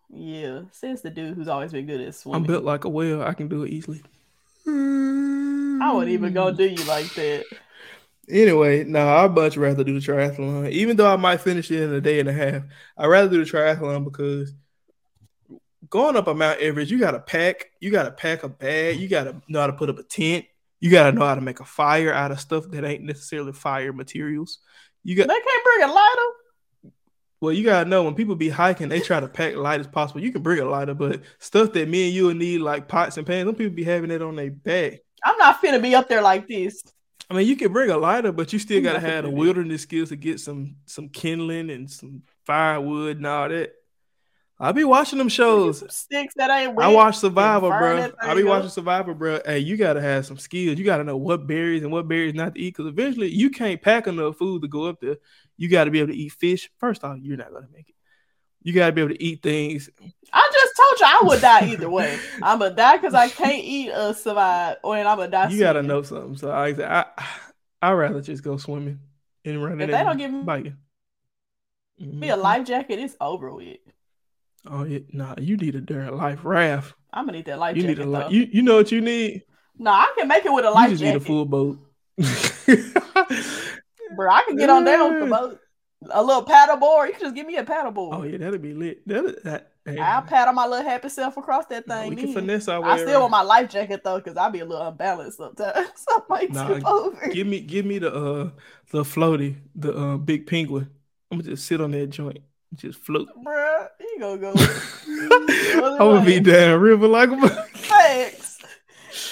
Yeah, 0.09 0.61
says 0.71 1.01
the 1.01 1.09
dude 1.09 1.35
who's 1.35 1.49
always 1.49 1.73
been 1.73 1.85
good 1.85 1.99
at 1.99 2.15
swimming. 2.15 2.41
I'm 2.41 2.47
built 2.47 2.63
like 2.63 2.85
a 2.85 2.89
whale. 2.89 3.21
I 3.21 3.33
can 3.33 3.49
do 3.49 3.63
it 3.63 3.71
easily. 3.71 4.01
I 4.65 5.91
wouldn't 5.93 6.11
even 6.11 6.33
go 6.33 6.51
do 6.51 6.65
you 6.65 6.83
like 6.85 7.13
that. 7.15 7.45
Anyway, 8.31 8.83
no, 8.85 9.07
I'd 9.07 9.35
much 9.35 9.57
rather 9.57 9.83
do 9.83 9.99
the 9.99 10.05
triathlon. 10.05 10.71
Even 10.71 10.95
though 10.95 11.11
I 11.11 11.17
might 11.17 11.41
finish 11.41 11.69
it 11.69 11.81
in 11.81 11.93
a 11.93 12.01
day 12.01 12.19
and 12.19 12.29
a 12.29 12.33
half, 12.33 12.63
I'd 12.97 13.07
rather 13.07 13.29
do 13.29 13.43
the 13.43 13.49
triathlon 13.49 14.05
because 14.05 14.53
going 15.89 16.15
up 16.15 16.27
a 16.27 16.33
Mount 16.33 16.59
Everest, 16.59 16.89
you 16.89 16.99
gotta 16.99 17.19
pack, 17.19 17.71
you 17.79 17.91
gotta 17.91 18.11
pack 18.11 18.43
a 18.43 18.49
bag, 18.49 18.99
you 18.99 19.07
gotta 19.09 19.41
know 19.47 19.59
how 19.59 19.67
to 19.67 19.73
put 19.73 19.89
up 19.89 19.99
a 19.99 20.03
tent, 20.03 20.45
you 20.79 20.89
gotta 20.89 21.11
know 21.11 21.25
how 21.25 21.35
to 21.35 21.41
make 21.41 21.59
a 21.59 21.65
fire 21.65 22.13
out 22.13 22.31
of 22.31 22.39
stuff 22.39 22.69
that 22.71 22.85
ain't 22.85 23.03
necessarily 23.03 23.51
fire 23.51 23.91
materials. 23.91 24.59
You 25.03 25.15
got 25.15 25.27
They 25.27 25.39
can't 25.39 25.63
bring 25.63 25.89
a 25.89 25.93
lighter. 25.93 26.93
well, 27.41 27.53
you 27.53 27.65
gotta 27.65 27.89
know 27.89 28.03
when 28.03 28.15
people 28.15 28.35
be 28.35 28.49
hiking, 28.49 28.87
they 28.87 29.01
try 29.01 29.19
to 29.19 29.27
pack 29.27 29.55
light 29.55 29.81
as 29.81 29.87
possible. 29.87 30.21
You 30.21 30.31
can 30.31 30.41
bring 30.41 30.59
a 30.59 30.65
lighter, 30.65 30.93
but 30.93 31.21
stuff 31.39 31.73
that 31.73 31.89
me 31.89 32.05
and 32.05 32.13
you 32.13 32.27
will 32.27 32.33
need, 32.33 32.59
like 32.59 32.87
pots 32.87 33.17
and 33.17 33.27
pans, 33.27 33.47
some 33.47 33.55
people 33.55 33.75
be 33.75 33.83
having 33.83 34.11
it 34.11 34.21
on 34.21 34.37
their 34.37 34.51
back. 34.51 35.01
I'm 35.23 35.37
not 35.37 35.61
finna 35.61 35.81
be 35.81 35.93
up 35.95 36.07
there 36.07 36.21
like 36.21 36.47
this. 36.47 36.81
I 37.29 37.33
mean, 37.33 37.47
you 37.47 37.55
can 37.55 37.71
bring 37.71 37.89
a 37.89 37.97
lighter, 37.97 38.31
but 38.31 38.51
you 38.51 38.59
still 38.59 38.81
gotta 38.81 38.99
have 38.99 39.09
the 39.09 39.09
gonna 39.09 39.21
do 39.21 39.31
that. 39.31 39.37
wilderness 39.37 39.81
skills 39.83 40.09
to 40.09 40.15
get 40.15 40.39
some 40.39 40.75
some 40.85 41.09
kindling 41.09 41.69
and 41.69 41.89
some 41.89 42.23
firewood 42.45 43.17
and 43.17 43.27
all 43.27 43.49
that. 43.49 43.73
I'll 44.59 44.73
be 44.73 44.83
watching 44.83 45.17
them 45.17 45.29
shows. 45.29 45.83
sticks 45.91 46.35
that 46.35 46.51
ain't 46.51 46.79
I 46.79 46.89
watch 46.89 47.17
Survivor, 47.17 47.69
bro. 47.69 47.97
that 47.97 48.15
I 48.21 48.35
be 48.35 48.43
watching. 48.43 48.69
Survivor, 48.69 49.15
bro. 49.15 49.39
Hey, 49.43 49.57
you 49.59 49.75
gotta 49.75 50.01
have 50.01 50.25
some 50.25 50.37
skills. 50.37 50.77
You 50.77 50.85
gotta 50.85 51.03
know 51.03 51.17
what 51.17 51.47
berries 51.47 51.81
and 51.81 51.91
what 51.91 52.07
berries 52.07 52.35
not 52.35 52.53
to 52.53 52.61
eat, 52.61 52.75
because 52.77 52.85
eventually 52.85 53.29
you 53.29 53.49
can't 53.49 53.81
pack 53.81 54.05
enough 54.05 54.37
food 54.37 54.61
to 54.61 54.67
go 54.67 54.85
up 54.85 55.01
there. 55.01 55.17
You 55.57 55.67
gotta 55.67 55.89
be 55.89 55.99
able 55.99 56.11
to 56.11 56.17
eat 56.17 56.33
fish. 56.33 56.69
First 56.77 57.03
off, 57.03 57.17
you're 57.21 57.37
not 57.37 57.51
gonna 57.51 57.69
make 57.73 57.89
it. 57.89 57.95
You 58.63 58.73
gotta 58.73 58.91
be 58.91 59.01
able 59.01 59.13
to 59.15 59.23
eat 59.23 59.41
things. 59.41 59.89
I 60.33 60.49
just 60.53 60.73
told 60.77 60.99
you 60.99 61.05
I 61.05 61.19
would 61.27 61.41
die 61.41 61.67
either 61.73 61.89
way. 61.89 62.19
I'm 62.43 62.59
gonna 62.59 62.75
die 62.75 62.97
because 62.97 63.13
I 63.15 63.27
can't 63.29 63.63
eat 63.63 63.91
or 63.91 64.13
survive, 64.13 64.77
or 64.83 64.95
and 64.97 65.07
I'm 65.07 65.17
gonna 65.17 65.31
die. 65.31 65.49
You 65.49 65.59
gotta 65.59 65.81
know 65.83 66.01
something. 66.03 66.37
So 66.37 66.51
I, 66.51 66.67
I, 66.69 67.05
I 67.81 67.91
rather 67.93 68.21
just 68.21 68.43
go 68.43 68.57
swimming 68.57 68.99
and 69.45 69.63
run 69.63 69.81
If 69.81 69.89
they 69.89 70.03
don't 70.03 70.17
give 70.17 70.31
me- 70.31 70.43
biking. 70.43 70.77
Me 71.99 72.29
a 72.29 72.35
Mhm. 72.35 72.41
life 72.41 72.65
jacket, 72.67 72.97
it's 72.99 73.15
over 73.21 73.53
with. 73.53 73.77
Oh 74.69 74.83
yeah, 74.83 74.99
nah. 75.11 75.35
You 75.39 75.57
need 75.57 75.75
a 75.75 75.81
darn 75.81 76.15
life 76.17 76.39
raft. 76.43 76.93
I'm 77.13 77.25
gonna 77.25 77.37
need 77.39 77.45
that 77.45 77.59
life 77.59 77.75
You 77.75 77.81
jacket. 77.83 77.97
need 77.99 78.07
a 78.07 78.09
though. 78.11 78.29
You 78.29 78.47
you 78.51 78.61
know 78.61 78.75
what 78.75 78.91
you 78.91 79.01
need. 79.01 79.43
No, 79.77 79.91
I 79.91 80.11
can 80.17 80.27
make 80.27 80.45
it 80.45 80.53
with 80.53 80.65
a 80.65 80.69
You 80.69 80.73
life 80.73 80.89
just 80.91 81.01
jacket, 81.01 81.13
need 81.13 81.21
a 81.21 81.25
full 81.25 81.45
boat. 81.45 81.79
bro. 84.15 84.29
I 84.31 84.43
can 84.47 84.55
get 84.57 84.69
on 84.69 84.83
down 84.83 85.13
with 85.13 85.23
the 85.23 85.27
boat. 85.35 85.59
A 86.09 86.23
little 86.23 86.43
paddle 86.43 86.77
board. 86.77 87.09
You 87.09 87.13
can 87.13 87.21
just 87.21 87.35
give 87.35 87.45
me 87.45 87.57
a 87.57 87.63
paddle 87.63 87.91
board. 87.91 88.17
Oh 88.17 88.23
yeah, 88.23 88.37
that'd 88.37 88.61
be 88.61 88.73
lit. 88.73 89.07
That 89.07 89.43
that. 89.43 89.71
hey, 89.85 89.99
I'll 89.99 90.23
paddle 90.23 90.53
my 90.53 90.65
little 90.65 90.83
happy 90.83 91.09
self 91.09 91.37
across 91.37 91.67
that 91.67 91.85
thing. 91.85 92.09
we 92.09 92.15
can 92.15 92.33
finesse 92.33 92.67
our 92.67 92.81
way. 92.81 92.89
I 92.89 92.97
still 92.97 93.19
want 93.21 93.31
my 93.31 93.43
life 93.43 93.69
jacket 93.69 94.03
though, 94.03 94.17
because 94.17 94.35
I'll 94.35 94.49
be 94.49 94.61
a 94.61 94.65
little 94.65 94.87
unbalanced 94.87 95.37
sometimes. 95.37 95.89
I 96.09 96.19
might 96.27 96.51
Nah, 96.51 96.67
tip 96.67 96.87
over. 96.87 97.27
Give 97.29 97.45
me 97.45 97.59
give 97.59 97.85
me 97.85 97.99
the 97.99 98.13
uh 98.13 98.49
the 98.89 99.03
floaty, 99.03 99.57
the 99.75 99.95
uh 99.95 100.17
big 100.17 100.47
penguin. 100.47 100.89
I'm 101.29 101.37
gonna 101.37 101.51
just 101.51 101.67
sit 101.67 101.79
on 101.79 101.91
that 101.91 102.07
joint, 102.07 102.39
just 102.73 102.99
float. 102.99 103.29
Bruh, 103.45 103.87
you 103.99 104.17
gonna 104.19 104.41
go 104.41 104.53
I'm 105.07 105.97
gonna 105.97 106.25
be 106.25 106.39
down 106.39 106.79
river 106.81 107.07
like 107.07 107.29
a 107.29 107.49
Thanks. 107.75 108.59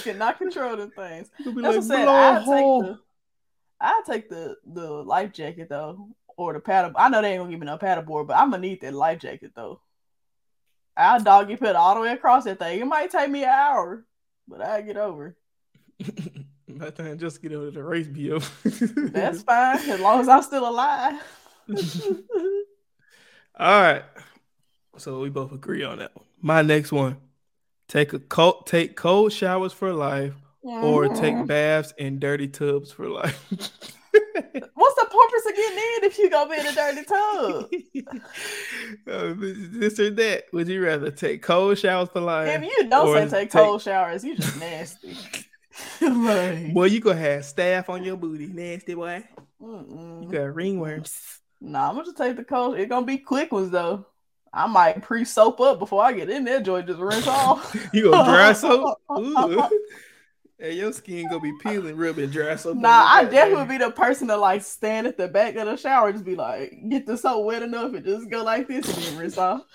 Cannot 0.03 0.37
control 0.37 0.77
the 0.77 0.87
things. 0.87 1.29
That's 1.43 1.89
like, 1.89 2.05
what 2.05 2.09
I 2.09 2.43
blow 2.43 2.81
a 2.83 2.83
I'll 2.83 2.83
take 2.83 2.99
the 2.99 2.99
I'll 3.81 4.03
take 4.03 4.29
the 4.29 4.55
the 4.65 4.89
life 4.91 5.33
jacket 5.33 5.69
though. 5.69 6.09
Or 6.39 6.53
the 6.53 6.61
paddle. 6.61 6.93
I 6.95 7.09
know 7.09 7.21
they 7.21 7.33
ain't 7.33 7.41
gonna 7.41 7.51
give 7.51 7.59
me 7.59 7.65
no 7.65 7.77
paddle 7.77 8.05
board, 8.05 8.27
but 8.27 8.37
I'm 8.37 8.49
gonna 8.49 8.61
need 8.61 8.79
that 8.79 8.93
life 8.93 9.19
jacket 9.19 9.51
though. 9.53 9.81
I'll 10.95 11.19
doggy 11.19 11.57
put 11.57 11.75
all 11.75 11.95
the 11.95 11.99
way 12.01 12.13
across 12.13 12.45
that 12.45 12.59
thing. 12.59 12.79
It 12.79 12.85
might 12.85 13.11
take 13.11 13.29
me 13.29 13.43
an 13.43 13.49
hour, 13.49 14.05
but 14.47 14.61
I'll 14.61 14.81
get 14.81 14.95
over. 14.95 15.35
By 16.69 16.85
the 16.85 16.91
time 16.91 17.19
just 17.19 17.41
get 17.41 17.51
over 17.51 17.71
the 17.71 17.83
race 17.83 18.07
be 18.07 18.31
over. 18.31 18.49
That's 19.09 19.41
fine 19.41 19.89
as 19.89 19.99
long 19.99 20.21
as 20.21 20.29
I'm 20.29 20.41
still 20.41 20.69
alive. 20.69 21.21
All 23.59 23.81
right. 23.81 24.03
So 24.97 25.19
we 25.19 25.29
both 25.29 25.51
agree 25.51 25.83
on 25.83 25.97
that 25.99 26.15
one. 26.15 26.25
My 26.39 26.61
next 26.61 26.93
one. 26.93 27.17
Take 27.89 28.13
a 28.13 28.19
cold 28.19 28.65
take 28.65 28.95
cold 28.95 29.33
showers 29.33 29.73
for 29.73 29.91
life 29.91 30.35
or 30.63 31.09
take 31.09 31.35
Mhm. 31.35 31.47
baths 31.47 31.93
in 31.97 32.19
dirty 32.19 32.47
tubs 32.47 32.93
for 32.93 33.09
life. 33.09 33.45
What's 34.73 34.95
the 34.95 35.05
purpose 35.05 35.45
of 35.49 35.55
getting 35.55 35.77
in 35.77 36.03
if 36.03 36.17
you 36.17 36.29
gonna 36.29 36.49
be 36.49 36.59
in 36.59 36.67
a 36.67 36.73
dirty 36.73 37.03
tub? 37.03 37.71
Uh, 39.07 39.33
this 39.37 39.99
or 39.99 40.09
that. 40.09 40.45
Would 40.51 40.67
you 40.67 40.83
rather 40.83 41.11
take 41.11 41.41
cold 41.41 41.77
showers 41.77 42.09
for 42.09 42.21
life? 42.21 42.49
If 42.49 42.63
you 42.63 42.89
don't 42.89 43.29
say 43.29 43.39
take 43.39 43.51
cold 43.51 43.81
showers, 43.81 44.23
you 44.23 44.35
just 44.35 44.59
nasty. 44.59 45.15
like, 46.01 46.73
Boy, 46.73 46.85
you 46.85 46.99
gonna 46.99 47.19
have 47.19 47.45
staff 47.45 47.89
on 47.89 48.03
your 48.03 48.17
booty, 48.17 48.47
nasty 48.47 48.95
boy. 48.95 49.23
mm-mm. 49.61 50.23
You 50.23 50.29
got 50.29 50.55
ringworms. 50.55 51.39
Nah, 51.61 51.89
I'm 51.89 51.95
gonna 51.95 52.05
just 52.05 52.17
take 52.17 52.35
the 52.35 52.43
cold. 52.43 52.77
It's 52.77 52.89
gonna 52.89 53.05
be 53.05 53.17
quick 53.19 53.51
ones 53.51 53.69
though. 53.71 54.05
I 54.51 54.65
might 54.67 55.03
pre 55.03 55.25
soap 55.25 55.59
up 55.61 55.77
before 55.79 56.03
I 56.03 56.13
get 56.13 56.29
in 56.29 56.43
there. 56.43 56.59
Joy 56.61 56.81
just 56.81 56.99
rinse 56.99 57.27
off. 57.27 57.75
You 57.93 58.11
gonna 58.11 58.31
dry 58.31 58.53
soap? 58.53 58.97
Hey, 60.59 60.73
your 60.73 60.91
skin 60.91 61.29
gonna 61.29 61.39
be 61.39 61.53
peeling 61.53 61.95
real 61.95 62.13
bit 62.13 62.31
dry 62.31 62.51
on 62.51 62.81
Nah, 62.81 62.89
I 62.89 63.23
back, 63.23 63.31
definitely 63.31 63.77
be 63.77 63.83
the 63.83 63.91
person 63.91 64.27
to 64.27 64.35
like 64.35 64.61
stand 64.61 65.07
at 65.07 65.15
the 65.17 65.29
back 65.29 65.55
of 65.55 65.67
the 65.67 65.77
shower, 65.77 66.07
and 66.09 66.15
just 66.15 66.25
be 66.25 66.35
like, 66.35 66.73
get 66.89 67.05
the 67.05 67.17
soap 67.17 67.45
wet 67.45 67.63
enough, 67.63 67.93
and 67.93 68.03
just 68.05 68.29
go 68.29 68.43
like 68.43 68.67
this 68.67 68.85
and 68.89 68.97
then 68.97 69.17
rinse 69.17 69.37
off. 69.37 69.61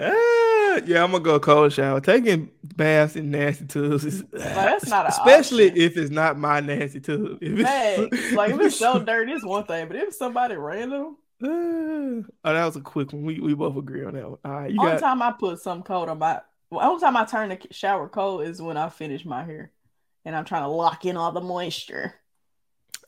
Ah, 0.00 0.80
yeah, 0.86 1.04
I'm 1.04 1.10
gonna 1.12 1.20
go 1.20 1.38
cold 1.38 1.72
shower. 1.72 2.00
Taking 2.00 2.50
baths 2.62 3.14
in 3.14 3.30
nasty 3.30 3.66
tubs 3.66 4.06
is 4.06 4.24
that's 4.32 4.86
not 4.88 5.06
especially 5.06 5.68
option. 5.70 5.82
if 5.82 5.96
it's 5.98 6.10
not 6.10 6.38
my 6.38 6.60
nasty 6.60 7.00
tub. 7.00 7.38
If 7.42 7.60
Facts. 7.60 8.32
Like 8.32 8.52
if 8.52 8.60
it's 8.60 8.78
so 8.78 8.98
dirty, 9.04 9.32
it's 9.32 9.44
one 9.44 9.66
thing, 9.66 9.86
but 9.88 9.96
if 9.96 10.14
somebody 10.14 10.56
random, 10.56 11.18
Ah, 11.44 11.46
oh, 11.48 12.24
that 12.44 12.64
was 12.64 12.76
a 12.76 12.80
quick 12.80 13.12
one. 13.12 13.24
We 13.24 13.40
we 13.40 13.54
both 13.54 13.76
agree 13.76 14.04
on 14.04 14.14
that 14.14 14.30
one. 14.30 14.38
All 14.44 14.52
right, 14.52 14.70
you 14.70 14.80
only 14.80 14.92
got 14.92 15.00
time 15.00 15.20
I 15.22 15.32
put 15.32 15.58
some 15.60 15.82
cold 15.82 16.08
on 16.08 16.18
my, 16.18 16.40
well, 16.72 16.88
only 16.88 17.00
time 17.02 17.18
I 17.18 17.26
turn 17.26 17.50
the 17.50 17.58
shower 17.70 18.08
cold 18.08 18.44
is 18.44 18.62
when 18.62 18.78
I 18.78 18.88
finish 18.88 19.26
my 19.26 19.44
hair, 19.44 19.70
and 20.24 20.34
I'm 20.34 20.46
trying 20.46 20.62
to 20.62 20.68
lock 20.68 21.04
in 21.04 21.18
all 21.18 21.30
the 21.30 21.42
moisture. 21.42 22.14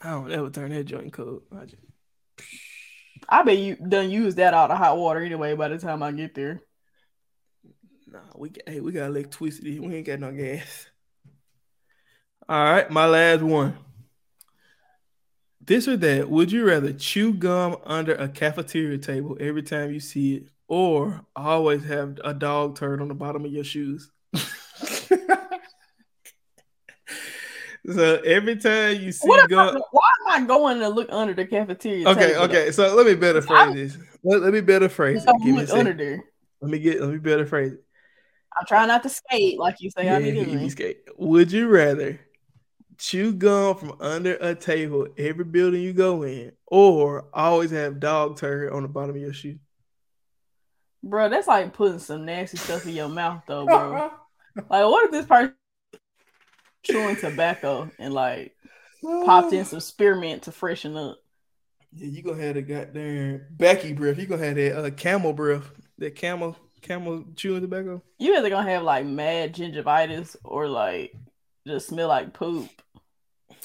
I 0.03 0.11
don't 0.11 0.31
ever 0.31 0.51
turn 0.51 0.71
that 0.73 0.85
joint 0.85 1.15
cold. 1.15 1.45
I 1.51 1.65
just, 1.65 1.83
I 3.27 3.43
bet 3.43 3.57
you 3.57 3.77
done 3.77 4.11
use 4.11 4.35
that 4.35 4.53
out 4.53 4.71
of 4.71 4.77
hot 4.77 4.99
water 4.99 5.21
anyway 5.21 5.55
by 5.55 5.69
the 5.69 5.79
time 5.79 6.03
I 6.03 6.13
get 6.13 6.35
there. 6.35 6.61
nah, 8.07 8.19
we 8.37 8.51
got, 8.51 8.69
hey, 8.69 8.81
we 8.81 8.93
got 8.93 9.07
electricity. 9.07 9.81
We 9.81 9.95
ain't 9.95 10.07
got 10.07 10.21
no 10.21 10.31
gas. 10.31 10.87
All 12.47 12.65
right, 12.65 12.91
my 12.91 13.07
last 13.07 13.41
one. 13.41 13.79
This 15.63 15.89
or 15.89 15.97
that? 15.97 16.29
Would 16.29 16.53
you 16.53 16.67
rather 16.67 16.93
chew 16.93 17.33
gum 17.33 17.79
under 17.85 18.15
a 18.15 18.29
cafeteria 18.29 18.99
table 18.99 19.39
every 19.41 19.63
time 19.63 19.91
you 19.91 20.01
see 20.01 20.35
it, 20.35 20.49
or 20.69 21.25
always 21.37 21.85
have 21.85 22.19
a 22.25 22.35
dog 22.35 22.77
turd 22.77 23.01
on 23.01 23.09
the 23.09 23.15
bottom 23.15 23.45
of 23.45 23.53
your 23.53 23.65
shoes? 23.65 24.11
so 24.35 24.45
every 28.25 28.57
time 28.57 29.01
you 29.01 29.13
see 29.13 29.29
What 29.29 29.51
am 29.51 29.59
I, 29.59 29.73
gum, 29.73 29.83
why 29.91 30.11
am 30.21 30.43
I 30.43 30.47
going 30.47 30.79
to 30.81 30.89
look 30.89 31.09
under 31.11 31.35
the 31.35 31.47
cafeteria? 31.47 32.09
okay, 32.09 32.37
okay. 32.37 32.71
So 32.73 32.95
let 32.95 33.07
me 33.07 33.15
better 33.15 33.39
I- 33.39 33.43
phrase 33.43 33.75
this. 33.75 33.99
Let, 34.23 34.43
let 34.43 34.53
me 34.55 34.61
better 34.63 34.89
phrase 34.89 35.25
it. 35.25 35.31
Give 35.45 35.57
me 35.57 35.63
a 35.63 35.75
under 35.75 35.93
there. 35.93 36.25
Let 36.63 36.71
me 36.71 36.79
get. 36.79 37.01
Let 37.01 37.11
me 37.11 37.19
better 37.19 37.45
phrase 37.45 37.73
it. 37.73 37.85
I'm 38.59 38.67
trying 38.67 38.89
not 38.89 39.03
to 39.03 39.09
skate 39.09 39.59
like 39.59 39.77
you 39.81 39.91
say 39.91 40.07
yeah, 40.07 40.17
I 40.17 40.21
be 40.21 40.33
doing. 40.33 40.71
skate. 40.71 40.99
Would 41.19 41.53
you 41.53 41.69
rather 41.69 42.21
chew 42.97 43.33
gum 43.33 43.77
from 43.77 43.97
under 44.01 44.37
a 44.37 44.55
table 44.55 45.09
every 45.19 45.45
building 45.45 45.83
you 45.83 45.93
go 45.93 46.23
in, 46.23 46.53
or 46.67 47.27
always 47.35 47.71
have 47.73 48.01
dog 48.01 48.39
turd 48.39 48.73
on 48.73 48.83
the 48.83 48.89
bottom 48.89 49.17
of 49.17 49.21
your 49.21 49.33
shoe? 49.33 49.59
Bro, 51.05 51.29
that's 51.29 51.47
like 51.47 51.75
putting 51.75 51.99
some 51.99 52.25
nasty 52.25 52.57
stuff 52.57 52.87
in 52.87 52.95
your 52.95 53.11
mouth 53.11 53.43
though, 53.47 53.67
bro. 53.67 54.11
like 54.57 54.69
what 54.69 55.05
if 55.05 55.11
this 55.11 55.27
person 55.27 55.55
chewing 56.83 57.17
tobacco 57.17 57.91
and 57.99 58.15
like 58.15 58.57
popped 59.03 59.53
in 59.53 59.67
some 59.67 59.81
spearmint 59.81 60.45
to 60.45 60.53
freshen 60.53 60.97
up? 60.97 61.19
Yeah, 61.93 62.09
you 62.09 62.23
gonna 62.23 62.43
have 62.43 62.55
the 62.55 62.63
goddamn 62.63 63.47
Becky 63.51 63.93
breath. 63.93 64.19
You 64.19 64.27
gonna 64.27 64.47
have 64.47 64.57
that 64.57 64.77
uh, 64.79 64.91
camel 64.91 65.35
breath. 65.35 65.71
That 65.99 66.15
camel 66.15 66.57
camel 66.81 67.25
chewing 67.37 67.61
tobacco. 67.61 68.03
You 68.19 68.37
either 68.39 68.49
gonna 68.49 68.71
have 68.71 68.83
like 68.83 69.05
mad 69.05 69.55
gingivitis 69.55 70.37
or 70.43 70.69
like 70.69 71.15
just 71.67 71.89
smell 71.89 72.09
like 72.09 72.33
poop. 72.33 72.71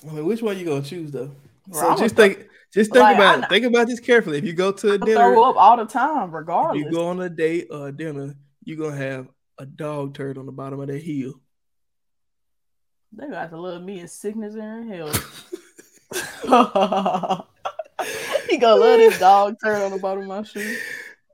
I 0.05 0.11
mean, 0.11 0.25
which 0.25 0.41
one 0.41 0.57
you 0.57 0.65
gonna 0.65 0.81
choose 0.81 1.11
though? 1.11 1.31
Bro, 1.67 1.79
so 1.79 1.87
I'ma 1.87 1.97
just 1.97 2.15
think, 2.17 2.49
just 2.73 2.91
think 2.91 3.03
Like, 3.03 3.15
about 3.15 3.43
it. 3.43 3.49
Think 3.49 3.65
about 3.65 3.87
this 3.87 3.99
carefully. 3.99 4.37
If 4.37 4.45
you 4.45 4.53
go 4.53 4.71
to 4.71 4.91
a 4.91 4.93
I 4.93 4.97
dinner, 4.97 5.15
throw 5.15 5.49
up 5.49 5.55
all 5.57 5.77
the 5.77 5.85
time, 5.85 6.29
if 6.29 6.33
regardless. 6.33 6.83
you 6.83 6.91
go 6.91 7.07
on 7.07 7.19
a 7.21 7.29
date 7.29 7.67
or 7.71 7.87
a 7.87 7.91
dinner, 7.91 8.35
you're 8.63 8.77
gonna 8.77 8.95
have 8.95 9.27
a 9.57 9.65
dog 9.65 10.13
turd 10.13 10.37
on 10.37 10.45
the 10.45 10.51
bottom 10.51 10.79
of 10.79 10.87
that 10.87 11.01
heel. 11.01 11.33
They 13.11 13.27
got 13.27 13.49
to 13.49 13.59
love 13.59 13.81
me 13.81 14.01
as 14.01 14.13
sickness 14.13 14.53
and 14.55 14.91
hell. 14.91 15.07
he 18.49 18.57
gonna 18.57 18.79
love 18.79 18.99
this 18.99 19.19
dog 19.19 19.55
turd 19.63 19.81
on 19.81 19.91
the 19.91 19.99
bottom 19.99 20.23
of 20.23 20.27
my 20.27 20.43
shoe. 20.43 20.77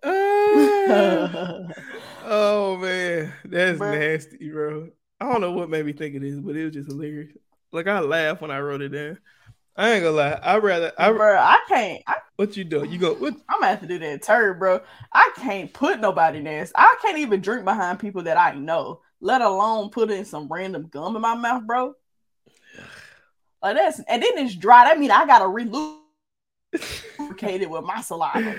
Ah. 0.03 1.67
oh 2.25 2.77
man, 2.77 3.33
that's 3.45 3.79
Bruh. 3.79 3.99
nasty, 3.99 4.49
bro. 4.49 4.89
I 5.19 5.31
don't 5.31 5.41
know 5.41 5.51
what 5.51 5.69
made 5.69 5.85
me 5.85 5.93
think 5.93 6.15
of 6.15 6.21
this, 6.21 6.39
but 6.39 6.55
it 6.55 6.65
was 6.65 6.73
just 6.73 6.89
hilarious. 6.89 7.31
Like 7.71 7.87
I 7.87 7.99
laughed 7.99 8.41
when 8.41 8.51
I 8.51 8.59
wrote 8.59 8.81
it 8.81 8.89
down. 8.89 9.17
I 9.77 9.91
ain't 9.91 10.03
gonna 10.03 10.15
lie. 10.15 10.39
I 10.41 10.57
rather. 10.57 10.93
I 10.97 11.11
bro, 11.11 11.37
I 11.37 11.59
can't. 11.67 12.01
I, 12.07 12.15
what 12.37 12.55
you 12.55 12.63
doing? 12.63 12.91
You 12.91 12.97
go. 12.97 13.13
What? 13.13 13.33
I'm 13.49 13.59
gonna 13.59 13.67
have 13.67 13.81
to 13.81 13.87
do 13.87 13.99
that 13.99 14.21
turd, 14.23 14.57
bro. 14.59 14.79
I 15.11 15.31
can't 15.35 15.73
put 15.73 15.99
nobody 15.99 16.39
next. 16.39 16.71
I 16.75 16.95
can't 17.01 17.17
even 17.17 17.41
drink 17.41 17.65
behind 17.65 17.99
people 17.99 18.23
that 18.23 18.37
I 18.37 18.53
know, 18.55 19.01
let 19.19 19.41
alone 19.41 19.89
put 19.89 20.11
in 20.11 20.23
some 20.23 20.47
random 20.47 20.87
gum 20.87 21.15
in 21.15 21.21
my 21.21 21.35
mouth, 21.35 21.63
bro. 21.65 21.93
Like 23.61 23.75
that's 23.75 23.99
and 24.07 24.23
then 24.23 24.37
it's 24.37 24.55
dry. 24.55 24.85
That 24.85 24.97
mean 24.99 25.11
I 25.11 25.25
gotta 25.25 25.47
relubricate 25.47 26.01
it 27.61 27.69
with 27.69 27.83
my 27.83 28.01
saliva. 28.01 28.53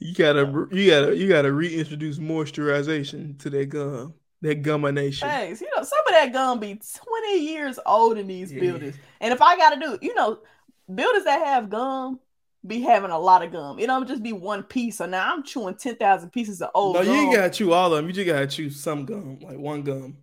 You 0.00 0.14
gotta, 0.14 0.68
you 0.70 0.90
gotta, 0.90 1.16
you 1.16 1.28
gotta 1.28 1.52
reintroduce 1.52 2.18
moisturization 2.18 3.38
to 3.40 3.50
that 3.50 3.66
gum, 3.66 4.14
that 4.42 4.62
gumination. 4.62 5.20
Thanks. 5.22 5.60
You 5.60 5.68
know, 5.76 5.82
some 5.82 5.98
of 6.06 6.12
that 6.12 6.32
gum 6.32 6.60
be 6.60 6.74
20 6.74 7.38
years 7.40 7.78
old 7.86 8.18
in 8.18 8.26
these 8.26 8.52
Yeah. 8.52 8.60
buildings. 8.60 8.96
And 9.20 9.32
if 9.32 9.40
I 9.42 9.56
gotta 9.56 9.80
do, 9.80 9.98
you 10.02 10.14
know, 10.14 10.38
buildings 10.92 11.24
that 11.24 11.44
have 11.46 11.70
gum 11.70 12.20
be 12.66 12.80
having 12.80 13.10
a 13.10 13.18
lot 13.18 13.42
of 13.42 13.52
gum. 13.52 13.78
It 13.78 13.86
don't 13.86 14.06
just 14.08 14.22
be 14.22 14.32
one 14.32 14.62
piece. 14.62 14.98
So 14.98 15.06
now 15.06 15.32
I'm 15.32 15.42
chewing 15.44 15.76
10,000 15.76 16.30
pieces 16.30 16.60
of 16.60 16.70
old 16.74 16.96
gum. 16.96 17.06
no, 17.06 17.12
you 17.12 17.20
ain't 17.20 17.34
gotta 17.34 17.50
chew 17.50 17.72
all 17.72 17.92
of 17.92 17.96
them. 17.98 18.06
You 18.06 18.12
just 18.12 18.26
gotta 18.26 18.46
chew 18.46 18.70
some 18.70 19.04
gum, 19.04 19.38
like 19.40 19.58
one 19.58 19.82
gum. 19.82 20.18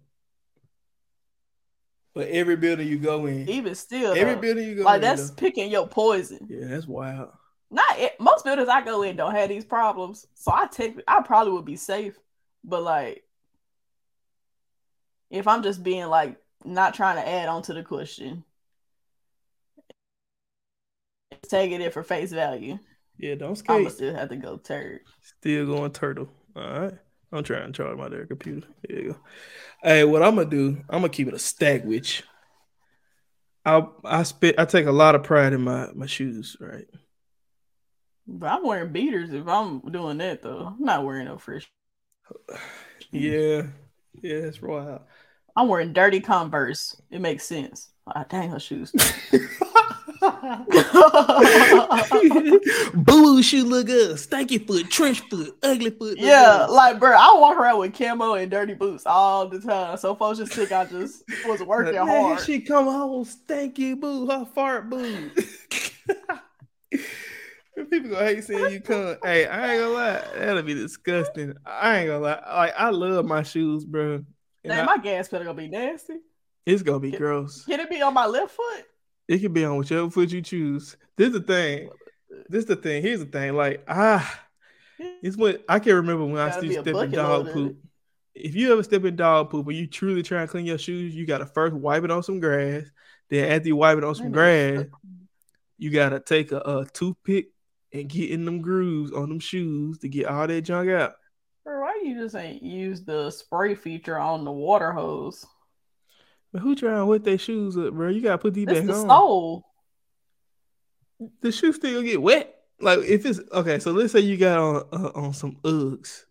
But 2.13 2.29
every 2.29 2.55
building 2.55 2.87
you 2.87 2.97
go 2.97 3.25
in, 3.25 3.49
Even 3.49 3.75
still, 3.75 4.13
every 4.13 4.35
though, 4.35 4.41
building 4.41 4.67
you 4.67 4.75
go 4.75 4.83
like 4.83 4.95
in, 4.97 5.01
that's 5.01 5.29
though. 5.29 5.35
picking 5.35 5.69
your 5.69 5.87
poison. 5.87 6.47
yeah, 6.49 6.67
that's 6.67 6.87
wild. 6.87 7.29
Not 7.71 7.99
it, 7.99 8.19
most 8.21 8.45
buildings 8.45 8.69
I 8.69 8.83
go 8.85 9.01
in 9.01 9.17
don't 9.17 9.35
have 9.35 9.49
these 9.49 9.65
problems, 9.65 10.25
so 10.33 10.51
I 10.53 10.67
take 10.67 11.01
I 11.07 11.21
probably 11.21 11.53
would 11.53 11.65
be 11.65 11.75
safe. 11.75 12.17
But 12.63 12.83
like, 12.83 13.23
if 15.29 15.47
I'm 15.47 15.61
just 15.63 15.83
being 15.83 16.05
like 16.07 16.37
not 16.63 16.93
trying 16.93 17.17
to 17.17 17.27
add 17.27 17.49
on 17.49 17.63
to 17.63 17.73
the 17.73 17.83
question, 17.83 18.45
taking 21.47 21.81
it 21.81 21.93
for 21.93 22.03
face 22.03 22.31
value, 22.31 22.77
Yeah, 23.17 23.35
don't 23.35 23.61
I'm 23.69 23.89
still 23.89 24.15
have 24.15 24.29
to 24.29 24.35
go 24.35 24.57
turd. 24.57 25.01
Still 25.21 25.65
going 25.65 25.91
turtle. 25.91 26.29
All 26.55 26.79
right. 26.79 26.93
I'm 27.31 27.43
trying 27.43 27.71
to 27.71 27.71
charge 27.73 27.97
my 27.97 28.07
damn 28.07 28.27
computer. 28.27 28.67
There 28.87 28.99
you 28.99 29.11
go. 29.11 29.17
Hey, 29.83 30.03
what 30.03 30.23
I'm 30.23 30.35
gonna 30.35 30.49
do? 30.49 30.77
I'm 30.89 31.01
gonna 31.01 31.09
keep 31.09 31.27
it 31.27 31.33
a 31.33 31.39
stack 31.39 31.83
with 31.83 32.19
you. 32.19 32.25
I 33.65 33.85
I 34.03 34.23
spit. 34.23 34.55
I 34.57 34.65
take 34.65 34.85
a 34.85 34.91
lot 34.91 35.15
of 35.15 35.23
pride 35.23 35.53
in 35.53 35.61
my 35.61 35.89
my 35.93 36.05
shoes. 36.05 36.55
Right. 36.59 36.85
But 38.27 38.47
I'm 38.47 38.63
wearing 38.65 38.91
beaters 38.91 39.33
if 39.33 39.47
I'm 39.47 39.79
doing 39.81 40.17
that 40.19 40.41
though. 40.41 40.73
I'm 40.77 40.83
not 40.83 41.03
wearing 41.03 41.25
no 41.25 41.37
fresh. 41.37 41.69
Yeah. 43.11 43.67
Yeah, 44.21 44.41
that's 44.41 44.61
wild. 44.61 45.01
I'm 45.55 45.69
wearing 45.69 45.93
dirty 45.93 46.19
Converse. 46.19 46.99
It 47.09 47.21
makes 47.21 47.45
sense. 47.45 47.89
Ah, 48.07 48.25
dang 48.27 48.49
her 48.49 48.59
shoes. 48.59 48.93
Boo 52.93 53.41
shoe 53.43 53.63
look 53.65 53.87
good. 53.87 54.15
Stanky 54.17 54.65
foot, 54.65 54.89
trench 54.89 55.21
foot, 55.29 55.55
ugly 55.63 55.89
foot. 55.91 56.17
Yeah, 56.17 56.65
good. 56.67 56.73
like 56.73 56.99
bro, 56.99 57.11
I 57.11 57.35
walk 57.39 57.57
around 57.57 57.79
with 57.79 57.93
camo 57.93 58.33
and 58.33 58.49
dirty 58.51 58.73
boots 58.73 59.03
all 59.05 59.47
the 59.47 59.59
time. 59.59 59.97
So 59.97 60.15
folks 60.15 60.39
just 60.39 60.53
think 60.53 60.71
I 60.71 60.85
just 60.85 61.23
was 61.45 61.61
working 61.63 61.95
Man, 61.95 62.07
hard. 62.07 62.39
She 62.41 62.61
come 62.61 62.85
home 62.85 63.25
stanky 63.25 63.99
boo, 63.99 64.27
her 64.29 64.45
fart 64.45 64.89
boo. 64.89 65.29
People 67.91 68.09
gonna 68.11 68.25
hate 68.25 68.43
seeing 68.43 68.71
you 68.71 68.81
come. 68.81 69.17
Hey, 69.23 69.45
I 69.45 69.73
ain't 69.73 69.81
gonna 69.81 69.93
lie, 69.93 70.23
that'll 70.37 70.63
be 70.63 70.73
disgusting. 70.73 71.53
I 71.65 71.99
ain't 71.99 72.07
gonna 72.07 72.19
lie. 72.19 72.41
Like 72.55 72.73
I 72.77 72.89
love 72.89 73.25
my 73.25 73.43
shoes, 73.43 73.85
bro. 73.85 74.15
And 74.15 74.25
Damn, 74.63 74.87
I- 74.89 74.95
my 74.95 75.01
gas 75.03 75.27
pedal 75.27 75.45
gonna 75.45 75.57
be 75.57 75.67
nasty. 75.67 76.15
it's 76.65 76.81
gonna 76.83 76.99
be 76.99 77.11
Can- 77.11 77.19
gross. 77.19 77.65
Can 77.65 77.79
it 77.81 77.89
be 77.89 78.01
on 78.01 78.13
my 78.13 78.25
left 78.25 78.51
foot? 78.51 78.85
It 79.27 79.39
can 79.39 79.53
be 79.53 79.65
on 79.65 79.77
whichever 79.77 80.09
foot 80.09 80.31
you 80.31 80.41
choose. 80.41 80.97
This 81.17 81.27
is 81.27 81.33
the 81.33 81.41
thing. 81.41 81.89
This 82.49 82.59
is 82.59 82.65
the 82.65 82.75
thing. 82.75 83.01
Here's 83.01 83.19
the 83.19 83.25
thing. 83.25 83.55
Like 83.55 83.83
ah, 83.87 84.39
it's 84.99 85.37
when 85.37 85.57
I 85.67 85.79
can't 85.79 85.95
remember 85.95 86.25
when 86.25 86.37
I 86.37 86.49
Gotta 86.49 86.65
used 86.67 86.83
be 86.83 86.91
to 86.91 86.97
a 86.97 86.99
step 86.99 87.05
in 87.05 87.11
dog 87.11 87.51
poop. 87.51 87.77
If 88.33 88.55
you 88.55 88.71
ever 88.73 88.83
step 88.83 89.05
in 89.05 89.15
dog 89.15 89.49
poop 89.49 89.67
and 89.67 89.75
you 89.75 89.87
truly 89.87 90.21
try 90.21 90.41
and 90.41 90.49
clean 90.49 90.65
your 90.65 90.77
shoes, 90.77 91.15
you 91.15 91.25
gotta 91.25 91.45
first 91.45 91.73
wipe 91.73 92.03
it 92.03 92.11
on 92.11 92.23
some 92.23 92.39
grass. 92.39 92.83
Then 93.29 93.51
after 93.51 93.69
you 93.69 93.75
wipe 93.75 93.97
it 93.97 94.03
on 94.03 94.13
some 94.15 94.31
grass, 94.31 94.85
you 95.77 95.89
gotta 95.89 96.19
take 96.19 96.51
a, 96.51 96.59
a 96.59 96.85
toothpick 96.93 97.47
and 97.93 98.09
get 98.09 98.29
in 98.29 98.45
them 98.45 98.61
grooves 98.61 99.11
on 99.11 99.29
them 99.29 99.39
shoes 99.39 99.97
to 99.99 100.09
get 100.09 100.27
all 100.27 100.45
that 100.45 100.61
junk 100.61 100.89
out. 100.89 101.13
Bro, 101.63 101.81
why 101.81 102.01
you 102.03 102.21
just 102.21 102.35
ain't 102.35 102.61
use 102.61 103.03
the 103.03 103.31
spray 103.31 103.73
feature 103.73 104.19
on 104.19 104.45
the 104.45 104.51
water 104.51 104.91
hose? 104.91 105.45
But 106.55 106.61
who 106.61 106.73
trying 106.73 106.95
to 106.95 107.05
wet 107.05 107.25
their 107.25 107.37
shoes 107.37 107.77
up, 107.77 107.93
bro? 107.93 108.07
You 108.07 108.21
gotta 108.21 108.37
put 108.37 108.53
these 108.53 108.65
back 108.65 108.85
the 108.85 108.93
on. 108.93 109.05
stole. 109.09 109.65
the 111.41 111.51
shoe 111.51 111.73
still 111.73 112.01
get 112.01 112.21
wet. 112.21 112.55
Like 112.79 112.99
if 112.99 113.25
it's 113.25 113.41
okay, 113.51 113.77
so 113.79 113.91
let's 113.91 114.13
say 114.13 114.21
you 114.21 114.37
got 114.37 114.57
on 114.57 114.75
uh, 114.93 115.11
on 115.15 115.33
some 115.33 115.57
Uggs, 115.65 116.23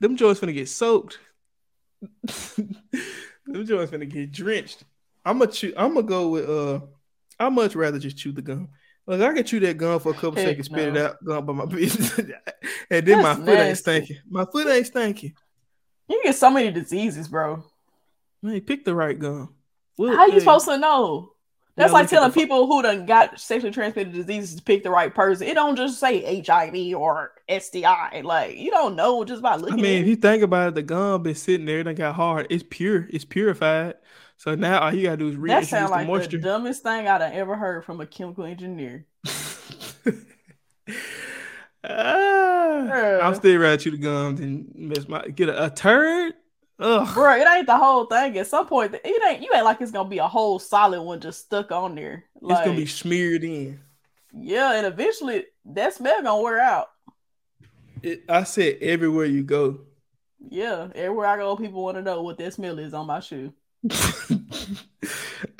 them 0.00 0.16
joints 0.16 0.40
gonna 0.40 0.52
get 0.52 0.68
soaked. 0.68 1.20
them 2.56 3.64
joints 3.64 3.92
gonna 3.92 4.06
get 4.06 4.32
drenched. 4.32 4.82
I'm 5.24 5.38
gonna 5.38 5.52
chew. 5.52 5.72
I'm 5.76 5.94
gonna 5.94 6.02
go 6.08 6.28
with 6.30 6.50
uh. 6.50 6.80
I 7.38 7.48
much 7.48 7.76
rather 7.76 8.00
just 8.00 8.18
chew 8.18 8.32
the 8.32 8.42
gum. 8.42 8.70
Like 9.06 9.20
I 9.20 9.32
can 9.32 9.44
chew 9.44 9.60
that 9.60 9.76
gum 9.76 10.00
for 10.00 10.10
a 10.10 10.14
couple 10.14 10.34
Heck 10.34 10.46
seconds, 10.48 10.66
spit 10.66 10.88
it 10.88 10.96
out, 10.96 11.24
gum 11.24 11.46
by 11.46 11.52
my 11.52 11.66
business, 11.72 12.18
and 12.90 13.06
then 13.06 13.22
my 13.22 13.34
That's 13.34 13.38
foot 13.38 13.48
ain't 13.50 13.58
nasty. 13.68 13.82
stinking. 13.82 14.16
My 14.28 14.44
foot 14.44 14.66
ain't 14.66 14.86
stinking. 14.88 15.34
You 16.08 16.20
get 16.24 16.34
so 16.34 16.50
many 16.50 16.72
diseases, 16.72 17.28
bro. 17.28 17.62
Man, 18.42 18.60
pick 18.62 18.84
the 18.84 18.94
right 18.94 19.18
gum. 19.18 19.54
Well, 19.96 20.12
How 20.12 20.26
you 20.26 20.32
hey, 20.32 20.40
supposed 20.40 20.66
to 20.66 20.78
know? 20.78 21.32
That's 21.76 21.92
Yeah, 21.92 21.98
like 22.00 22.08
telling 22.08 22.32
people 22.32 22.66
who 22.66 22.80
done 22.82 23.04
got 23.04 23.38
sexually 23.38 23.72
transmitted 23.72 24.14
diseases 24.14 24.56
to 24.56 24.62
pick 24.62 24.82
the 24.82 24.90
right 24.90 25.14
person. 25.14 25.46
It 25.46 25.54
don't 25.54 25.76
just 25.76 26.00
say 26.00 26.24
HIV 26.24 26.94
or 26.94 27.32
STI. 27.48 28.22
Like 28.22 28.56
you 28.56 28.70
don't 28.70 28.96
know 28.96 29.24
just 29.24 29.42
by 29.42 29.56
looking. 29.56 29.74
I 29.74 29.76
mean, 29.82 30.02
if 30.02 30.06
you 30.08 30.16
think 30.16 30.42
about 30.42 30.68
it, 30.68 30.74
the 30.74 30.82
gum 30.82 31.22
been 31.22 31.34
sitting 31.34 31.66
there, 31.66 31.80
it 31.80 31.94
got 31.94 32.14
hard. 32.14 32.46
It's 32.50 32.64
pure. 32.68 33.06
It's 33.10 33.24
purified. 33.24 33.94
So 34.38 34.54
now 34.54 34.80
all 34.80 34.94
you 34.94 35.02
gotta 35.04 35.16
do 35.18 35.28
is 35.28 35.36
That 35.36 35.64
reintroduce 35.64 35.68
sounds 35.70 35.90
the 35.90 35.98
like 35.98 36.06
moisture. 36.06 36.38
the 36.38 36.38
dumbest 36.38 36.82
thing 36.82 37.08
I'd 37.08 37.22
ever 37.22 37.56
heard 37.56 37.84
from 37.84 38.00
a 38.00 38.06
chemical 38.06 38.44
engineer. 38.44 39.06
ah, 41.84 43.16
I'm 43.18 43.34
Yeah. 43.34 43.34
still 43.34 43.58
rather 43.58 43.76
chew 43.76 43.90
the 43.92 43.96
gum 43.98 44.68
miss 44.74 45.08
my 45.08 45.26
get 45.28 45.48
a, 45.48 45.66
a 45.66 45.70
turd. 45.70 46.34
Ugh. 46.78 47.14
Bro, 47.14 47.36
it 47.36 47.46
ain't 47.48 47.66
the 47.66 47.76
whole 47.76 48.04
thing. 48.04 48.36
At 48.38 48.46
some 48.46 48.66
point, 48.66 48.94
it 48.94 49.22
ain't 49.28 49.42
you 49.42 49.50
ain't 49.54 49.64
like 49.64 49.80
it's 49.80 49.90
gonna 49.92 50.08
be 50.08 50.18
a 50.18 50.28
whole 50.28 50.58
solid 50.58 51.02
one 51.02 51.20
just 51.20 51.40
stuck 51.40 51.72
on 51.72 51.94
there. 51.94 52.24
Like, 52.40 52.58
it's 52.58 52.66
gonna 52.66 52.76
be 52.78 52.86
smeared 52.86 53.44
in. 53.44 53.80
yeah, 54.32 54.74
and 54.74 54.86
eventually 54.86 55.46
that 55.64 55.94
smell 55.94 56.22
gonna 56.22 56.42
wear 56.42 56.60
out. 56.60 56.88
It, 58.02 58.24
I 58.28 58.42
said 58.44 58.76
everywhere 58.82 59.24
you 59.24 59.42
go. 59.42 59.80
Yeah, 60.48 60.88
everywhere 60.94 61.26
I 61.26 61.36
go, 61.38 61.56
people 61.56 61.82
want 61.82 61.96
to 61.96 62.02
know 62.02 62.22
what 62.22 62.36
that 62.38 62.52
smell 62.52 62.78
is 62.78 62.92
on 62.92 63.06
my 63.06 63.20
shoe. 63.20 63.52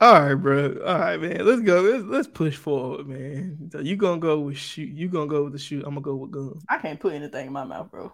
All 0.01 0.21
right, 0.21 0.35
bro. 0.35 0.77
All 0.85 0.99
right, 0.99 1.21
man. 1.21 1.47
Let's 1.47 1.63
go. 1.63 1.81
Let's 1.81 2.05
let's 2.05 2.29
push 2.29 2.57
forward, 2.57 3.07
man. 3.09 3.71
So 3.73 3.81
you 3.81 3.97
gonna 3.97 4.21
go 4.21 4.41
with 4.41 4.59
shoot. 4.59 4.91
You 4.91 5.09
gonna 5.09 5.27
go 5.29 5.45
with 5.45 5.55
the 5.55 5.59
shoot. 5.59 5.85
I'm 5.87 5.95
gonna 5.95 6.01
go 6.03 6.17
with 6.17 6.31
gum. 6.31 6.61
I 6.69 6.79
can't 6.79 7.01
put 7.01 7.15
anything 7.15 7.47
in 7.47 7.53
my 7.53 7.65
mouth, 7.65 7.91
bro. 7.91 8.13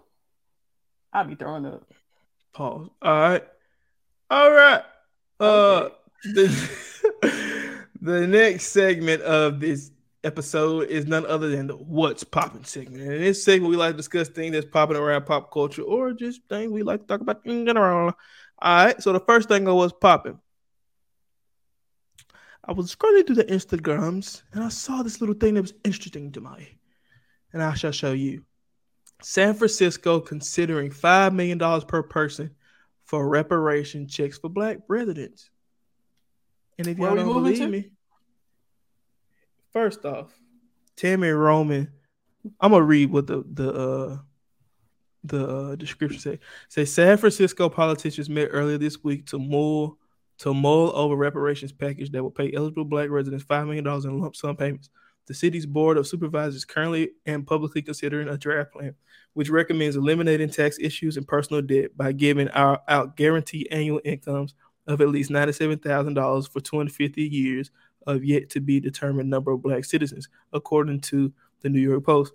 I'll 1.11 1.25
be 1.25 1.35
throwing 1.35 1.65
up. 1.65 1.83
Pause. 2.53 2.89
All 3.01 3.19
right. 3.19 3.43
All 4.29 4.51
right. 4.51 4.83
Uh 5.39 5.89
the, 6.23 7.85
the 8.01 8.25
next 8.27 8.67
segment 8.67 9.21
of 9.23 9.59
this 9.59 9.91
episode 10.23 10.87
is 10.87 11.05
none 11.05 11.25
other 11.25 11.49
than 11.49 11.67
the 11.67 11.75
what's 11.75 12.23
popping 12.23 12.63
segment. 12.63 13.03
And 13.03 13.13
in 13.13 13.21
this 13.21 13.43
segment, 13.43 13.69
we 13.69 13.75
like 13.75 13.91
to 13.91 13.97
discuss 13.97 14.29
things 14.29 14.53
that's 14.53 14.65
popping 14.65 14.95
around 14.95 15.25
pop 15.25 15.51
culture 15.51 15.81
or 15.81 16.13
just 16.13 16.41
things 16.47 16.71
we 16.71 16.83
like 16.83 17.01
to 17.01 17.07
talk 17.07 17.21
about 17.21 17.45
in 17.45 17.65
general. 17.65 18.13
All 18.59 18.85
right. 18.85 19.01
So 19.01 19.11
the 19.11 19.19
first 19.19 19.49
thing 19.49 19.67
I 19.67 19.71
was 19.71 19.91
popping. 19.91 20.39
I 22.65 22.71
was 22.71 22.95
scrolling 22.95 23.27
through 23.27 23.35
the 23.35 23.43
Instagrams 23.45 24.43
and 24.53 24.63
I 24.63 24.69
saw 24.69 25.03
this 25.03 25.19
little 25.19 25.35
thing 25.35 25.55
that 25.55 25.61
was 25.61 25.73
interesting 25.83 26.31
to 26.31 26.41
me. 26.41 26.79
And 27.51 27.61
I 27.61 27.73
shall 27.73 27.91
show 27.91 28.13
you. 28.13 28.45
San 29.23 29.53
Francisco 29.53 30.19
considering 30.19 30.91
$5 30.91 31.33
million 31.33 31.81
per 31.81 32.03
person 32.03 32.51
for 33.05 33.27
reparation 33.27 34.07
checks 34.07 34.37
for 34.37 34.49
black 34.49 34.79
residents. 34.87 35.49
And 36.77 36.87
if 36.87 36.97
y'all 36.97 37.15
don't 37.15 37.25
believe 37.25 37.57
to? 37.59 37.67
me, 37.67 37.89
first 39.71 40.05
off, 40.05 40.33
Tami 40.97 41.37
Roman, 41.37 41.91
I'm 42.59 42.71
gonna 42.71 42.83
read 42.83 43.11
what 43.11 43.27
the 43.27 43.43
the 43.51 43.73
uh 43.73 44.17
the 45.23 45.47
uh, 45.47 45.75
description 45.75 46.19
say. 46.19 46.39
Say 46.67 46.85
San 46.85 47.17
Francisco 47.17 47.69
politicians 47.69 48.29
met 48.29 48.49
earlier 48.51 48.77
this 48.77 49.03
week 49.03 49.27
to 49.27 49.39
mull 49.39 49.97
to 50.39 50.53
mull 50.53 50.91
over 50.95 51.15
reparations 51.15 51.71
package 51.71 52.11
that 52.11 52.23
will 52.23 52.31
pay 52.31 52.51
eligible 52.53 52.85
black 52.85 53.09
residents 53.09 53.45
five 53.45 53.65
million 53.65 53.83
dollars 53.83 54.05
in 54.05 54.19
lump 54.19 54.35
sum 54.35 54.55
payments. 54.57 54.89
The 55.25 55.33
city's 55.33 55.65
board 55.65 55.97
of 55.97 56.07
supervisors 56.07 56.65
currently 56.65 57.11
and 57.25 57.47
publicly 57.47 57.81
considering 57.81 58.27
a 58.27 58.37
draft 58.37 58.73
plan, 58.73 58.95
which 59.33 59.49
recommends 59.49 59.95
eliminating 59.95 60.49
tax 60.49 60.77
issues 60.79 61.17
and 61.17 61.27
personal 61.27 61.61
debt 61.61 61.95
by 61.95 62.11
giving 62.11 62.49
our 62.49 62.81
out 62.87 63.15
guaranteed 63.15 63.67
annual 63.71 64.01
incomes 64.03 64.53
of 64.87 64.99
at 64.99 65.09
least 65.09 65.31
ninety-seven 65.31 65.79
thousand 65.79 66.15
dollars 66.15 66.47
for 66.47 66.59
250 66.59 67.23
years 67.23 67.71
of 68.05 68.23
yet 68.23 68.49
to 68.49 68.59
be 68.59 68.79
determined 68.79 69.29
number 69.29 69.51
of 69.51 69.61
black 69.61 69.85
citizens, 69.85 70.27
according 70.51 70.99
to 70.99 71.31
the 71.61 71.69
New 71.69 71.79
York 71.79 72.03
Post. 72.03 72.33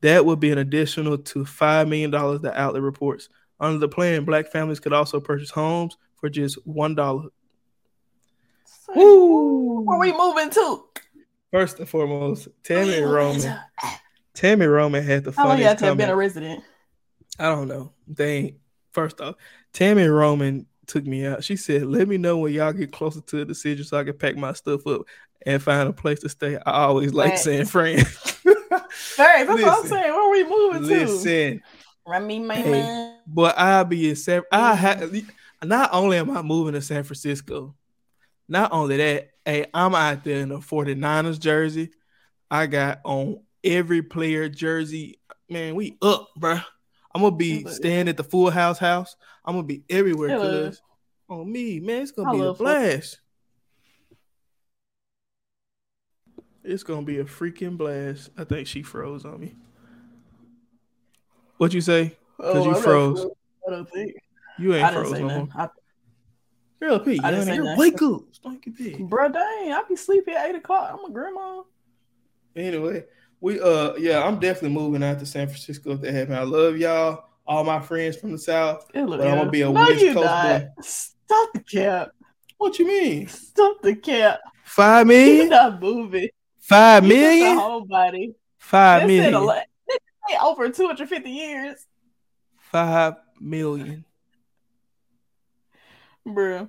That 0.00 0.24
would 0.24 0.40
be 0.40 0.50
an 0.50 0.58
additional 0.58 1.18
to 1.18 1.44
$5 1.44 1.88
million, 1.88 2.10
the 2.10 2.52
outlet 2.54 2.82
reports. 2.82 3.28
Under 3.60 3.78
the 3.78 3.88
plan, 3.88 4.24
black 4.24 4.46
families 4.50 4.78
could 4.80 4.92
also 4.92 5.18
purchase 5.18 5.50
homes 5.50 5.96
for 6.16 6.28
just 6.28 6.58
$1. 6.66 7.28
Woo! 8.94 9.80
Where 9.80 9.98
we 9.98 10.12
moving 10.12 10.50
to? 10.50 10.84
First 11.52 11.78
and 11.78 11.88
foremost, 11.88 12.48
Tammy 12.62 12.96
oh, 12.96 13.08
we 13.08 13.14
Roman. 13.14 13.58
Tami 14.34 14.72
Roman 14.72 15.02
had 15.02 15.24
the 15.24 15.32
How 15.32 15.48
long 15.48 15.58
you 15.58 15.64
have 15.64 15.78
funniest 15.78 15.78
to 15.80 15.86
have 15.86 15.96
been 15.96 16.10
a 16.10 16.16
resident? 16.16 16.62
I 17.38 17.44
don't 17.46 17.66
know. 17.68 17.92
They 18.06 18.36
ain't. 18.36 18.54
First 18.92 19.20
off, 19.20 19.36
Tami 19.74 20.12
Roman 20.12 20.66
took 20.86 21.04
me 21.06 21.26
out. 21.26 21.42
She 21.44 21.56
said, 21.56 21.86
"Let 21.86 22.08
me 22.08 22.18
know 22.18 22.38
when 22.38 22.52
y'all 22.52 22.72
get 22.72 22.92
closer 22.92 23.20
to 23.20 23.42
a 23.42 23.44
decision 23.44 23.84
so 23.84 23.98
I 23.98 24.04
can 24.04 24.16
pack 24.16 24.36
my 24.36 24.52
stuff 24.52 24.86
up 24.86 25.02
and 25.44 25.62
find 25.62 25.88
a 25.88 25.92
place 25.92 26.20
to 26.20 26.28
stay." 26.28 26.56
I 26.56 26.84
always 26.84 27.12
like 27.12 27.30
Right. 27.30 27.38
saying, 27.38 27.64
"Friend." 27.66 27.98
Hey, 27.98 28.06
that's 29.16 29.48
what 29.48 29.64
I'm 29.64 29.86
saying. 29.86 30.12
Where 30.12 30.20
are 30.22 30.30
we 30.30 30.44
moving 30.44 30.82
to? 30.82 31.06
Listen, 31.06 31.62
me 32.26 32.38
my 32.38 32.54
Hey. 32.56 32.70
man. 32.70 33.18
but 33.26 33.58
I'll 33.58 33.84
be 33.84 34.10
in 34.10 34.16
San. 34.16 34.42
I 34.52 34.74
have. 34.74 34.98
Mm-hmm. 35.00 35.68
Not 35.68 35.90
only 35.92 36.18
am 36.18 36.30
I 36.30 36.42
moving 36.42 36.74
to 36.74 36.80
San 36.82 37.02
Francisco, 37.02 37.74
not 38.48 38.72
only 38.72 38.96
that, 38.96 39.30
hey, 39.44 39.66
I'm 39.74 39.94
out 39.94 40.24
there 40.24 40.40
in 40.40 40.50
a 40.50 40.58
49ers 40.58 41.38
jersey. 41.38 41.90
I 42.50 42.66
got 42.66 43.00
on 43.04 43.40
every 43.62 44.02
player 44.02 44.48
jersey. 44.48 45.20
Man, 45.48 45.74
we 45.74 45.98
up, 46.02 46.28
bruh. 46.38 46.64
I'm 47.14 47.22
gonna 47.22 47.36
be 47.36 47.66
staying 47.66 48.08
at 48.08 48.16
the 48.16 48.24
Full 48.24 48.50
House 48.50 48.78
house. 48.78 49.16
I'm 49.44 49.54
gonna 49.54 49.66
be 49.66 49.82
everywhere, 49.88 50.30
Hello. 50.30 50.68
cuz 50.68 50.82
on 51.28 51.50
me, 51.50 51.80
man. 51.80 52.02
It's 52.02 52.10
gonna 52.12 52.30
I 52.30 52.32
be 52.32 52.40
a 52.40 52.52
blast. 52.52 53.20
It's 56.64 56.82
gonna 56.82 57.02
be 57.02 57.18
a 57.18 57.24
freaking 57.24 57.76
blast. 57.76 58.30
I 58.36 58.44
think 58.44 58.66
she 58.66 58.82
froze 58.82 59.24
on 59.24 59.40
me. 59.40 59.54
What 61.56 61.72
you 61.72 61.80
say? 61.80 62.16
Oh, 62.38 62.62
you 62.62 62.74
I'm 62.74 62.82
froze. 62.82 63.26
I 63.66 63.70
don't 63.70 63.90
think. 63.90 64.12
You 64.58 64.74
ain't 64.74 64.86
I 64.86 64.92
froze 64.92 65.12
no 65.12 65.28
more. 65.28 65.48
I, 65.54 65.68
Girl, 66.80 66.98
P, 67.00 67.18
I 67.22 67.30
didn't 67.32 67.46
young 67.48 67.56
say 67.56 67.56
nigga, 67.58 67.64
nothing. 67.64 67.78
wake 67.78 68.02
up. 68.02 68.20
Stinky 68.32 68.70
pig. 68.70 69.08
bro, 69.10 69.28
dang, 69.28 69.72
I 69.72 69.82
be 69.88 69.96
sleepy 69.96 70.32
at 70.32 70.48
eight 70.50 70.56
o'clock. 70.56 70.90
I'm 70.96 71.04
a 71.10 71.12
grandma. 71.12 71.62
Anyway, 72.54 73.04
we 73.40 73.60
uh 73.60 73.94
yeah, 73.96 74.22
I'm 74.24 74.38
definitely 74.38 74.70
moving 74.76 75.02
out 75.02 75.18
to 75.20 75.26
San 75.26 75.46
Francisco 75.48 75.92
if 75.92 76.00
that 76.02 76.14
happen. 76.14 76.34
I 76.34 76.42
love 76.42 76.76
y'all, 76.76 77.24
all 77.46 77.64
my 77.64 77.80
friends 77.80 78.16
from 78.16 78.32
the 78.32 78.38
south. 78.38 78.86
It 78.94 79.02
look 79.04 79.18
But 79.20 79.28
I'm 79.28 79.38
gonna 79.38 79.50
be 79.50 79.62
a 79.62 79.66
no, 79.66 79.72
West 79.72 80.02
you 80.02 80.14
Coast 80.14 80.24
not. 80.26 80.60
boy. 80.60 80.68
Stop 80.82 81.48
the 81.54 81.60
cap. 81.60 82.10
What 82.58 82.78
you 82.78 82.86
mean? 82.86 83.28
Stop 83.28 83.82
the 83.82 83.94
cap. 83.94 84.40
Five 84.64 85.10
You're 85.10 85.48
not 85.48 85.80
moving. 85.80 86.28
Five 86.60 87.04
You 87.04 87.10
just 87.10 87.22
a 87.22 87.38
million? 87.38 87.58
homebody. 87.58 88.34
Five 88.58 89.06
They 89.08 89.18
said 89.18 89.30
million. 89.32 89.46
lot. 89.46 89.62
They 89.88 89.94
say 90.30 90.38
over 90.42 90.68
250 90.68 91.30
years, 91.30 91.86
Five 92.58 93.14
million. 93.40 94.04
Bro. 96.26 96.68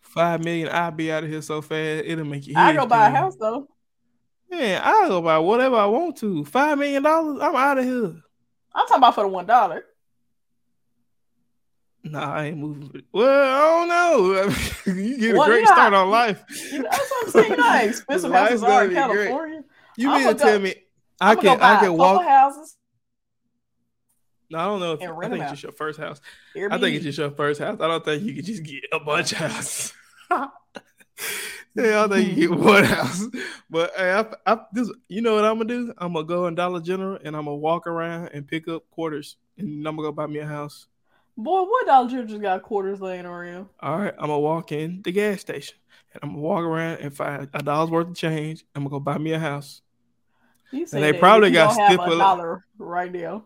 Five 0.00 0.42
million. 0.44 0.68
I'll 0.70 0.90
be 0.90 1.12
out 1.12 1.24
of 1.24 1.30
here 1.30 1.42
so 1.42 1.60
fast. 1.62 2.04
It'll 2.06 2.24
make 2.24 2.46
you. 2.46 2.54
I 2.56 2.74
go 2.74 2.86
buy 2.86 3.08
a 3.08 3.10
house 3.10 3.36
though. 3.36 3.68
Man, 4.50 4.80
I'll 4.84 5.08
go 5.08 5.22
buy 5.22 5.38
whatever 5.38 5.76
I 5.76 5.86
want 5.86 6.16
to. 6.18 6.44
Five 6.44 6.78
million 6.78 7.02
dollars. 7.04 7.38
I'm 7.40 7.54
out 7.54 7.78
of 7.78 7.84
here. 7.84 8.14
I'm 8.74 8.86
talking 8.86 8.96
about 8.96 9.14
for 9.14 9.22
the 9.24 9.28
one 9.28 9.46
dollar. 9.46 9.84
Nah, 12.02 12.32
I 12.34 12.46
ain't 12.46 12.56
moving. 12.58 13.02
Well, 13.12 13.28
I 13.28 13.86
don't 13.86 13.88
know. 13.88 14.54
you 14.94 15.18
get 15.18 15.34
a 15.34 15.38
Well, 15.38 15.46
great 15.46 15.60
yeah. 15.66 15.72
start 15.72 15.92
on 15.92 16.10
life. 16.10 16.42
You 16.72 16.82
know, 16.82 16.88
that's 16.90 17.10
what 17.10 17.26
I'm 17.26 17.30
saying. 17.32 17.50
You 17.50 17.56
know 17.58 17.62
how 17.62 17.80
expensive 17.82 18.32
houses 18.32 18.62
are 18.62 18.82
in 18.84 18.88
be 18.88 18.94
great. 18.94 19.04
California. 19.28 19.64
You 19.96 20.08
mean 20.10 20.26
to 20.28 20.34
go- 20.34 20.44
tell 20.44 20.58
me 20.58 20.74
I 21.20 21.32
I'm 21.32 21.36
can 21.36 21.44
gonna 21.44 21.56
go 21.56 21.60
buy 21.60 21.74
I 21.76 21.80
can 21.80 21.92
walk? 21.96 22.24
houses. 22.24 22.76
No, 24.50 24.58
I 24.58 24.64
don't 24.64 24.80
know 24.80 24.92
if 24.94 25.00
and 25.00 25.12
I 25.12 25.28
think 25.28 25.42
it's 25.42 25.52
just 25.52 25.62
your 25.62 25.72
first 25.72 25.98
house. 25.98 26.20
I 26.56 26.78
think 26.78 26.96
it's 26.96 27.04
just 27.04 27.18
your 27.18 27.30
first 27.30 27.60
house. 27.60 27.78
I 27.80 27.86
don't 27.86 28.04
think 28.04 28.22
you 28.24 28.34
can 28.34 28.44
just 28.44 28.62
get 28.62 28.82
a 28.92 29.00
bunch 29.00 29.32
of 29.32 29.38
houses. 29.38 29.92
yeah, 31.74 32.04
I 32.04 32.08
think 32.08 32.36
you 32.36 32.48
get 32.48 32.58
one 32.58 32.84
house. 32.84 33.26
But 33.68 33.92
hey, 33.96 34.12
I, 34.12 34.26
I, 34.52 34.58
this, 34.72 34.90
you 35.08 35.20
know 35.20 35.36
what 35.36 35.44
I'm 35.44 35.58
gonna 35.58 35.66
do? 35.66 35.94
I'm 35.98 36.12
gonna 36.12 36.26
go 36.26 36.46
in 36.46 36.54
Dollar 36.54 36.80
General 36.80 37.18
and 37.22 37.36
I'm 37.36 37.44
gonna 37.44 37.56
walk 37.56 37.86
around 37.86 38.30
and 38.34 38.46
pick 38.46 38.68
up 38.68 38.90
quarters, 38.90 39.36
and 39.56 39.86
I'm 39.86 39.96
gonna 39.96 40.08
go 40.08 40.12
buy 40.12 40.26
me 40.26 40.40
a 40.40 40.46
house. 40.46 40.86
Boy, 41.36 41.62
what 41.62 41.86
Dollar 41.86 42.08
General 42.08 42.26
just 42.26 42.42
got 42.42 42.62
quarters 42.62 43.00
laying 43.00 43.26
around? 43.26 43.68
All 43.80 43.98
right, 43.98 44.14
I'm 44.18 44.26
gonna 44.26 44.40
walk 44.40 44.72
in 44.72 45.02
the 45.02 45.12
gas 45.12 45.40
station 45.40 45.76
and 46.12 46.22
I'm 46.22 46.30
gonna 46.30 46.42
walk 46.42 46.64
around 46.64 46.98
and 46.98 47.14
find 47.14 47.48
a 47.54 47.62
dollar's 47.62 47.90
worth 47.90 48.08
of 48.08 48.16
change. 48.16 48.64
I'm 48.74 48.82
gonna 48.82 48.90
go 48.90 49.00
buy 49.00 49.18
me 49.18 49.32
a 49.32 49.38
house. 49.38 49.82
You 50.72 50.86
say 50.86 51.00
they 51.00 51.12
that, 51.12 51.20
probably 51.20 51.50
got 51.50 51.76
a 51.76 51.96
stipula- 51.96 52.18
dollar 52.18 52.64
right 52.78 53.12
now. 53.12 53.44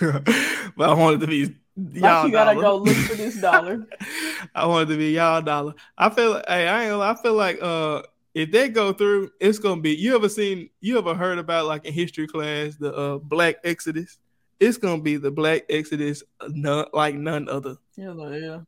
but 0.76 0.88
I 0.90 0.94
wanted 0.94 1.20
to 1.20 1.26
be 1.26 1.54
y'all 1.76 2.26
you 2.26 2.32
gotta 2.32 2.54
dollar. 2.54 2.62
go 2.62 2.76
look 2.76 2.96
for 2.96 3.14
this 3.14 3.40
dollar. 3.40 3.86
I 4.54 4.66
wanted 4.66 4.88
to 4.88 4.96
be 4.96 5.12
y'all 5.12 5.42
dollar. 5.42 5.74
I 5.96 6.10
feel 6.10 6.32
like, 6.32 6.44
hey, 6.48 6.68
I 6.68 6.90
ain't 6.90 7.00
I 7.00 7.14
feel 7.14 7.34
like 7.34 7.58
uh 7.62 8.02
if 8.34 8.50
they 8.50 8.68
go 8.68 8.92
through, 8.92 9.30
it's 9.40 9.58
gonna 9.58 9.80
be 9.80 9.94
you 9.94 10.14
ever 10.14 10.28
seen 10.28 10.70
you 10.80 10.98
ever 10.98 11.14
heard 11.14 11.38
about 11.38 11.66
like 11.66 11.84
in 11.84 11.92
history 11.92 12.26
class 12.26 12.76
the 12.76 12.94
uh 12.94 13.18
black 13.18 13.56
exodus? 13.64 14.18
It's 14.58 14.78
gonna 14.78 15.02
be 15.02 15.16
the 15.16 15.30
black 15.30 15.64
exodus 15.68 16.22
uh, 16.40 16.48
none, 16.50 16.86
like 16.92 17.14
none 17.14 17.48
other. 17.48 17.76
Know, 17.96 18.30
yeah. 18.32 18.60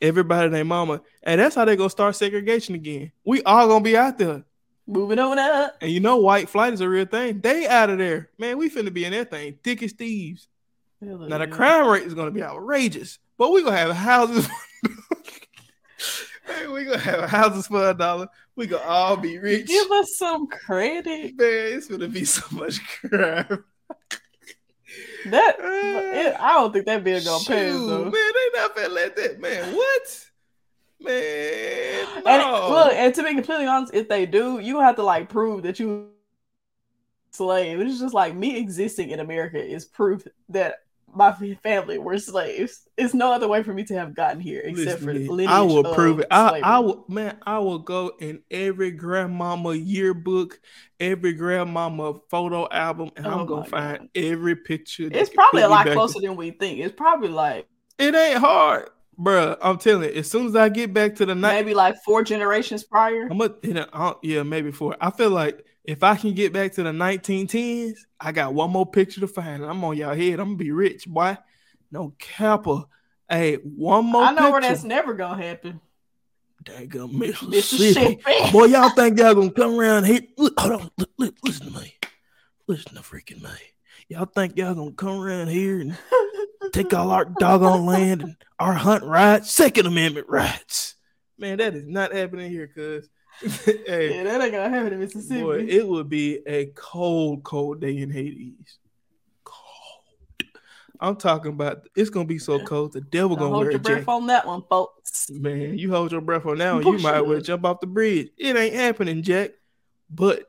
Everybody 0.00 0.50
named 0.50 0.68
mama. 0.68 1.00
And 1.22 1.40
that's 1.40 1.54
how 1.54 1.64
they 1.64 1.76
gonna 1.76 1.90
start 1.90 2.16
segregation 2.16 2.74
again. 2.74 3.12
We 3.24 3.42
all 3.42 3.68
gonna 3.68 3.84
be 3.84 3.96
out 3.96 4.18
there. 4.18 4.44
Moving 4.86 5.18
on 5.18 5.38
up. 5.38 5.76
And 5.80 5.90
you 5.90 6.00
know 6.00 6.16
white 6.18 6.48
flight 6.48 6.72
is 6.72 6.80
a 6.80 6.88
real 6.88 7.06
thing. 7.06 7.40
They 7.40 7.66
out 7.66 7.90
of 7.90 7.98
there. 7.98 8.30
Man, 8.38 8.58
we 8.58 8.70
finna 8.70 8.92
be 8.92 9.04
in 9.04 9.12
that 9.12 9.30
thing. 9.30 9.58
Thick 9.62 9.82
as 9.82 9.92
thieves. 9.92 10.48
Now 11.00 11.38
the 11.38 11.46
crime 11.46 11.88
rate 11.88 12.04
is 12.04 12.14
gonna 12.14 12.30
be 12.30 12.42
outrageous, 12.42 13.18
but 13.36 13.50
we're 13.52 13.62
gonna 13.64 13.76
have 13.76 13.94
houses. 13.94 14.48
Hey, 16.46 16.68
we 16.68 16.84
gonna 16.84 16.98
have 16.98 17.28
houses 17.28 17.66
for 17.66 17.90
a 17.90 17.94
dollar. 17.94 18.28
We 18.54 18.66
gonna 18.66 18.84
all 18.84 19.16
be 19.16 19.38
rich. 19.38 19.66
Give 19.66 19.90
us 19.90 20.16
some 20.16 20.46
credit. 20.46 21.36
Man, 21.36 21.76
it's 21.76 21.88
gonna 21.88 22.08
be 22.08 22.24
so 22.24 22.42
much 22.56 22.78
crime. 23.00 23.64
That 25.26 25.56
ah. 25.60 26.18
it, 26.18 26.36
I 26.38 26.52
don't 26.54 26.72
think 26.72 26.86
that 26.86 27.02
bill 27.02 27.22
gonna 27.22 27.44
pay 27.44 27.70
us 27.70 27.76
Shoot, 27.76 27.86
though. 27.86 28.04
man, 28.04 28.12
they 28.12 28.60
not 28.60 28.76
gonna 28.76 28.88
let 28.88 29.16
that 29.16 29.40
man. 29.40 29.74
What? 29.74 30.24
Man, 31.00 32.06
And 32.24 32.42
no. 32.42 32.70
look, 32.70 32.92
and 32.94 33.14
to 33.14 33.22
be 33.22 33.34
completely 33.34 33.66
honest, 33.66 33.92
if 33.92 34.08
they 34.08 34.24
do, 34.24 34.60
you 34.60 34.80
have 34.80 34.96
to 34.96 35.02
like 35.02 35.28
prove 35.28 35.64
that 35.64 35.78
you 35.80 36.10
slave. 37.32 37.80
It's 37.80 38.00
just 38.00 38.14
like 38.14 38.34
me 38.34 38.56
existing 38.56 39.10
in 39.10 39.20
America 39.20 39.62
is 39.62 39.84
proof 39.84 40.26
that 40.48 40.76
my 41.16 41.32
family 41.62 41.98
were 41.98 42.18
slaves. 42.18 42.82
It's 42.96 43.14
no 43.14 43.32
other 43.32 43.48
way 43.48 43.62
for 43.62 43.72
me 43.74 43.84
to 43.84 43.94
have 43.94 44.14
gotten 44.14 44.40
here 44.40 44.60
except 44.64 45.02
Listen 45.02 45.26
for 45.26 45.32
lineage 45.32 45.50
I 45.50 45.62
will 45.62 45.82
prove 45.94 46.20
it. 46.20 46.26
I, 46.30 46.60
I 46.62 46.78
will, 46.78 47.04
man. 47.08 47.38
I 47.46 47.58
will 47.58 47.78
go 47.78 48.12
in 48.20 48.42
every 48.50 48.90
grandmama 48.90 49.74
yearbook, 49.74 50.60
every 51.00 51.32
grandmama 51.32 52.14
photo 52.30 52.68
album, 52.70 53.10
and 53.16 53.26
Oh 53.26 53.30
I'm 53.40 53.46
gonna 53.46 53.60
my 53.62 53.66
find 53.66 53.98
God. 53.98 54.08
every 54.14 54.56
picture. 54.56 55.08
It's 55.10 55.30
probably 55.30 55.62
a 55.62 55.68
lot 55.68 55.84
to- 55.84 55.92
closer 55.94 56.20
than 56.20 56.36
we 56.36 56.50
think. 56.52 56.80
It's 56.80 56.94
probably 56.94 57.28
like 57.28 57.66
It 57.98 58.14
ain't 58.14 58.38
hard, 58.38 58.90
bruh. 59.18 59.56
I'm 59.60 59.78
telling 59.78 60.10
you. 60.10 60.16
As 60.16 60.30
soon 60.30 60.46
as 60.46 60.56
I 60.56 60.68
get 60.68 60.92
back 60.92 61.14
to 61.16 61.26
the 61.26 61.34
night, 61.34 61.52
maybe 61.52 61.74
like 61.74 61.96
four 62.04 62.22
generations 62.22 62.84
prior. 62.84 63.28
I'm 63.30 63.40
a, 63.40 63.54
you 63.62 63.74
know, 63.74 64.18
yeah, 64.22 64.42
maybe 64.42 64.72
four. 64.72 64.96
I 65.00 65.10
feel 65.10 65.30
like 65.30 65.64
if 65.84 66.02
I 66.02 66.16
can 66.16 66.34
get 66.34 66.52
back 66.52 66.72
to 66.74 66.82
the 66.82 66.90
1910s, 66.90 67.98
I 68.20 68.32
got 68.32 68.54
one 68.54 68.70
more 68.70 68.86
picture 68.86 69.20
to 69.20 69.28
find. 69.28 69.62
and 69.62 69.70
I'm 69.70 69.82
on 69.84 69.96
y'all 69.96 70.14
head. 70.14 70.40
I'm 70.40 70.46
gonna 70.48 70.56
be 70.56 70.72
rich, 70.72 71.06
boy. 71.06 71.36
No 71.90 72.12
capper. 72.18 72.84
Hey, 73.28 73.56
one 73.56 74.04
more. 74.06 74.22
I 74.22 74.32
know 74.32 74.50
where 74.50 74.60
that's 74.60 74.84
never 74.84 75.14
gonna 75.14 75.42
happen. 75.42 75.80
Daggum 76.64 77.12
Mississippi. 77.12 77.50
Mississippi. 77.50 78.52
Boy, 78.52 78.64
y'all 78.66 78.90
think 78.90 79.18
y'all 79.18 79.34
gonna 79.34 79.52
come 79.52 79.78
around 79.78 80.04
here? 80.04 80.20
Look, 80.36 80.58
hold 80.58 80.80
on, 80.80 80.90
look, 80.98 81.10
look, 81.18 81.34
listen 81.44 81.72
to 81.72 81.80
me. 81.80 81.94
Listen 82.66 82.94
to 82.96 83.00
freaking 83.00 83.42
me. 83.42 83.50
Y'all 84.08 84.24
think 84.26 84.56
y'all 84.56 84.74
gonna 84.74 84.92
come 84.92 85.20
around 85.20 85.48
here 85.48 85.80
and 85.80 85.90
take 86.76 86.94
all 86.94 87.10
our 87.10 87.24
doggone 87.24 87.86
land 87.86 88.22
and 88.22 88.36
our 88.58 88.72
hunt 88.74 89.04
rights, 89.04 89.50
Second 89.50 89.86
Amendment 89.86 90.28
rights? 90.28 90.94
Man, 91.38 91.58
that 91.58 91.74
is 91.74 91.86
not 91.86 92.12
happening 92.12 92.50
here, 92.50 92.68
cuz. 92.68 93.08
hey, 93.66 94.16
yeah, 94.16 94.22
that 94.24 94.40
ain't 94.40 94.52
gonna 94.52 94.70
happen 94.70 94.94
in 94.94 95.00
Mississippi. 95.00 95.42
boy, 95.42 95.66
it 95.68 95.86
would 95.86 96.08
be 96.08 96.40
a 96.46 96.66
cold, 96.74 97.42
cold 97.44 97.80
day 97.82 97.98
in 97.98 98.10
Hades. 98.10 98.78
Cold. 99.44 100.50
I'm 100.98 101.16
talking 101.16 101.52
about 101.52 101.86
it's 101.94 102.08
gonna 102.08 102.24
be 102.26 102.38
so 102.38 102.58
cold 102.64 102.94
the 102.94 103.02
devil 103.02 103.36
Don't 103.36 103.38
gonna 103.38 103.50
hold 103.50 103.60
wear 103.64 103.68
a 103.68 103.72
your 103.72 103.80
breath 103.80 103.98
jacket. 103.98 104.10
on 104.10 104.26
that 104.28 104.46
one, 104.46 104.62
folks. 104.70 105.28
Man, 105.30 105.76
you 105.76 105.90
hold 105.90 106.12
your 106.12 106.22
breath 106.22 106.46
on 106.46 106.56
that 106.58 106.72
one, 106.72 106.86
you 106.86 106.98
might 106.98 107.18
it. 107.18 107.26
well 107.26 107.40
jump 107.40 107.66
off 107.66 107.80
the 107.80 107.86
bridge. 107.86 108.30
It 108.38 108.56
ain't 108.56 108.74
happening, 108.74 109.22
Jack. 109.22 109.50
But 110.08 110.46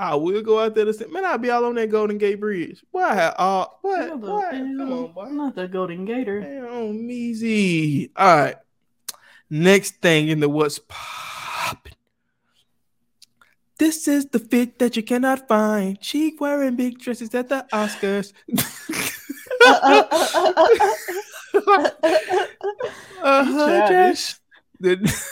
I 0.00 0.14
will 0.14 0.40
go 0.40 0.58
out 0.58 0.74
there 0.74 0.86
to 0.86 0.94
say, 0.94 1.04
man, 1.08 1.26
I'll 1.26 1.36
be 1.36 1.50
all 1.50 1.66
on 1.66 1.74
that 1.74 1.90
Golden 1.90 2.16
Gate 2.16 2.40
Bridge. 2.40 2.82
I 2.96 3.14
had 3.14 3.34
what? 3.82 4.08
Not 4.08 4.20
the- 4.22 4.30
What? 4.30 4.50
Come 4.50 4.92
on, 4.92 5.12
boy. 5.12 5.28
Not 5.28 5.54
the 5.54 5.68
Golden 5.68 6.06
Gator. 6.06 6.40
Man, 6.40 6.64
on 6.64 6.94
Measy. 7.06 8.10
All 8.16 8.36
right. 8.36 8.56
Next 9.50 9.96
thing 9.96 10.28
in 10.28 10.40
the 10.40 10.48
what's 10.48 10.80
popping. 10.88 11.92
This 13.78 14.08
is 14.08 14.24
the 14.26 14.38
fit 14.38 14.78
that 14.78 14.96
you 14.96 15.02
cannot 15.02 15.46
find. 15.46 16.00
Cheek 16.00 16.40
wearing 16.40 16.76
big 16.76 16.98
dresses 16.98 17.34
at 17.34 17.50
the 17.50 17.66
Oscars. 17.70 18.32
uh-huh, 23.22 23.66
childish. 23.88 24.28
Josh. 24.28 24.40
The- 24.80 25.26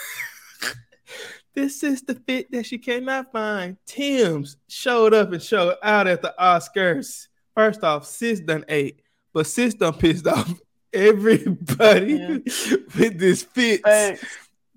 this 1.63 1.83
is 1.83 2.01
the 2.03 2.15
fit 2.15 2.51
that 2.51 2.65
she 2.65 2.77
cannot 2.77 3.31
find. 3.31 3.75
Tems 3.85 4.57
showed 4.67 5.13
up 5.13 5.31
and 5.33 5.41
showed 5.43 5.75
out 5.83 6.07
at 6.07 6.21
the 6.21 6.33
Oscars. 6.39 7.27
First 7.55 7.83
off, 7.83 8.05
sis 8.05 8.39
done 8.39 8.63
ate, 8.69 9.01
but 9.33 9.45
sis 9.47 9.73
done 9.73 9.93
pissed 9.93 10.27
off 10.27 10.49
everybody 10.93 12.13
Yeah. 12.13 12.27
with 12.97 13.19
this 13.19 13.43
fit. 13.43 13.81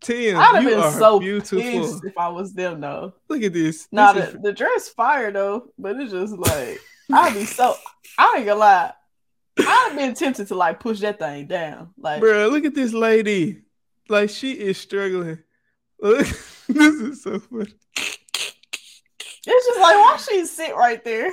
Tim, 0.00 0.36
I'd 0.36 0.54
have 0.56 0.62
you 0.64 0.70
been 0.70 0.80
are 0.80 0.92
so 0.92 1.20
beautiful. 1.20 1.60
pissed 1.60 2.04
if 2.04 2.18
I 2.18 2.28
was 2.28 2.52
them 2.52 2.80
though. 2.80 3.14
Look 3.28 3.42
at 3.44 3.52
this. 3.52 3.86
Nah, 3.92 4.12
This 4.12 4.30
the, 4.30 4.36
is- 4.36 4.42
the 4.42 4.52
dress 4.52 4.88
fire 4.88 5.30
though, 5.30 5.68
but 5.78 5.96
it's 6.00 6.10
just 6.10 6.36
like 6.36 6.80
I'd 7.12 7.34
be 7.34 7.44
so 7.44 7.76
I 8.18 8.34
ain't 8.38 8.46
gonna 8.46 8.58
lie. 8.58 8.92
I'd 9.58 9.64
have 9.90 9.96
been 9.96 10.14
tempted 10.14 10.48
to 10.48 10.54
like 10.56 10.80
push 10.80 10.98
that 11.00 11.20
thing 11.20 11.46
down. 11.46 11.90
Like 11.96 12.20
Bro, 12.20 12.48
look 12.48 12.64
at 12.64 12.74
this 12.74 12.92
lady. 12.92 13.62
Like 14.08 14.30
she 14.30 14.52
is 14.52 14.76
struggling. 14.78 15.38
This 16.68 16.94
is 16.94 17.22
so 17.22 17.38
funny. 17.40 17.74
it's 17.96 19.66
just 19.66 19.80
like 19.80 19.96
why 19.96 20.16
she 20.16 20.46
sit 20.46 20.74
right 20.76 21.02
there? 21.04 21.32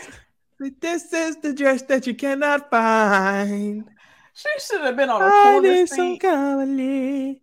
This 0.82 1.14
is 1.14 1.38
the 1.38 1.54
dress 1.54 1.84
that 1.84 2.06
you 2.08 2.16
cannot 2.16 2.70
find. 2.70 3.90
She 4.34 4.50
should 4.60 4.82
have 4.82 4.98
been 4.98 5.10
on 5.10 5.22
a 5.22 5.30
corner 5.30 5.88
some 5.88 5.98
seat. 5.98 6.20
comedy. 6.20 7.42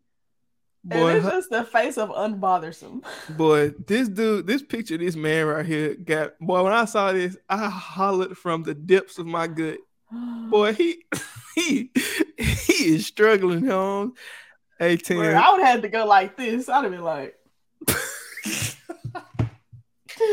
And 0.91 1.17
it's 1.19 1.27
just 1.27 1.51
the 1.51 1.65
face 1.65 1.99
of 1.99 2.11
unbothersome. 2.11 3.05
boy, 3.37 3.71
this 3.87 4.09
dude, 4.09 4.47
this 4.47 4.63
picture, 4.63 4.97
this 4.97 5.17
man 5.17 5.47
right 5.47 5.67
here 5.67 5.95
got 5.95 6.39
boy. 6.39 6.63
When 6.63 6.73
I 6.73 6.85
saw 6.85 7.13
this, 7.13 7.37
I 7.49 7.69
hollered 7.69 8.37
from 8.37 8.63
the 8.63 8.75
depths 8.75 9.19
of 9.19 9.27
my 9.27 9.47
gut. 9.47 9.79
Boy, 10.49 10.75
he 10.75 11.05
he 11.55 11.91
he 12.39 12.95
is 12.95 13.07
struggling, 13.07 13.67
home. 13.67 14.15
Eighteen. 14.81 15.19
Where 15.19 15.37
I 15.37 15.53
would 15.53 15.61
have 15.61 15.69
had 15.77 15.83
to 15.83 15.89
go 15.89 16.07
like 16.07 16.37
this. 16.37 16.69
I'd 16.69 16.85
have 16.85 16.93
been 16.93 17.03
like, 17.03 17.36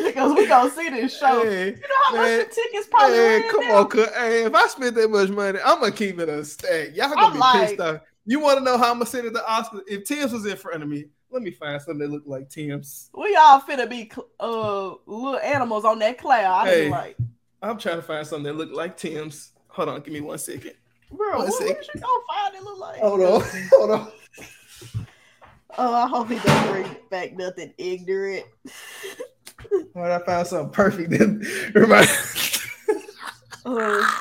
because 0.06 0.34
we 0.34 0.47
gonna 0.47 0.70
see 0.72 0.89
this 0.89 1.18
show. 1.18 1.43
Hey, 1.43 1.68
you 1.68 1.72
know 1.74 1.80
how 2.08 2.14
man, 2.16 2.38
much 2.39 2.47
the 2.49 2.56
tickets 2.56 2.88
probably 2.89 3.18
Hey, 3.18 3.43
come 3.49 3.62
down? 3.62 3.72
on, 3.72 3.88
cuz. 3.89 4.10
Hey, 4.16 4.43
if 4.45 4.54
I 4.56 4.68
spend 4.68 4.95
that 4.95 5.10
much 5.10 5.30
money, 5.30 5.60
I'm 5.64 5.80
gonna 5.80 5.91
keep 5.91 6.20
it 6.20 6.30
a 6.30 6.43
stack. 6.45 6.95
Y'all 6.95 7.10
gonna 7.10 7.22
I'm 7.28 7.34
be 7.34 7.39
like- 7.39 7.70
pissed 7.70 7.80
off. 7.82 8.01
You 8.26 8.39
want 8.39 8.58
to 8.60 8.64
know 8.64 8.78
how 8.78 8.86
I'm 8.91 8.99
gonna 8.99 9.06
sit 9.06 9.26
at 9.26 9.34
the 9.34 9.39
Oscars? 9.39 9.82
If 9.86 10.06
Tems 10.06 10.32
was 10.32 10.45
in 10.45 10.56
front 10.56 10.82
of 10.82 10.88
me, 10.88 11.06
let 11.30 11.41
me 11.41 11.51
find 11.51 11.82
something 11.82 11.99
that 11.99 12.10
look 12.10 12.24
like 12.26 12.49
Tems. 12.49 13.10
We 13.14 13.36
all 13.36 13.60
finna 13.60 13.89
be 13.89 14.10
uh 14.39 14.93
little 15.06 15.39
animals 15.39 15.84
on 15.84 15.99
that 15.99 16.18
cloud. 16.18 16.68
Hey. 16.68 16.89
like, 16.89 17.18
I'm 17.62 17.78
trying 17.78 17.97
to 17.97 18.01
find 18.01 18.26
something 18.26 18.45
that 18.45 18.54
look 18.58 18.72
like 18.72 18.95
Tems. 18.95 19.51
Hold 19.68 19.89
on, 19.89 20.01
give 20.01 20.14
me 20.14 20.22
one 20.22 20.38
second. 20.38 20.74
bro, 21.12 21.32
One 21.32 21.39
what, 21.39 21.47
what 21.49 21.54
second. 21.68 21.84
you 21.95 21.99
gonna 22.01 22.24
find 22.30 22.56
it 22.56 22.64
look 22.64 22.80
like? 22.80 22.99
Hold 23.01 23.22
on, 23.22 23.43
hold 23.74 23.91
on. 23.91 24.12
Oh, 25.78 25.93
I 25.93 26.07
hope 26.07 26.30
he 26.30 26.38
don't 26.39 26.71
bring 26.71 26.95
back 27.09 27.34
nothing 27.36 27.74
ignorant. 27.78 28.45
Right, 29.95 30.11
I 30.11 30.19
found 30.26 30.47
something 30.47 30.71
perfect. 30.71 31.09
Then 31.11 31.43
remind. 31.74 32.07
Oh, 33.65 34.19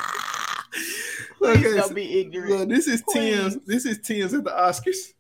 Okay, 1.43 1.63
don't 1.75 1.89
so- 1.89 1.95
be 1.95 2.21
ignorant. 2.21 2.51
Look, 2.51 2.69
this 2.69 2.87
is 2.87 3.03
Tems. 3.09 3.59
This 3.67 3.85
is 3.85 3.99
Tems 3.99 4.33
at 4.33 4.45
the 4.45 4.51
Oscars. 4.51 5.13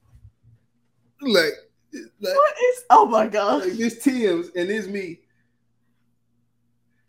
Like, 1.21 1.53
like 1.93 2.35
what 2.37 2.55
is? 2.71 2.85
Oh 2.91 3.07
my 3.07 3.27
god! 3.27 3.65
like 3.65 3.73
this 3.73 4.03
Tems 4.03 4.51
and 4.55 4.71
this 4.71 4.87
me. 4.87 5.19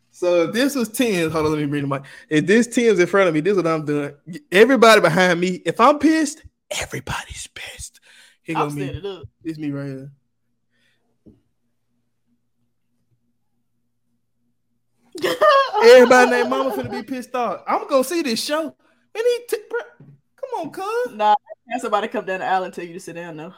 So 0.09 0.43
if 0.43 0.53
this 0.53 0.73
was 0.75 0.89
Tems, 0.89 1.31
hold 1.31 1.45
on, 1.45 1.51
let 1.59 1.69
me 1.69 1.81
the 1.81 1.87
mic. 1.87 2.01
If 2.29 2.47
this 2.47 2.65
Tems 2.67 2.97
in 2.99 3.05
front 3.07 3.27
of 3.27 3.33
me, 3.35 3.41
this 3.41 3.51
is 3.51 3.57
what 3.57 3.67
I'm 3.67 3.85
doing. 3.85 4.13
Everybody 4.51 5.01
behind 5.01 5.39
me, 5.39 5.61
if 5.65 5.79
I'm 5.79 5.99
pissed, 5.99 6.41
everybody's 6.71 7.47
pissed. 7.53 7.99
Here 8.43 8.57
I'm 8.57 8.69
go 8.69 8.75
me. 8.75 8.83
standing 8.83 9.05
up. 9.05 9.23
It's 9.43 9.57
me 9.57 9.71
right 9.71 9.87
here. 9.87 10.11
Everybody 15.83 16.31
named 16.31 16.49
Mama 16.49 16.71
finna 16.71 16.91
be 16.91 17.03
pissed 17.03 17.33
off. 17.35 17.61
I'm 17.67 17.87
gonna 17.87 18.03
see 18.03 18.21
this 18.21 18.43
show. 18.43 18.63
And 18.63 18.75
he, 19.15 19.39
t- 19.47 19.57
come 19.69 20.49
on, 20.59 20.71
cuz. 20.71 21.13
nah, 21.13 21.35
have 21.69 21.81
somebody 21.81 22.07
come 22.07 22.25
down 22.25 22.39
the 22.39 22.45
aisle 22.45 22.63
and 22.63 22.73
tell 22.73 22.85
you 22.85 22.93
to 22.93 22.99
sit 22.99 23.13
down 23.13 23.37
though. 23.37 23.53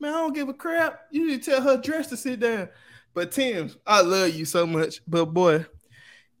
Man, 0.00 0.14
I 0.14 0.18
don't 0.18 0.34
give 0.34 0.48
a 0.48 0.54
crap. 0.54 1.00
You 1.10 1.26
need 1.26 1.42
to 1.42 1.50
tell 1.50 1.62
her 1.62 1.76
dress 1.76 2.08
to 2.08 2.16
sit 2.16 2.40
down. 2.40 2.68
But 3.14 3.32
Tim, 3.32 3.70
I 3.86 4.00
love 4.00 4.30
you 4.30 4.44
so 4.44 4.66
much. 4.66 5.00
But 5.06 5.26
boy, 5.26 5.66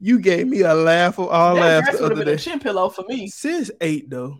you 0.00 0.18
gave 0.18 0.46
me 0.46 0.62
a 0.62 0.74
laugh 0.74 1.18
of 1.18 1.28
all 1.28 1.54
that 1.54 1.60
laughs 1.60 1.86
dress 1.86 1.96
the 1.98 2.02
would 2.02 2.16
have 2.16 2.24
been 2.24 2.34
a 2.34 2.38
chin 2.38 2.58
pillow 2.58 2.88
for 2.88 3.04
me. 3.06 3.28
Sis 3.28 3.70
eight 3.80 4.08
though. 4.08 4.38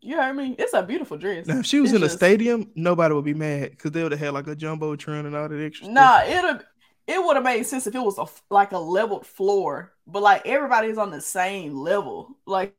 You 0.00 0.16
heard 0.16 0.34
me? 0.34 0.54
It's 0.58 0.72
a 0.72 0.82
beautiful 0.82 1.18
dress. 1.18 1.46
Now 1.46 1.58
if 1.60 1.66
she 1.66 1.80
was 1.80 1.92
It's 1.92 1.94
in 1.94 2.02
a 2.02 2.08
stadium, 2.08 2.70
nobody 2.74 3.14
would 3.14 3.24
be 3.24 3.34
mad 3.34 3.70
because 3.72 3.92
they 3.92 4.02
would 4.02 4.12
have 4.12 4.20
had 4.20 4.34
like 4.34 4.46
a 4.46 4.56
jumbotron 4.56 5.26
and 5.26 5.34
all 5.36 5.48
that 5.48 5.60
extra. 5.64 5.86
stuff. 5.88 6.12
Nah, 6.12 6.22
it'd 6.24 6.66
it 7.06 7.24
would 7.24 7.36
have 7.36 7.44
made 7.44 7.64
sense 7.64 7.86
if 7.86 7.94
it 7.94 7.98
was 8.00 8.18
a 8.18 8.26
like 8.54 8.72
a 8.72 8.78
leveled 8.78 9.26
floor, 9.26 9.92
but 10.06 10.22
like 10.22 10.46
everybody's 10.46 10.98
on 10.98 11.10
the 11.10 11.20
same 11.20 11.74
level. 11.74 12.36
Like 12.46 12.76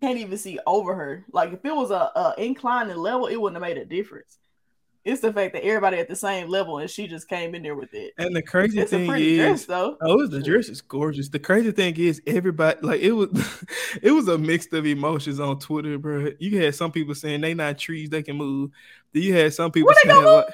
can't 0.00 0.18
even 0.18 0.38
see 0.38 0.58
over 0.66 0.94
her. 0.94 1.24
Like 1.32 1.52
if 1.52 1.64
it 1.64 1.74
was 1.74 1.90
a, 1.90 1.94
a 2.14 2.34
inclining 2.38 2.96
level, 2.96 3.26
it 3.26 3.36
wouldn't 3.36 3.62
have 3.62 3.68
made 3.68 3.80
a 3.80 3.84
difference. 3.84 4.37
It's 5.08 5.22
the 5.22 5.32
fact 5.32 5.54
that 5.54 5.64
everybody 5.64 5.96
at 5.96 6.06
the 6.06 6.14
same 6.14 6.48
level 6.48 6.78
and 6.78 6.90
she 6.90 7.06
just 7.06 7.28
came 7.28 7.54
in 7.54 7.62
there 7.62 7.74
with 7.74 7.94
it. 7.94 8.12
And 8.18 8.36
the 8.36 8.42
crazy 8.42 8.78
It's 8.80 8.90
thing 8.90 9.08
pretty 9.08 9.36
dress 9.36 9.60
is, 9.60 9.66
though. 9.66 9.96
oh, 10.02 10.26
the 10.26 10.42
dress 10.42 10.68
is 10.68 10.82
gorgeous. 10.82 11.30
The 11.30 11.38
crazy 11.38 11.72
thing 11.72 11.96
is, 11.96 12.20
everybody 12.26 12.78
like 12.82 13.00
it 13.00 13.12
was, 13.12 13.30
it 14.02 14.10
was 14.10 14.28
a 14.28 14.36
mix 14.36 14.70
of 14.74 14.84
emotions 14.84 15.40
on 15.40 15.58
Twitter, 15.58 15.96
bro. 15.96 16.32
You 16.38 16.60
had 16.62 16.74
some 16.74 16.92
people 16.92 17.14
saying 17.14 17.40
they 17.40 17.54
not 17.54 17.78
trees, 17.78 18.10
they 18.10 18.22
can 18.22 18.36
move. 18.36 18.70
Then 19.14 19.22
you 19.22 19.34
had 19.34 19.54
some 19.54 19.72
people 19.72 19.86
Where 19.86 20.14
saying 20.14 20.24
like 20.24 20.46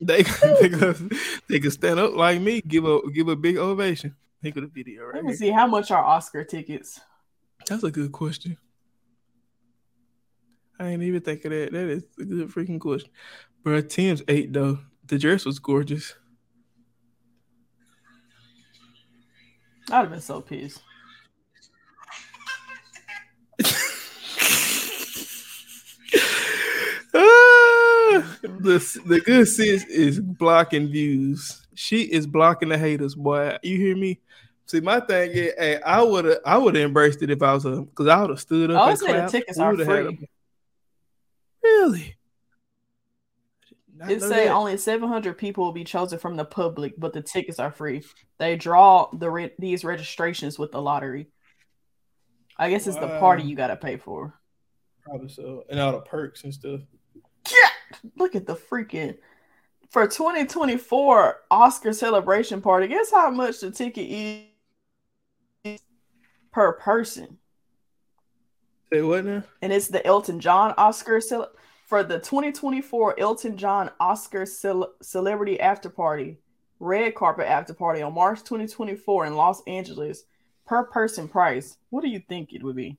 they 0.00 0.22
they 0.60 0.68
could 0.68 1.12
they 1.48 1.60
could 1.60 1.72
stand 1.72 2.00
up 2.00 2.14
like 2.14 2.40
me, 2.40 2.60
give 2.60 2.84
a 2.84 3.00
give 3.12 3.28
a 3.28 3.36
big 3.36 3.58
ovation. 3.58 4.16
Think 4.42 4.56
of 4.56 4.62
the 4.62 4.68
video 4.68 5.04
right 5.04 5.14
Let 5.14 5.24
me 5.24 5.30
here. 5.30 5.36
see 5.36 5.50
how 5.50 5.68
much 5.68 5.92
are 5.92 6.02
Oscar 6.02 6.42
tickets. 6.42 7.00
That's 7.68 7.84
a 7.84 7.90
good 7.92 8.10
question. 8.10 8.56
I 10.80 10.88
ain't 10.90 11.02
even 11.02 11.20
think 11.20 11.44
of 11.44 11.50
that. 11.50 11.72
That 11.72 11.88
is 11.88 12.04
a 12.20 12.24
good 12.24 12.48
freaking 12.50 12.80
question. 12.80 13.10
Bro, 13.62 13.82
Tems 13.82 14.22
eight 14.28 14.52
though. 14.52 14.78
The 15.06 15.18
dress 15.18 15.44
was 15.44 15.58
gorgeous. 15.58 16.14
I'd 19.90 20.00
have 20.00 20.10
been 20.10 20.20
so 20.20 20.40
pissed. 20.42 20.82
Ah, 27.14 28.38
the 28.42 29.00
the 29.06 29.20
good 29.20 29.46
sis 29.48 29.84
is 29.86 30.20
blocking 30.20 30.88
views. 30.88 31.66
She 31.74 32.02
is 32.02 32.26
blocking 32.26 32.68
the 32.70 32.78
haters, 32.78 33.14
boy. 33.14 33.56
You 33.62 33.76
hear 33.76 33.96
me? 33.96 34.20
See, 34.66 34.80
my 34.80 35.00
thing 35.00 35.30
is, 35.30 35.52
hey, 35.56 35.80
I 35.80 36.02
would 36.02 36.24
have, 36.26 36.38
I 36.44 36.58
would 36.58 36.74
have 36.74 36.84
embraced 36.84 37.22
it 37.22 37.30
if 37.30 37.42
I 37.42 37.54
was 37.54 37.64
a, 37.64 37.80
because 37.82 38.06
I 38.06 38.20
would 38.20 38.30
have 38.30 38.40
stood 38.40 38.70
up 38.70 38.82
I 38.82 38.90
and 38.90 38.90
would 38.90 38.98
say 38.98 39.12
the 39.20 39.28
tickets 39.28 39.58
are 39.58 39.74
free. 39.76 40.06
a- 40.06 41.66
really? 41.66 42.17
It 44.08 44.20
say 44.20 44.46
that. 44.46 44.52
only 44.54 44.76
700 44.76 45.36
people 45.38 45.64
will 45.64 45.72
be 45.72 45.84
chosen 45.84 46.18
from 46.18 46.36
the 46.36 46.44
public, 46.44 46.94
but 46.98 47.12
the 47.12 47.22
tickets 47.22 47.58
are 47.58 47.72
free. 47.72 48.04
They 48.38 48.56
draw 48.56 49.08
the 49.12 49.30
re- 49.30 49.52
these 49.58 49.84
registrations 49.84 50.58
with 50.58 50.72
the 50.72 50.80
lottery. 50.82 51.28
I 52.56 52.70
guess 52.70 52.86
it's 52.86 52.96
the 52.98 53.18
party 53.20 53.44
you 53.44 53.56
got 53.56 53.68
to 53.68 53.76
pay 53.76 53.96
for. 53.96 54.34
probably 55.02 55.28
so, 55.28 55.64
and 55.70 55.80
all 55.80 55.92
the 55.92 56.00
perks 56.00 56.44
and 56.44 56.52
stuff. 56.52 56.80
Yeah, 57.46 57.96
look 58.16 58.34
at 58.36 58.46
the 58.46 58.56
freaking 58.56 59.16
for 59.90 60.06
2024 60.06 61.36
Oscar 61.50 61.92
celebration 61.92 62.60
party. 62.60 62.88
Guess 62.88 63.10
how 63.10 63.30
much 63.30 63.60
the 63.60 63.70
ticket 63.70 64.44
is 65.64 65.80
per 66.52 66.72
person? 66.74 67.38
Say 68.92 69.02
what 69.02 69.24
now? 69.24 69.42
and 69.62 69.72
it's 69.72 69.88
the 69.88 70.04
Elton 70.06 70.40
John 70.40 70.74
Oscar 70.78 71.20
cel- 71.20 71.52
for 71.88 72.04
the 72.04 72.18
2024 72.18 73.18
Elton 73.18 73.56
John 73.56 73.90
Oscar 73.98 74.44
Celebrity 74.44 75.58
After 75.58 75.88
Party, 75.88 76.36
Red 76.78 77.14
Carpet 77.14 77.48
After 77.48 77.72
Party 77.72 78.02
on 78.02 78.14
March 78.14 78.40
2024 78.40 79.24
in 79.24 79.34
Los 79.34 79.62
Angeles, 79.66 80.24
per 80.66 80.84
person 80.84 81.26
price. 81.26 81.78
What 81.88 82.02
do 82.02 82.10
you 82.10 82.20
think 82.28 82.52
it 82.52 82.62
would 82.62 82.76
be? 82.76 82.98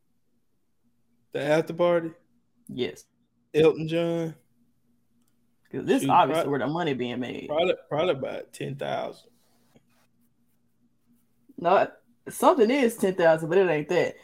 The 1.34 1.44
after 1.44 1.74
party? 1.74 2.10
Yes. 2.68 3.06
Elton 3.54 3.88
John. 3.88 4.34
Because 5.64 5.86
this 5.86 6.02
Shoot, 6.02 6.10
obviously 6.10 6.46
probably, 6.46 6.50
where 6.50 6.68
the 6.68 6.74
money 6.74 6.94
being 6.96 7.20
made. 7.20 7.48
Probably, 7.48 7.76
probably 7.88 8.16
about 8.16 8.52
10000 8.54 9.30
No, 11.60 11.88
something 12.28 12.72
is 12.72 12.98
10000 12.98 13.48
but 13.48 13.60
it 13.60 13.70
ain't 13.70 13.90
that. 13.90 14.16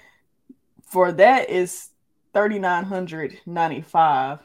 For 0.89 1.11
that 1.11 1.51
is 1.51 1.89
3995 2.33 4.39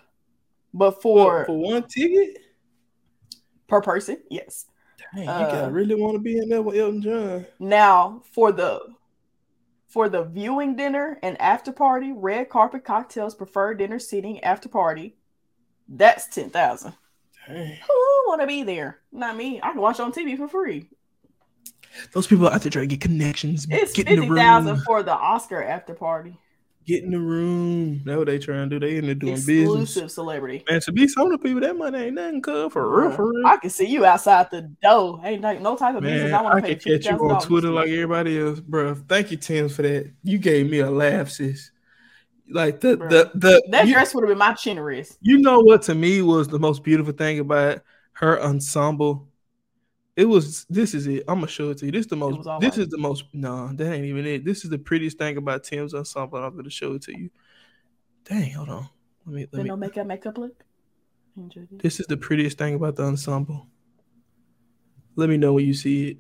but 0.73 1.03
For 1.03 1.41
for 1.41 1.45
for 1.47 1.59
one 1.59 1.83
ticket, 1.85 2.39
per 3.69 3.81
person. 3.81 4.19
Yes. 4.31 4.67
Dang, 5.15 5.25
you 5.25 5.31
Uh, 5.31 5.51
gotta 5.51 5.73
really 5.73 5.95
want 5.95 6.15
to 6.15 6.19
be 6.21 6.39
in 6.39 6.49
there 6.49 6.63
with 6.63 6.77
Elton 6.77 7.03
John. 7.03 7.47
Now 7.59 8.23
for 8.33 8.53
the 8.53 8.81
for 9.87 10.09
the 10.09 10.23
viewing 10.25 10.77
dinner 10.77 11.19
and 11.23 11.41
after 11.41 11.73
party, 11.73 12.13
red 12.13 12.49
carpet 12.49 12.85
cocktails, 12.85 13.35
preferred 13.35 13.79
dinner 13.79 13.99
seating, 13.99 14.39
after 14.45 14.69
party, 14.69 15.17
that's 15.89 16.29
ten 16.29 16.51
thousand. 16.51 16.95
Who 17.49 17.55
want 18.27 18.41
to 18.43 18.47
be 18.47 18.63
there? 18.63 19.01
Not 19.11 19.37
me. 19.37 19.61
I 19.61 19.73
can 19.73 19.81
watch 19.81 19.99
on 19.99 20.13
TV 20.13 20.37
for 20.37 20.47
free. 20.47 20.89
Those 22.13 22.29
people 22.29 22.49
out 22.49 22.61
there 22.63 22.71
trying 22.71 22.89
to 22.89 22.95
get 22.97 23.01
connections. 23.01 23.67
It's 23.69 23.97
fifty 23.97 24.29
thousand 24.29 24.83
for 24.83 25.03
the 25.03 25.13
Oscar 25.15 25.61
after 25.65 25.95
party. 25.95 26.39
Get 26.91 27.05
in 27.05 27.13
the 27.13 27.21
room. 27.21 28.03
That's 28.05 28.19
what 28.19 28.27
they 28.27 28.41
trying 28.41 28.69
to 28.69 28.81
do. 28.81 28.85
They 28.85 28.97
in 28.97 29.07
there 29.07 29.15
doing 29.15 29.35
Exclusive 29.35 29.65
business. 29.65 29.83
Exclusive 29.83 30.11
celebrity. 30.11 30.65
Man, 30.69 30.81
to 30.81 30.93
be 30.93 31.07
some 31.07 31.27
of 31.27 31.33
the 31.33 31.39
people, 31.39 31.61
that 31.61 31.77
money 31.77 31.99
ain't 31.99 32.15
nothing, 32.17 32.43
cuz 32.43 32.73
for 32.73 33.01
real, 33.01 33.13
for 33.13 33.31
real. 33.31 33.47
I 33.47 33.59
can 33.59 33.71
see 33.71 33.87
you 33.87 34.05
outside 34.05 34.51
the 34.51 34.63
door. 34.83 35.21
Ain't 35.23 35.41
like 35.41 35.61
no 35.61 35.77
type 35.77 35.95
of 35.95 36.03
business. 36.03 36.33
I 36.33 36.43
want 36.43 36.57
to 36.57 36.63
pay 36.63 36.75
can 36.75 36.99
catch 36.99 37.05
you 37.07 37.17
$50,000 37.17 37.35
on 37.37 37.43
Twitter 37.43 37.71
like 37.71 37.91
everybody 37.91 38.41
else, 38.41 38.59
bro. 38.59 38.97
Thank 38.97 39.31
you, 39.31 39.37
Tim, 39.37 39.69
for 39.69 39.83
that. 39.83 40.13
You 40.25 40.39
gave 40.39 40.69
me 40.69 40.81
a 40.81 40.91
laugh, 40.91 41.31
sis. 41.31 41.71
Like 42.51 42.81
the 42.81 42.97
the 42.97 43.31
the 43.37 43.63
that 43.71 43.87
you, 43.87 43.93
dress 43.93 44.13
would 44.13 44.25
have 44.25 44.29
been 44.29 44.39
my 44.39 44.55
chin 44.55 44.81
wrist. 44.81 45.17
you 45.21 45.39
know 45.39 45.61
what 45.61 45.83
to 45.83 45.95
me 45.95 46.23
was 46.23 46.49
the 46.49 46.59
most 46.59 46.83
beautiful 46.83 47.13
thing 47.13 47.39
about 47.39 47.83
her 48.15 48.43
ensemble. 48.43 49.29
It 50.21 50.27
was 50.29 50.67
this 50.69 50.93
is 50.93 51.07
it. 51.07 51.25
I'm 51.29 51.37
gonna 51.37 51.47
show 51.49 51.71
it 51.71 51.79
to 51.79 51.87
you. 51.87 51.93
This 51.93 52.03
is 52.03 52.07
the 52.09 52.17
most 52.17 52.37
this 52.61 52.77
white. 52.77 52.79
is 52.79 52.89
the 52.89 52.99
most 52.99 53.25
no, 53.33 53.73
that 53.73 53.91
ain't 53.95 54.05
even 54.05 54.27
it. 54.27 54.45
This 54.45 54.65
is 54.65 54.71
the 54.71 54.79
prettiest 54.79 55.17
thing 55.17 55.39
about 55.39 55.65
Tems 55.65 55.95
ensemble. 55.95 56.39
I'm 56.39 56.55
gonna 56.55 56.69
show 56.69 56.93
it 56.93 57.03
to 57.03 57.19
you. 57.19 57.31
Dang, 58.25 58.51
hold 58.53 58.69
on. 58.69 58.89
Let 59.25 59.35
me 59.35 59.41
let 59.43 59.53
Then 59.53 59.63
me 59.63 59.69
no 59.71 59.77
makeup, 59.77 60.07
makeup 60.07 60.37
look. 60.37 60.63
Enjoyed 61.39 61.69
it. 61.73 61.79
this 61.83 62.01
is 62.01 62.07
the 62.07 62.19
prettiest 62.19 62.59
thing 62.59 62.75
about 62.75 62.97
the 62.97 63.05
ensemble. 63.05 63.67
Let 65.17 65.31
me 65.31 65.39
know 65.39 65.55
when 65.55 65.65
you 65.65 65.73
see 65.75 66.09
it. 66.11 66.19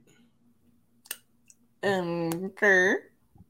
Um, 1.83 2.31
okay. 2.47 2.95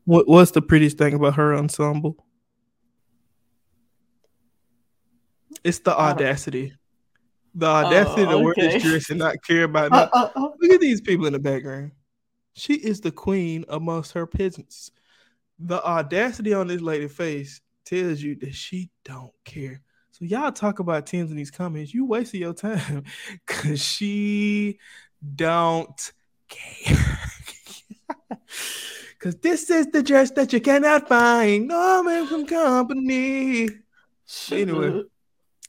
What 0.05 0.27
what's 0.27 0.51
the 0.51 0.63
prettiest 0.63 0.99
thing 0.99 1.15
about 1.15 1.35
her 1.37 1.55
ensemble? 1.55 2.17
It's 5.63 5.79
the 5.79 5.93
I 5.93 6.09
don't- 6.09 6.23
audacity. 6.27 6.73
The 7.55 7.67
audacity 7.67 8.27
to 8.27 8.39
wear 8.39 8.53
okay. 8.53 8.69
this 8.69 8.83
dress 8.83 9.11
and 9.11 9.19
not 9.19 9.43
care 9.43 9.65
about 9.65 9.93
Uh, 9.93 10.09
uh, 10.13 10.31
uh. 10.37 10.49
Look 10.61 10.73
at 10.73 10.81
these 10.81 11.01
people 11.01 11.27
in 11.27 11.33
the 11.33 11.39
background. 11.39 11.93
She 12.55 12.75
is 12.75 13.01
the 13.01 13.11
queen 13.11 13.65
amongst 13.69 14.13
her 14.13 14.27
peasants. 14.27 14.91
The 15.59 15.85
audacity 15.85 16.55
on 16.55 16.69
this 16.69 16.81
lady's 16.81 17.13
face 17.13 17.61
tells 17.85 18.21
you 18.21 18.37
that 18.37 18.55
she 18.55 18.91
don't 19.05 19.33
care. 19.45 19.83
So 20.13 20.25
y'all 20.25 20.53
talk 20.53 20.79
about 20.79 21.07
Tems 21.07 21.31
in 21.31 21.37
these 21.37 21.51
comments. 21.51 21.95
You 21.95 22.05
wasting 22.05 22.41
your 22.41 22.55
time 22.55 23.05
because 23.47 23.83
she 23.83 24.79
don't 25.35 26.13
care. 26.49 27.21
Cause 29.19 29.37
this 29.37 29.69
is 29.69 29.89
the 29.89 30.03
dress 30.03 30.31
that 30.31 30.53
you 30.53 30.61
cannot 30.63 31.07
find. 31.07 31.69
No 31.69 32.03
man 32.03 32.27
from 32.27 32.47
company. 32.47 33.69
Anyway. 34.51 35.03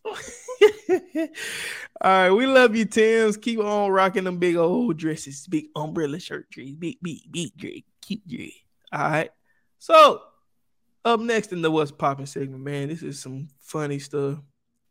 All 0.06 1.28
right, 2.04 2.30
we 2.32 2.46
love 2.46 2.76
you, 2.76 2.86
Tems. 2.86 3.38
Keep 3.38 3.60
on 3.60 3.92
rocking 3.92 4.24
them 4.24 4.38
big 4.38 4.56
old 4.56 4.98
dresses, 4.98 5.48
big 5.48 5.66
umbrella 5.76 6.20
shirt 6.20 6.50
dress, 6.50 6.72
big, 6.72 6.98
big, 7.02 7.20
big 7.32 7.56
dress, 7.56 7.82
cute 8.02 8.28
dress. 8.28 8.52
All 8.92 9.10
right. 9.10 9.32
So, 9.80 10.22
up 11.06 11.20
next 11.20 11.52
in 11.54 11.62
the 11.62 11.72
What's 11.72 11.92
Popping 11.92 12.26
segment, 12.26 12.64
man, 12.64 12.90
this 12.90 13.04
is 13.04 13.20
some 13.20 13.48
funny 13.60 14.00
stuff. 14.00 14.40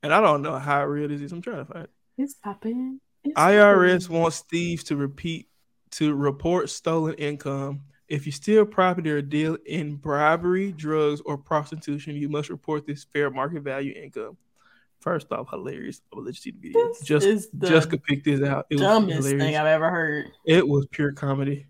And 0.02 0.14
I 0.14 0.20
don't 0.20 0.42
know 0.42 0.58
how 0.58 0.84
real 0.84 1.08
this 1.08 1.20
is. 1.20 1.32
I'm 1.32 1.42
trying 1.42 1.64
to 1.66 1.72
find 1.72 1.84
it. 1.84 1.90
It's 2.16 2.34
popping. 2.34 3.00
It's 3.22 3.34
IRS 3.38 4.08
wants 4.08 4.40
thieves 4.40 4.84
to 4.84 4.96
repeat 4.96 5.48
to 5.92 6.14
report 6.14 6.70
stolen 6.70 7.14
income. 7.14 7.82
If 8.08 8.26
you 8.26 8.32
steal 8.32 8.64
property 8.64 9.10
or 9.10 9.22
deal 9.22 9.56
in 9.66 9.96
bribery, 9.96 10.72
drugs, 10.72 11.20
or 11.24 11.38
prostitution, 11.38 12.16
you 12.16 12.28
must 12.28 12.48
report 12.48 12.86
this 12.86 13.04
fair 13.12 13.30
market 13.30 13.62
value 13.62 13.92
income. 13.92 14.36
First 15.00 15.32
off, 15.32 15.48
hilarious. 15.48 16.02
I 16.12 16.16
will 16.16 16.24
let 16.24 16.34
you 16.34 16.40
see 16.40 16.50
the 16.50 16.58
video. 16.60 16.88
This 16.88 17.00
Just 17.00 17.26
is 17.26 17.48
the 17.54 17.68
Jessica 17.68 17.96
picked 17.96 18.26
this 18.26 18.42
out. 18.42 18.66
It 18.68 18.74
was 18.76 18.82
dumbest 18.82 19.16
hilarious. 19.16 19.42
thing 19.42 19.56
I've 19.56 19.66
ever 19.66 19.90
heard. 19.90 20.26
It 20.44 20.68
was 20.68 20.86
pure 20.90 21.12
comedy. 21.12 21.66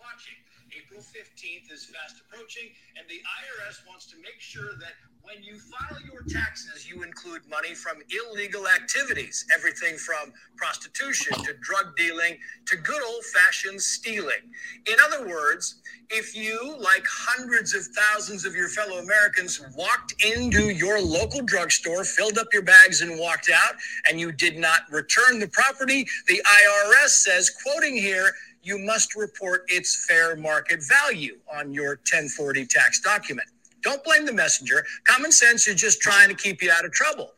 watching. 0.00 0.32
April 0.72 1.00
15th 1.00 1.72
is 1.72 1.84
fast 1.84 2.22
approaching, 2.24 2.70
and 2.96 3.06
the 3.08 3.20
IRS 3.20 3.86
wants 3.86 4.06
to 4.06 4.16
make 4.16 4.40
sure 4.40 4.72
that 4.80 4.96
when 5.34 5.42
you 5.42 5.58
file 5.58 5.98
your 6.10 6.22
taxes, 6.22 6.88
you 6.88 7.02
include 7.02 7.42
money 7.50 7.74
from 7.74 7.98
illegal 8.10 8.66
activities, 8.66 9.44
everything 9.54 9.96
from 9.96 10.32
prostitution 10.56 11.36
to 11.44 11.52
drug 11.60 11.94
dealing 11.96 12.38
to 12.64 12.76
good 12.76 13.02
old 13.02 13.22
fashioned 13.26 13.80
stealing. 13.80 14.40
In 14.86 14.94
other 15.04 15.28
words, 15.28 15.82
if 16.08 16.34
you, 16.34 16.76
like 16.78 17.04
hundreds 17.06 17.74
of 17.74 17.82
thousands 17.88 18.46
of 18.46 18.54
your 18.54 18.68
fellow 18.68 18.98
Americans, 18.98 19.60
walked 19.76 20.14
into 20.24 20.70
your 20.70 21.00
local 21.00 21.42
drugstore, 21.42 22.04
filled 22.04 22.38
up 22.38 22.46
your 22.52 22.62
bags, 22.62 23.02
and 23.02 23.18
walked 23.18 23.50
out, 23.50 23.74
and 24.08 24.18
you 24.18 24.32
did 24.32 24.56
not 24.56 24.90
return 24.90 25.38
the 25.38 25.48
property, 25.48 26.06
the 26.26 26.40
IRS 26.42 27.08
says, 27.08 27.50
quoting 27.50 27.96
here, 27.96 28.32
you 28.62 28.78
must 28.78 29.14
report 29.14 29.64
its 29.68 30.06
fair 30.06 30.36
market 30.36 30.80
value 30.88 31.38
on 31.54 31.72
your 31.72 31.90
1040 32.10 32.66
tax 32.66 33.00
document. 33.00 33.48
Don't 33.82 34.02
blame 34.04 34.26
the 34.26 34.32
messenger. 34.32 34.84
Common 35.06 35.32
sense 35.32 35.68
is 35.68 35.80
just 35.80 36.00
trying 36.00 36.28
to 36.28 36.34
keep 36.34 36.62
you 36.62 36.70
out 36.70 36.84
of 36.84 36.92
trouble. 36.92 37.32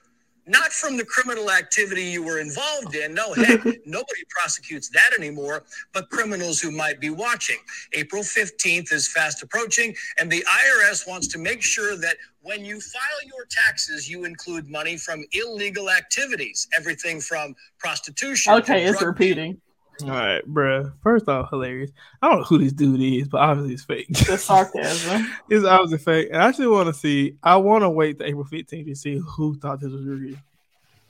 Not 0.46 0.72
from 0.72 0.96
the 0.96 1.04
criminal 1.04 1.50
activity 1.50 2.02
you 2.02 2.24
were 2.24 2.40
involved 2.40 2.96
in. 2.96 3.14
No, 3.14 3.34
heck, 3.34 3.62
nobody 3.86 4.22
prosecutes 4.30 4.88
that 4.88 5.10
anymore, 5.16 5.64
but 5.92 6.10
criminals 6.10 6.60
who 6.60 6.72
might 6.72 6.98
be 6.98 7.10
watching. 7.10 7.58
April 7.92 8.22
15th 8.22 8.92
is 8.92 9.06
fast 9.06 9.42
approaching, 9.42 9.94
and 10.18 10.30
the 10.32 10.42
IRS 10.42 11.06
wants 11.06 11.28
to 11.28 11.38
make 11.38 11.62
sure 11.62 11.96
that 11.98 12.16
when 12.40 12.64
you 12.64 12.80
file 12.80 13.22
your 13.26 13.46
taxes, 13.48 14.08
you 14.08 14.24
include 14.24 14.68
money 14.68 14.96
from 14.96 15.24
illegal 15.32 15.88
activities, 15.88 16.66
everything 16.76 17.20
from 17.20 17.54
prostitution. 17.78 18.52
Okay, 18.54 18.86
it's 18.86 19.02
repeating. 19.02 19.60
All 20.08 20.10
right, 20.10 20.42
bruh. 20.46 20.92
First 21.02 21.28
off, 21.28 21.50
hilarious. 21.50 21.90
I 22.22 22.28
don't 22.28 22.38
know 22.38 22.44
who 22.44 22.58
this 22.58 22.72
dude 22.72 23.00
is, 23.00 23.28
but 23.28 23.38
obviously 23.40 23.74
it's 23.74 23.84
fake. 23.84 24.08
The 24.08 24.36
sarcasm. 24.38 25.30
it's 25.48 25.64
obviously 25.64 25.98
fake. 25.98 26.28
And 26.32 26.42
I 26.42 26.48
actually 26.48 26.68
want 26.68 26.88
to 26.88 26.94
see. 26.94 27.36
I 27.42 27.56
want 27.56 27.82
to 27.82 27.90
wait 27.90 28.18
to 28.18 28.24
April 28.26 28.44
15th 28.44 28.86
to 28.86 28.94
see 28.94 29.18
who 29.18 29.56
thought 29.58 29.80
this 29.80 29.90
was 29.92 30.04
real. 30.04 30.36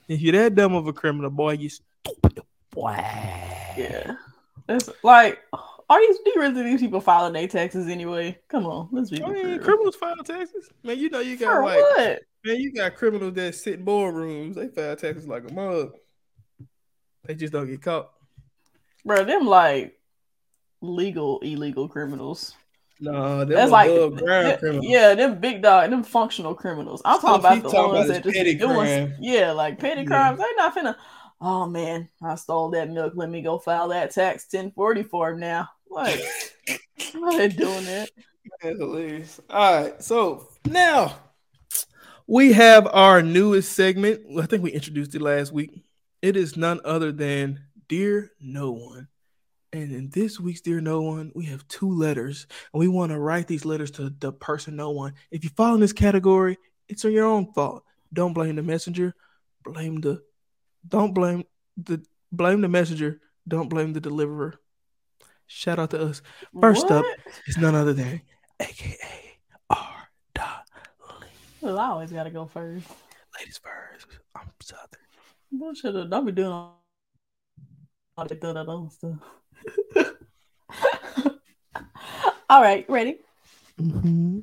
If 0.07 0.21
you're 0.21 0.33
that 0.33 0.55
dumb 0.55 0.73
of 0.75 0.87
a 0.87 0.93
criminal, 0.93 1.29
boy, 1.29 1.53
you 1.53 1.69
stupid 1.69 2.41
boy. 2.71 2.95
Yeah. 3.77 4.15
It's 4.67 4.89
like, 5.03 5.39
are 5.89 5.99
you, 6.01 6.17
do 6.23 6.31
you 6.35 6.41
really 6.41 6.53
think 6.53 6.65
these 6.67 6.79
people 6.81 7.01
filing 7.01 7.33
their 7.33 7.47
taxes 7.47 7.87
anyway? 7.87 8.37
Come 8.47 8.65
on, 8.65 8.89
let's 8.91 9.09
be 9.09 9.21
I 9.23 9.29
mean, 9.29 9.45
real. 9.45 9.59
criminals 9.59 9.95
file 9.95 10.15
taxes. 10.23 10.69
Man, 10.83 10.97
you 10.97 11.09
know 11.09 11.19
you 11.19 11.35
got 11.37 11.51
For 11.55 11.63
like 11.63 11.79
what? 11.79 12.21
man, 12.45 12.57
you 12.61 12.71
got 12.73 12.95
criminals 12.95 13.33
that 13.33 13.55
sit 13.55 13.79
in 13.79 13.85
boardrooms. 13.85 14.55
They 14.55 14.67
file 14.69 14.95
taxes 14.95 15.27
like 15.27 15.49
a 15.49 15.53
mug. 15.53 15.93
They 17.25 17.35
just 17.35 17.53
don't 17.53 17.67
get 17.67 17.81
caught. 17.81 18.11
Bro, 19.05 19.25
them 19.25 19.45
like 19.47 19.97
legal, 20.81 21.39
illegal 21.39 21.87
criminals. 21.87 22.55
No, 22.99 23.39
them 23.39 23.49
That's 23.49 23.71
like, 23.71 23.89
above 23.89 24.17
ground 24.19 24.47
them- 24.47 24.59
criminals. 24.59 24.85
yeah, 24.87 25.15
them 25.15 25.39
big 25.39 25.63
dog, 25.63 25.89
them 25.89 26.03
functional 26.03 26.53
criminals. 26.53 27.01
I'm 27.03 27.19
talking 27.19 27.39
about 27.39 27.63
the 27.63 27.69
talking 27.69 27.93
ones 27.95 28.09
about 28.09 28.23
that 28.23 28.31
just 28.31 28.59
doing, 28.59 29.13
yeah, 29.19 29.51
like 29.51 29.79
petty 29.79 30.01
Yeah. 30.01 30.07
crimes. 30.07 30.37
They 30.39 30.45
not 30.55 30.75
finna. 30.75 30.95
Oh 31.43 31.65
man, 31.65 32.07
I 32.21 32.35
stole 32.35 32.69
that 32.71 32.91
milk. 32.91 33.13
Let 33.15 33.29
me 33.31 33.41
go 33.41 33.57
file 33.57 33.87
that 33.87 34.11
tax 34.11 34.45
1040 34.45 35.01
for 35.03 35.31
him 35.31 35.39
now. 35.39 35.67
Like, 35.89 36.21
why 37.15 37.37
they 37.37 37.47
doing 37.47 37.85
that? 37.85 38.11
That's 38.61 38.77
hilarious. 38.77 39.41
All 39.49 39.81
right, 39.81 40.03
so 40.03 40.47
now 40.65 41.15
we 42.27 42.53
have 42.53 42.87
our 42.87 43.23
newest 43.23 43.73
segment. 43.73 44.21
I 44.39 44.45
think 44.45 44.61
we 44.61 44.71
introduced 44.71 45.15
it 45.15 45.21
last 45.21 45.51
week. 45.51 45.83
It 46.21 46.37
is 46.37 46.55
none 46.55 46.79
other 46.85 47.11
than 47.11 47.61
Dear 47.91 48.31
No 48.39 48.71
One. 48.71 49.09
And 49.73 49.91
in 49.91 50.09
this 50.11 50.39
week's 50.39 50.61
Dear 50.61 50.79
No 50.79 51.01
One, 51.01 51.29
we 51.35 51.43
have 51.47 51.67
two 51.67 51.93
letters, 51.93 52.47
and 52.73 52.79
we 52.79 52.87
want 52.87 53.11
to 53.11 53.19
write 53.19 53.47
these 53.47 53.65
letters 53.65 53.91
to 53.91 54.09
the 54.17 54.31
person 54.31 54.77
no 54.77 54.91
one. 54.91 55.13
If 55.29 55.43
you 55.43 55.49
fall 55.49 55.75
in 55.75 55.81
this 55.81 55.91
category, 55.91 56.57
it's 56.87 57.03
on 57.03 57.11
your 57.11 57.25
own 57.25 57.51
fault. 57.51 57.83
Don't 58.13 58.31
blame 58.31 58.55
the 58.55 58.63
messenger, 58.63 59.13
blame 59.65 59.99
the 59.99 60.21
don't 60.87 61.13
blame 61.13 61.43
the 61.75 62.01
blame 62.31 62.61
the 62.61 62.69
messenger, 62.69 63.19
don't 63.45 63.67
blame 63.67 63.91
the 63.91 63.99
deliverer. 63.99 64.57
Shout 65.47 65.77
out 65.77 65.89
to 65.89 66.01
us. 66.01 66.21
First 66.61 66.89
up, 66.91 67.03
What? 67.03 67.19
it's 67.45 67.57
none 67.57 67.75
other 67.75 67.91
than 67.91 68.21
AKA 68.61 69.37
R. 69.69 70.09
Well, 71.59 71.77
I 71.77 71.87
always 71.87 72.13
gotta 72.13 72.29
go 72.29 72.45
first. 72.45 72.87
Ladies 73.37 73.59
first. 73.61 74.07
I'm 74.33 74.49
Southern. 74.61 74.87
Bullshit. 75.51 76.09
Don't 76.09 76.25
be 76.25 76.31
doing 76.31 76.69
all 78.21 78.27
all 78.27 78.53
that 78.53 78.53
that 78.53 78.69
other 78.69 78.89
stuff. 78.89 79.17
all 82.49 82.61
right, 82.61 82.85
ready? 82.89 83.19
Mm-hmm. 83.79 84.39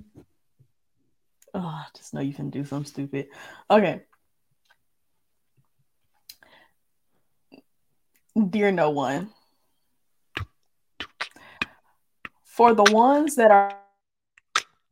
Oh, 1.54 1.82
just 1.96 2.12
know 2.14 2.20
you 2.20 2.34
can 2.34 2.50
do 2.50 2.64
something 2.64 2.90
stupid. 2.90 3.28
Okay. 3.70 4.02
Dear 8.50 8.72
no 8.72 8.90
one. 8.90 9.30
For 12.44 12.74
the 12.74 12.90
ones 12.92 13.36
that 13.36 13.50
are 13.50 13.72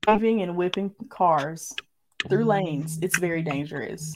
driving 0.02 0.42
and 0.42 0.56
whipping 0.56 0.94
cars 1.08 1.74
through 2.28 2.44
lanes, 2.44 2.98
it's 3.02 3.18
very 3.18 3.42
dangerous. 3.42 4.14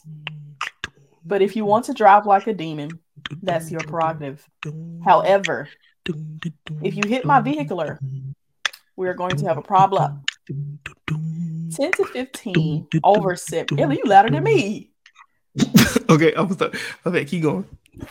But 1.25 1.43
if 1.43 1.57
you 1.57 1.65
want 1.65 1.85
to 1.87 1.93
drive 1.93 2.27
like 2.27 2.47
a 2.47 2.55
demon, 2.55 3.01
that's 3.43 3.71
your 3.71 3.81
prerogative. 3.81 4.47
However, 5.05 5.69
if 6.83 6.97
you 6.97 7.03
hit 7.07 7.25
my 7.25 7.41
vehicular, 7.41 7.99
we're 8.97 9.15
going 9.15 9.37
to 9.37 9.47
have 9.47 9.59
a 9.59 9.63
problem. 9.63 10.23
10 10.49 11.93
to 11.93 12.05
15 12.05 12.89
over 13.05 13.37
7. 13.37 13.79
Ellie, 13.79 14.01
you 14.03 14.09
louder 14.09 14.31
than 14.31 14.43
me. 14.43 14.91
okay, 16.11 16.33
I'm 16.35 16.57
sorry. 16.57 16.73
Okay, 17.07 17.25
keep 17.25 17.43
going. 17.43 17.65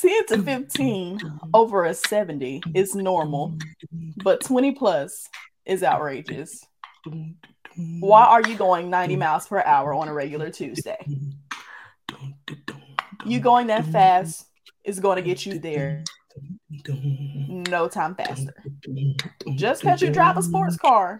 10 0.00 0.26
to 0.26 0.42
15 0.42 1.18
over 1.54 1.84
a 1.86 1.94
70 1.94 2.62
is 2.74 2.94
normal, 2.94 3.56
but 4.22 4.42
20 4.42 4.72
plus 4.72 5.28
is 5.64 5.82
outrageous. 5.82 6.62
Why 7.76 8.24
are 8.24 8.42
you 8.48 8.56
going 8.56 8.90
90 8.90 9.16
miles 9.16 9.46
per 9.46 9.62
hour 9.62 9.94
on 9.94 10.08
a 10.08 10.14
regular 10.14 10.50
Tuesday? 10.50 10.98
You 13.24 13.40
going 13.40 13.68
that 13.68 13.86
fast 13.86 14.46
is 14.84 15.00
going 15.00 15.16
to 15.16 15.22
get 15.22 15.46
you 15.46 15.58
there 15.58 16.04
no 16.88 17.88
time 17.88 18.14
faster. 18.14 18.54
Just 19.54 19.82
because 19.82 20.02
you 20.02 20.10
drive 20.10 20.36
a 20.36 20.42
sports 20.42 20.76
car, 20.76 21.18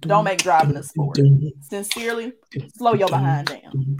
don't 0.00 0.24
make 0.24 0.42
driving 0.42 0.76
a 0.76 0.82
sport. 0.82 1.18
Sincerely, 1.60 2.32
slow 2.76 2.94
your 2.94 3.08
behind 3.08 3.48
down. 3.48 3.98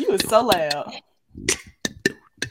You 0.00 0.12
was 0.12 0.22
so 0.22 0.42
loud. 0.42 0.94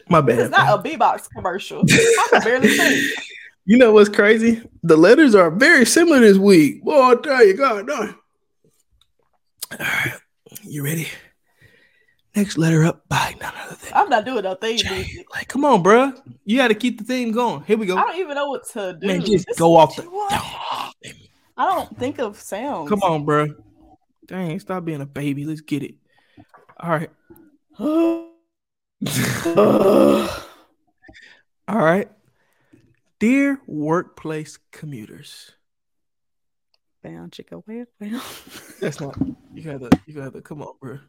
My 0.09 0.21
bad. 0.21 0.39
It's 0.39 0.49
not 0.51 0.79
a 0.79 0.81
B-box 0.81 1.27
commercial. 1.27 1.83
I 1.89 2.27
can 2.29 2.41
barely 2.43 2.69
think. 2.69 3.13
You 3.69 3.77
know 3.77 3.91
what's 3.91 4.07
crazy? 4.07 4.61
The 4.83 4.95
letters 4.95 5.35
are 5.35 5.51
very 5.51 5.85
similar 5.85 6.21
this 6.21 6.37
week. 6.37 6.85
Boy, 6.85 7.11
I 7.11 7.15
tell 7.15 7.45
you, 7.45 7.53
God 7.53 7.85
darn. 7.85 8.15
All 9.71 9.77
right, 9.79 10.13
you 10.63 10.85
ready? 10.85 11.09
Next 12.33 12.57
letter 12.57 12.85
up 12.85 13.03
by 13.09 13.35
none 13.41 13.53
other 13.57 13.75
than 13.75 13.91
I'm 13.93 14.07
not 14.07 14.23
doing 14.23 14.45
no 14.45 14.55
thing. 14.55 14.79
Like, 15.33 15.49
come 15.49 15.65
on, 15.65 15.83
bro. 15.83 16.13
You 16.45 16.55
got 16.55 16.69
to 16.69 16.75
keep 16.75 16.97
the 16.97 17.03
theme 17.03 17.33
going. 17.33 17.61
Here 17.63 17.77
we 17.77 17.85
go. 17.85 17.97
I 17.97 18.03
don't 18.03 18.15
even 18.15 18.35
know 18.35 18.47
what 18.47 18.65
to 18.69 18.97
do. 19.01 19.05
Man, 19.05 19.25
just 19.25 19.47
This 19.47 19.59
go 19.59 19.75
off 19.75 19.97
the. 19.97 20.03
I 21.57 21.57
don't 21.57 21.99
think 21.99 22.19
of 22.19 22.39
sounds. 22.39 22.87
Come 22.87 23.01
on, 23.01 23.25
bro. 23.25 23.47
Dang, 24.27 24.61
stop 24.61 24.85
being 24.85 25.01
a 25.01 25.05
baby. 25.05 25.43
Let's 25.43 25.59
get 25.59 25.83
it. 25.83 25.95
All 26.79 26.89
right. 26.89 27.09
All 31.67 31.67
right. 31.67 32.09
Dear 33.19 33.59
workplace 33.65 34.59
commuters. 34.71 35.51
Bound 37.03 37.31
chicka 37.31 37.63
whale. 37.65 37.85
That's 38.79 38.99
not 38.99 39.17
you 39.53 39.63
gotta 39.63 39.89
you 40.05 40.13
gotta 40.13 40.41
come 40.41 40.61
on, 40.61 40.73
bro. 40.79 40.99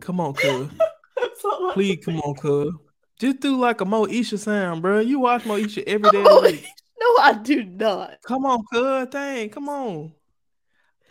Come 0.00 0.20
on, 0.20 0.34
cuz. 0.34 0.68
That's 1.16 1.44
all 1.44 1.70
I- 1.70 1.74
Please 1.74 2.04
come 2.04 2.20
on, 2.20 2.34
cuz. 2.34 2.72
Just 3.20 3.40
do 3.40 3.56
like 3.56 3.80
a 3.80 3.84
Moesha 3.84 4.38
sound, 4.38 4.82
bro. 4.82 4.98
You 4.98 5.20
watch 5.20 5.44
Moesha 5.44 5.84
every 5.86 6.10
day 6.10 6.22
the 6.22 6.40
week. 6.42 6.66
No, 6.96 7.16
I 7.22 7.34
do 7.34 7.64
not. 7.64 8.18
Come 8.26 8.46
on, 8.46 8.64
cuz. 8.72 9.08
Dang, 9.10 9.50
come 9.50 9.68
on. 9.68 10.12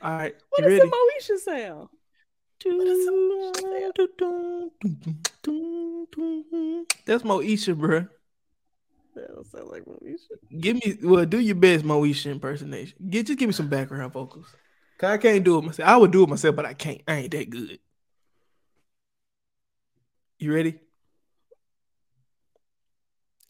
All 0.01 0.11
right. 0.11 0.33
What 0.49 0.65
is 0.65 0.79
ready? 0.79 0.89
a 0.89 0.91
Moesha 0.91 1.37
sound? 1.39 1.89
That's 7.05 7.23
Moesha, 7.23 7.77
bro. 7.77 8.07
That 9.15 9.33
don't 9.33 9.45
sound 9.45 9.69
like 9.69 9.85
Moesha. 9.85 10.59
Give 10.59 10.75
me 10.75 10.97
well, 11.03 11.25
do 11.25 11.39
your 11.39 11.55
best 11.55 11.85
Moesha 11.85 12.31
impersonation. 12.31 12.97
Get 13.09 13.27
just 13.27 13.39
give 13.39 13.47
me 13.47 13.53
some 13.53 13.69
background 13.69 14.13
vocals. 14.13 14.47
Cause 14.97 15.11
I 15.11 15.17
can't 15.17 15.43
do 15.43 15.57
it 15.59 15.63
myself. 15.63 15.89
I 15.89 15.97
would 15.97 16.11
do 16.11 16.23
it 16.23 16.29
myself, 16.29 16.55
but 16.55 16.65
I 16.65 16.73
can't. 16.73 17.01
I 17.07 17.15
ain't 17.15 17.31
that 17.31 17.49
good. 17.49 17.79
You 20.39 20.53
ready? 20.53 20.79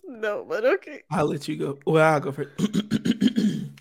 No, 0.04 0.46
but 0.48 0.66
okay. 0.66 1.04
I'll 1.10 1.26
let 1.26 1.48
you 1.48 1.56
go. 1.58 1.80
Well, 1.86 2.04
I'll 2.04 2.20
go 2.20 2.32
first. 2.32 2.50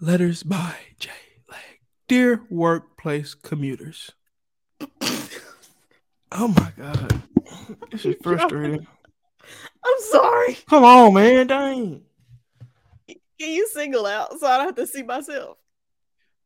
Letters 0.00 0.42
by 0.42 0.74
J. 0.98 1.10
Leg. 1.48 1.80
Dear 2.08 2.42
workplace 2.50 3.34
commuters. 3.34 4.10
oh 6.32 6.48
my 6.48 6.72
god. 6.76 7.22
This 7.90 8.04
is 8.04 8.16
frustrating. 8.22 8.86
I'm 9.84 10.00
sorry. 10.10 10.58
Come 10.68 10.84
on, 10.84 11.14
man. 11.14 11.46
Dang. 11.46 12.02
Can 13.08 13.50
you 13.50 13.68
single 13.68 14.06
out 14.06 14.38
so 14.38 14.46
I 14.46 14.56
don't 14.56 14.66
have 14.66 14.76
to 14.76 14.86
see 14.86 15.02
myself? 15.02 15.58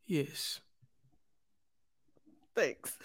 Yes. 0.07 0.61
Thanks. 2.55 2.97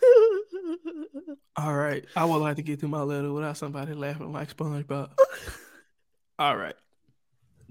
All 1.56 1.74
right. 1.74 2.04
I 2.14 2.24
would 2.24 2.38
like 2.38 2.56
to 2.56 2.62
get 2.62 2.80
through 2.80 2.90
my 2.90 3.02
letter 3.02 3.32
without 3.32 3.56
somebody 3.56 3.94
laughing 3.94 4.32
like 4.32 4.56
SpongeBob. 4.56 5.10
All 6.38 6.56
right. 6.56 6.76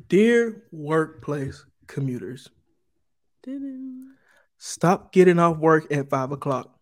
Dear 0.10 0.64
workplace 0.72 1.64
commuters, 1.88 2.50
stop 4.58 5.12
getting 5.12 5.40
off 5.40 5.58
work 5.58 5.92
at 5.92 6.10
five 6.10 6.32
o'clock. 6.32 6.78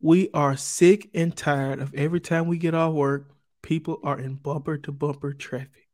We 0.00 0.30
are 0.32 0.56
sick 0.56 1.10
and 1.12 1.36
tired 1.36 1.80
of 1.80 1.92
every 1.94 2.20
time 2.20 2.46
we 2.46 2.56
get 2.56 2.74
off 2.74 2.94
work, 2.94 3.30
people 3.62 3.98
are 4.04 4.18
in 4.18 4.36
bumper 4.36 4.78
to 4.78 4.92
bumper 4.92 5.32
traffic. 5.32 5.88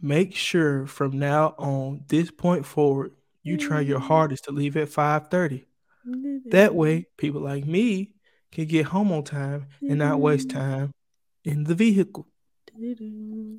Make 0.00 0.34
sure 0.34 0.86
from 0.86 1.18
now 1.18 1.54
on, 1.58 2.04
this 2.08 2.30
point 2.30 2.64
forward, 2.64 3.12
you 3.42 3.56
try 3.58 3.80
your 3.80 3.98
hardest 4.00 4.44
to 4.44 4.52
leave 4.52 4.76
at 4.76 4.88
5:30. 4.88 5.66
That 6.50 6.74
way, 6.74 7.06
people 7.18 7.42
like 7.42 7.66
me 7.66 8.14
can 8.52 8.66
get 8.66 8.86
home 8.86 9.12
on 9.12 9.24
time 9.24 9.66
and 9.82 9.98
not 9.98 10.20
waste 10.20 10.48
time 10.48 10.92
in 11.44 11.64
the 11.64 11.74
vehicle. 11.74 12.26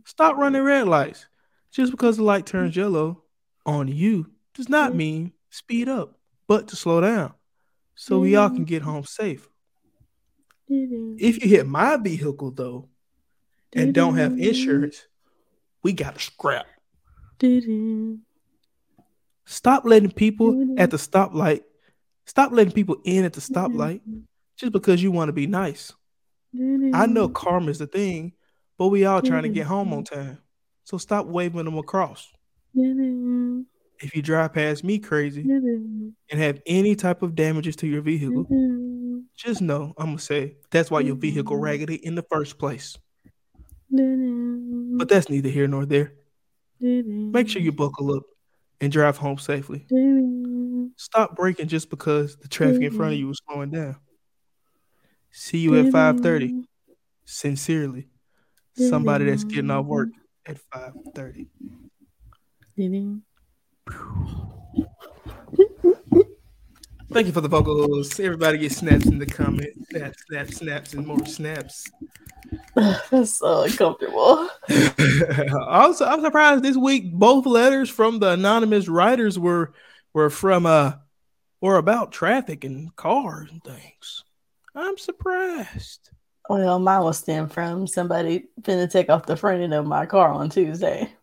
Stop 0.05 0.37
running 0.37 0.63
red 0.63 0.87
lights. 0.87 1.27
Just 1.71 1.91
because 1.91 2.17
the 2.17 2.23
light 2.23 2.45
turns 2.45 2.75
yellow 2.75 3.23
on 3.65 3.87
you 3.87 4.31
does 4.53 4.69
not 4.69 4.95
mean 4.95 5.33
speed 5.49 5.87
up, 5.87 6.17
but 6.47 6.67
to 6.69 6.75
slow 6.75 7.01
down 7.01 7.33
so 7.95 8.19
we 8.19 8.35
all 8.35 8.49
can 8.49 8.63
get 8.65 8.81
home 8.81 9.03
safe. 9.03 9.47
If 11.17 11.41
you 11.43 11.49
hit 11.49 11.67
my 11.67 11.97
vehicle 11.97 12.51
though 12.51 12.89
and 13.73 13.93
don't 13.93 14.15
have 14.17 14.37
insurance, 14.39 15.05
we 15.83 15.93
got 15.93 16.15
to 16.15 16.21
scrap. 16.21 16.65
Stop 19.45 19.85
letting 19.85 20.11
people 20.11 20.73
at 20.77 20.89
the 20.91 20.97
stoplight, 20.97 21.61
stop 22.25 22.51
letting 22.51 22.73
people 22.73 22.97
in 23.03 23.25
at 23.25 23.33
the 23.33 23.41
stoplight 23.41 24.01
just 24.57 24.71
because 24.71 25.03
you 25.03 25.11
want 25.11 25.29
to 25.29 25.33
be 25.33 25.45
nice. 25.47 25.93
I 26.93 27.05
know 27.05 27.27
karma's 27.29 27.79
the 27.79 27.87
thing, 27.87 28.33
but 28.77 28.87
we 28.87 29.05
all 29.05 29.21
trying 29.21 29.43
to 29.43 29.49
get 29.49 29.67
home 29.67 29.93
on 29.93 30.03
time. 30.05 30.39
So 30.85 30.97
stop 30.97 31.25
waving 31.27 31.65
them 31.65 31.77
across. 31.77 32.27
If 34.01 34.15
you 34.15 34.21
drive 34.21 34.53
past 34.53 34.83
me 34.83 34.99
crazy 34.99 35.43
mm-hmm. 35.43 36.09
and 36.29 36.39
have 36.39 36.61
any 36.65 36.95
type 36.95 37.21
of 37.21 37.35
damages 37.35 37.75
to 37.77 37.87
your 37.87 38.01
vehicle, 38.01 38.45
mm-hmm. 38.45 39.19
just 39.35 39.61
know 39.61 39.93
I'm 39.97 40.07
gonna 40.07 40.19
say 40.19 40.57
that's 40.71 40.91
why 40.91 40.99
your 41.01 41.15
vehicle 41.15 41.55
mm-hmm. 41.55 41.63
raggedy 41.63 41.95
in 41.95 42.15
the 42.15 42.23
first 42.23 42.57
place. 42.57 42.97
But 43.89 45.09
that's 45.09 45.29
neither 45.29 45.49
here 45.49 45.67
nor 45.67 45.85
there. 45.85 46.13
Make 46.79 47.49
sure 47.49 47.61
you 47.61 47.71
buckle 47.71 48.13
up 48.13 48.23
and 48.81 48.91
drive 48.91 49.17
home 49.17 49.37
safely. 49.37 49.85
Stop 50.97 51.35
braking 51.35 51.67
just 51.67 51.89
because 51.89 52.35
the 52.37 52.47
traffic 52.47 52.81
in 52.81 52.91
front 52.91 53.13
of 53.13 53.19
you 53.19 53.29
is 53.29 53.41
slowing 53.47 53.71
down. 53.71 53.97
See 55.31 55.59
you 55.59 55.75
at 55.75 55.91
5:30. 55.91 56.63
Sincerely, 57.25 58.07
somebody 58.75 59.25
that's 59.25 59.43
getting 59.43 59.71
off 59.71 59.85
work 59.85 60.09
at 60.45 60.57
5:30. 60.73 61.47
Thank 67.11 67.27
you 67.27 67.33
for 67.33 67.41
the 67.41 67.47
vocals. 67.47 68.19
Everybody 68.19 68.57
get 68.57 68.71
snaps 68.71 69.05
in 69.05 69.19
the 69.19 69.25
comments. 69.25 69.87
Snaps, 69.89 70.25
snaps, 70.27 70.57
snaps, 70.57 70.93
and 70.93 71.07
more 71.07 71.25
snaps. 71.25 71.85
That's 72.75 73.35
so 73.35 73.63
uncomfortable. 73.63 74.49
also, 75.67 76.05
I'm 76.05 76.21
surprised 76.21 76.63
this 76.63 76.75
week 76.75 77.13
both 77.13 77.45
letters 77.45 77.89
from 77.89 78.19
the 78.19 78.31
anonymous 78.31 78.87
writers 78.87 79.39
were 79.39 79.73
were 80.13 80.29
from 80.29 80.65
uh 80.65 80.93
or 81.61 81.77
about 81.77 82.11
traffic 82.11 82.63
and 82.63 82.93
cars 82.95 83.49
and 83.49 83.63
things. 83.63 84.23
I'm 84.75 84.97
surprised. 84.97 86.09
Well, 86.49 86.79
mine 86.79 87.03
was 87.03 87.19
stem 87.19 87.47
from 87.47 87.87
somebody 87.87 88.45
finna 88.61 88.91
take 88.91 89.09
off 89.09 89.25
the 89.25 89.37
front 89.37 89.61
end 89.61 89.73
of 89.73 89.85
my 89.85 90.05
car 90.05 90.33
on 90.33 90.49
Tuesday. 90.49 91.13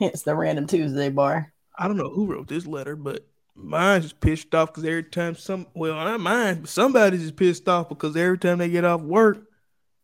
Hence 0.00 0.22
the 0.22 0.34
random 0.34 0.66
Tuesday 0.66 1.10
bar. 1.10 1.52
I 1.78 1.88
don't 1.88 1.96
know 1.96 2.10
who 2.10 2.26
wrote 2.26 2.48
this 2.48 2.66
letter, 2.66 2.96
but 2.96 3.26
Mine's 3.54 4.04
just 4.04 4.20
pissed 4.20 4.54
off 4.54 4.72
because 4.72 4.84
every 4.84 5.04
time 5.04 5.34
some 5.34 5.66
well 5.74 5.94
not 5.94 6.20
mine, 6.20 6.62
but 6.62 6.70
somebody's 6.70 7.22
just 7.22 7.36
pissed 7.36 7.68
off 7.68 7.88
because 7.88 8.16
every 8.16 8.38
time 8.38 8.58
they 8.58 8.68
get 8.68 8.84
off 8.84 9.02
work, 9.02 9.38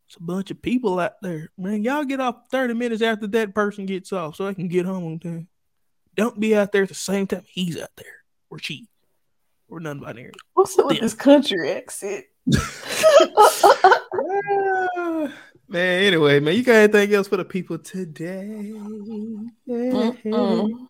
it's 0.07 0.17
a 0.17 0.23
bunch 0.23 0.51
of 0.51 0.61
people 0.61 0.99
out 0.99 1.21
there. 1.21 1.49
Man, 1.57 1.83
y'all 1.83 2.03
get 2.03 2.19
off 2.19 2.35
30 2.51 2.73
minutes 2.73 3.01
after 3.01 3.27
that 3.27 3.53
person 3.53 3.85
gets 3.85 4.11
off 4.11 4.35
so 4.35 4.47
I 4.47 4.53
can 4.53 4.67
get 4.67 4.85
home 4.85 5.05
on 5.05 5.19
time. 5.19 5.47
Don't 6.15 6.39
be 6.39 6.55
out 6.55 6.71
there 6.71 6.83
at 6.83 6.89
the 6.89 6.95
same 6.95 7.27
time 7.27 7.43
he's 7.45 7.79
out 7.79 7.95
there 7.95 8.05
or 8.49 8.59
she 8.59 8.87
or 9.67 9.79
none 9.79 9.99
by 9.99 10.13
there. 10.13 10.31
What's 10.53 10.77
up 10.77 10.87
with 10.87 10.99
this 10.99 11.13
country 11.13 11.71
accent? 11.71 12.25
Man, 15.71 16.03
anyway, 16.03 16.39
man, 16.39 16.55
you 16.55 16.63
got 16.63 16.73
anything 16.73 17.13
else 17.13 17.27
for 17.27 17.37
the 17.37 17.45
people 17.45 17.77
today? 17.77 18.73
Mm-mm. 19.69 20.87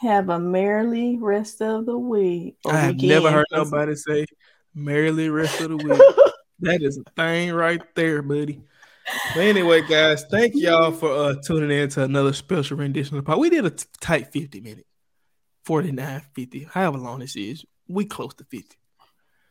Have 0.00 0.30
a 0.30 0.38
merrily 0.38 1.18
rest 1.18 1.60
of 1.60 1.86
the 1.86 1.98
week. 1.98 2.56
I 2.66 2.76
have 2.76 2.94
weekend, 2.94 3.08
never 3.08 3.30
heard 3.30 3.46
nobody 3.52 3.94
say 3.94 4.26
merrily 4.74 5.28
rest 5.28 5.60
of 5.60 5.68
the 5.70 5.76
week. 5.76 6.00
that 6.60 6.82
is 6.82 6.98
a 6.98 7.10
thing 7.14 7.52
right 7.52 7.82
there, 7.94 8.22
buddy. 8.22 8.62
But 9.34 9.40
anyway, 9.40 9.82
guys, 9.82 10.24
thank 10.30 10.54
y'all 10.54 10.92
for 10.92 11.10
uh, 11.10 11.34
tuning 11.44 11.70
in 11.76 11.88
to 11.90 12.04
another 12.04 12.32
special 12.32 12.76
rendition 12.78 13.16
of 13.18 13.24
the 13.24 13.26
pod. 13.28 13.38
We 13.38 13.50
did 13.50 13.66
a 13.66 13.70
t- 13.70 13.84
tight 14.00 14.32
50 14.32 14.60
minutes, 14.60 14.88
49, 15.64 16.22
50, 16.34 16.68
however 16.72 16.98
long 16.98 17.18
this 17.18 17.36
is. 17.36 17.64
We 17.88 18.04
close 18.04 18.34
to 18.34 18.44
50. 18.44 18.76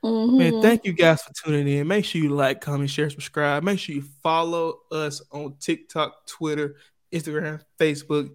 Man, 0.01 0.53
Mhm. 0.53 0.62
thank 0.62 0.86
you 0.86 0.93
guys 0.93 1.22
for 1.22 1.34
tuning 1.43 1.68
in. 1.68 1.86
Make 1.88 2.05
sure 2.05 2.22
you 2.22 2.30
like, 2.30 2.62
comment, 2.62 2.89
share, 2.89 3.10
subscribe. 3.10 3.64
Make 3.64 3.80
sure 3.80 3.95
you 3.95 4.03
follow 4.24 4.80
us 4.91 5.22
on 5.32 5.55
TikTok, 5.60 6.26
Twitter, 6.26 6.78
Instagram, 7.14 7.62
Facebook, 7.78 8.30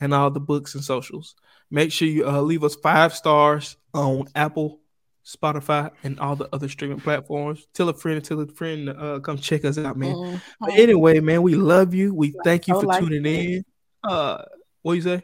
and 0.00 0.14
all 0.14 0.30
the 0.30 0.40
books 0.40 0.74
and 0.74 0.84
socials. 0.84 1.34
Make 1.70 1.92
sure 1.92 2.08
you 2.08 2.26
uh, 2.26 2.40
leave 2.40 2.64
us 2.64 2.74
five 2.76 3.14
stars 3.14 3.76
on 3.92 4.26
Apple, 4.34 4.80
Spotify, 5.24 5.90
and 6.02 6.18
all 6.20 6.36
the 6.36 6.48
other 6.52 6.68
streaming 6.68 7.00
platforms. 7.00 7.66
Tell 7.74 7.88
a 7.88 7.94
friend, 7.94 8.24
tell 8.24 8.40
a 8.40 8.46
friend 8.46 8.88
uh, 8.88 9.20
come 9.20 9.36
check 9.38 9.64
us 9.64 9.76
out, 9.76 9.96
man. 9.96 10.14
Mhm. 10.14 10.42
But 10.60 10.70
anyway, 10.70 11.20
man, 11.20 11.42
we 11.42 11.54
love 11.54 11.94
you. 11.94 12.14
We 12.14 12.34
thank 12.44 12.68
you 12.68 12.74
for 12.80 12.86
like 12.86 13.00
tuning 13.00 13.26
it. 13.26 13.44
in. 13.56 13.64
Uh, 14.04 14.44
what 14.82 14.94
you 14.94 15.02
say? 15.02 15.22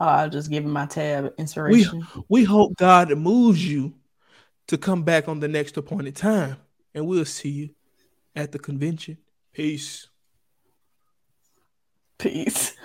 Oh, 0.00 0.06
I'll 0.06 0.30
just 0.30 0.50
give 0.50 0.64
him 0.64 0.70
my 0.72 0.86
tab 0.86 1.32
inspiration. 1.38 2.04
We 2.28 2.42
hope 2.42 2.74
God 2.76 3.16
moves 3.16 3.64
you 3.66 3.94
to 4.66 4.76
come 4.76 5.04
back 5.04 5.28
on 5.28 5.38
the 5.38 5.46
next 5.46 5.76
appointed 5.76 6.16
time, 6.16 6.56
and 6.94 7.06
we'll 7.06 7.24
see 7.24 7.50
you 7.50 7.70
at 8.34 8.50
the 8.50 8.58
convention. 8.58 9.18
Peace. 9.52 10.08
Peace. 12.18 12.74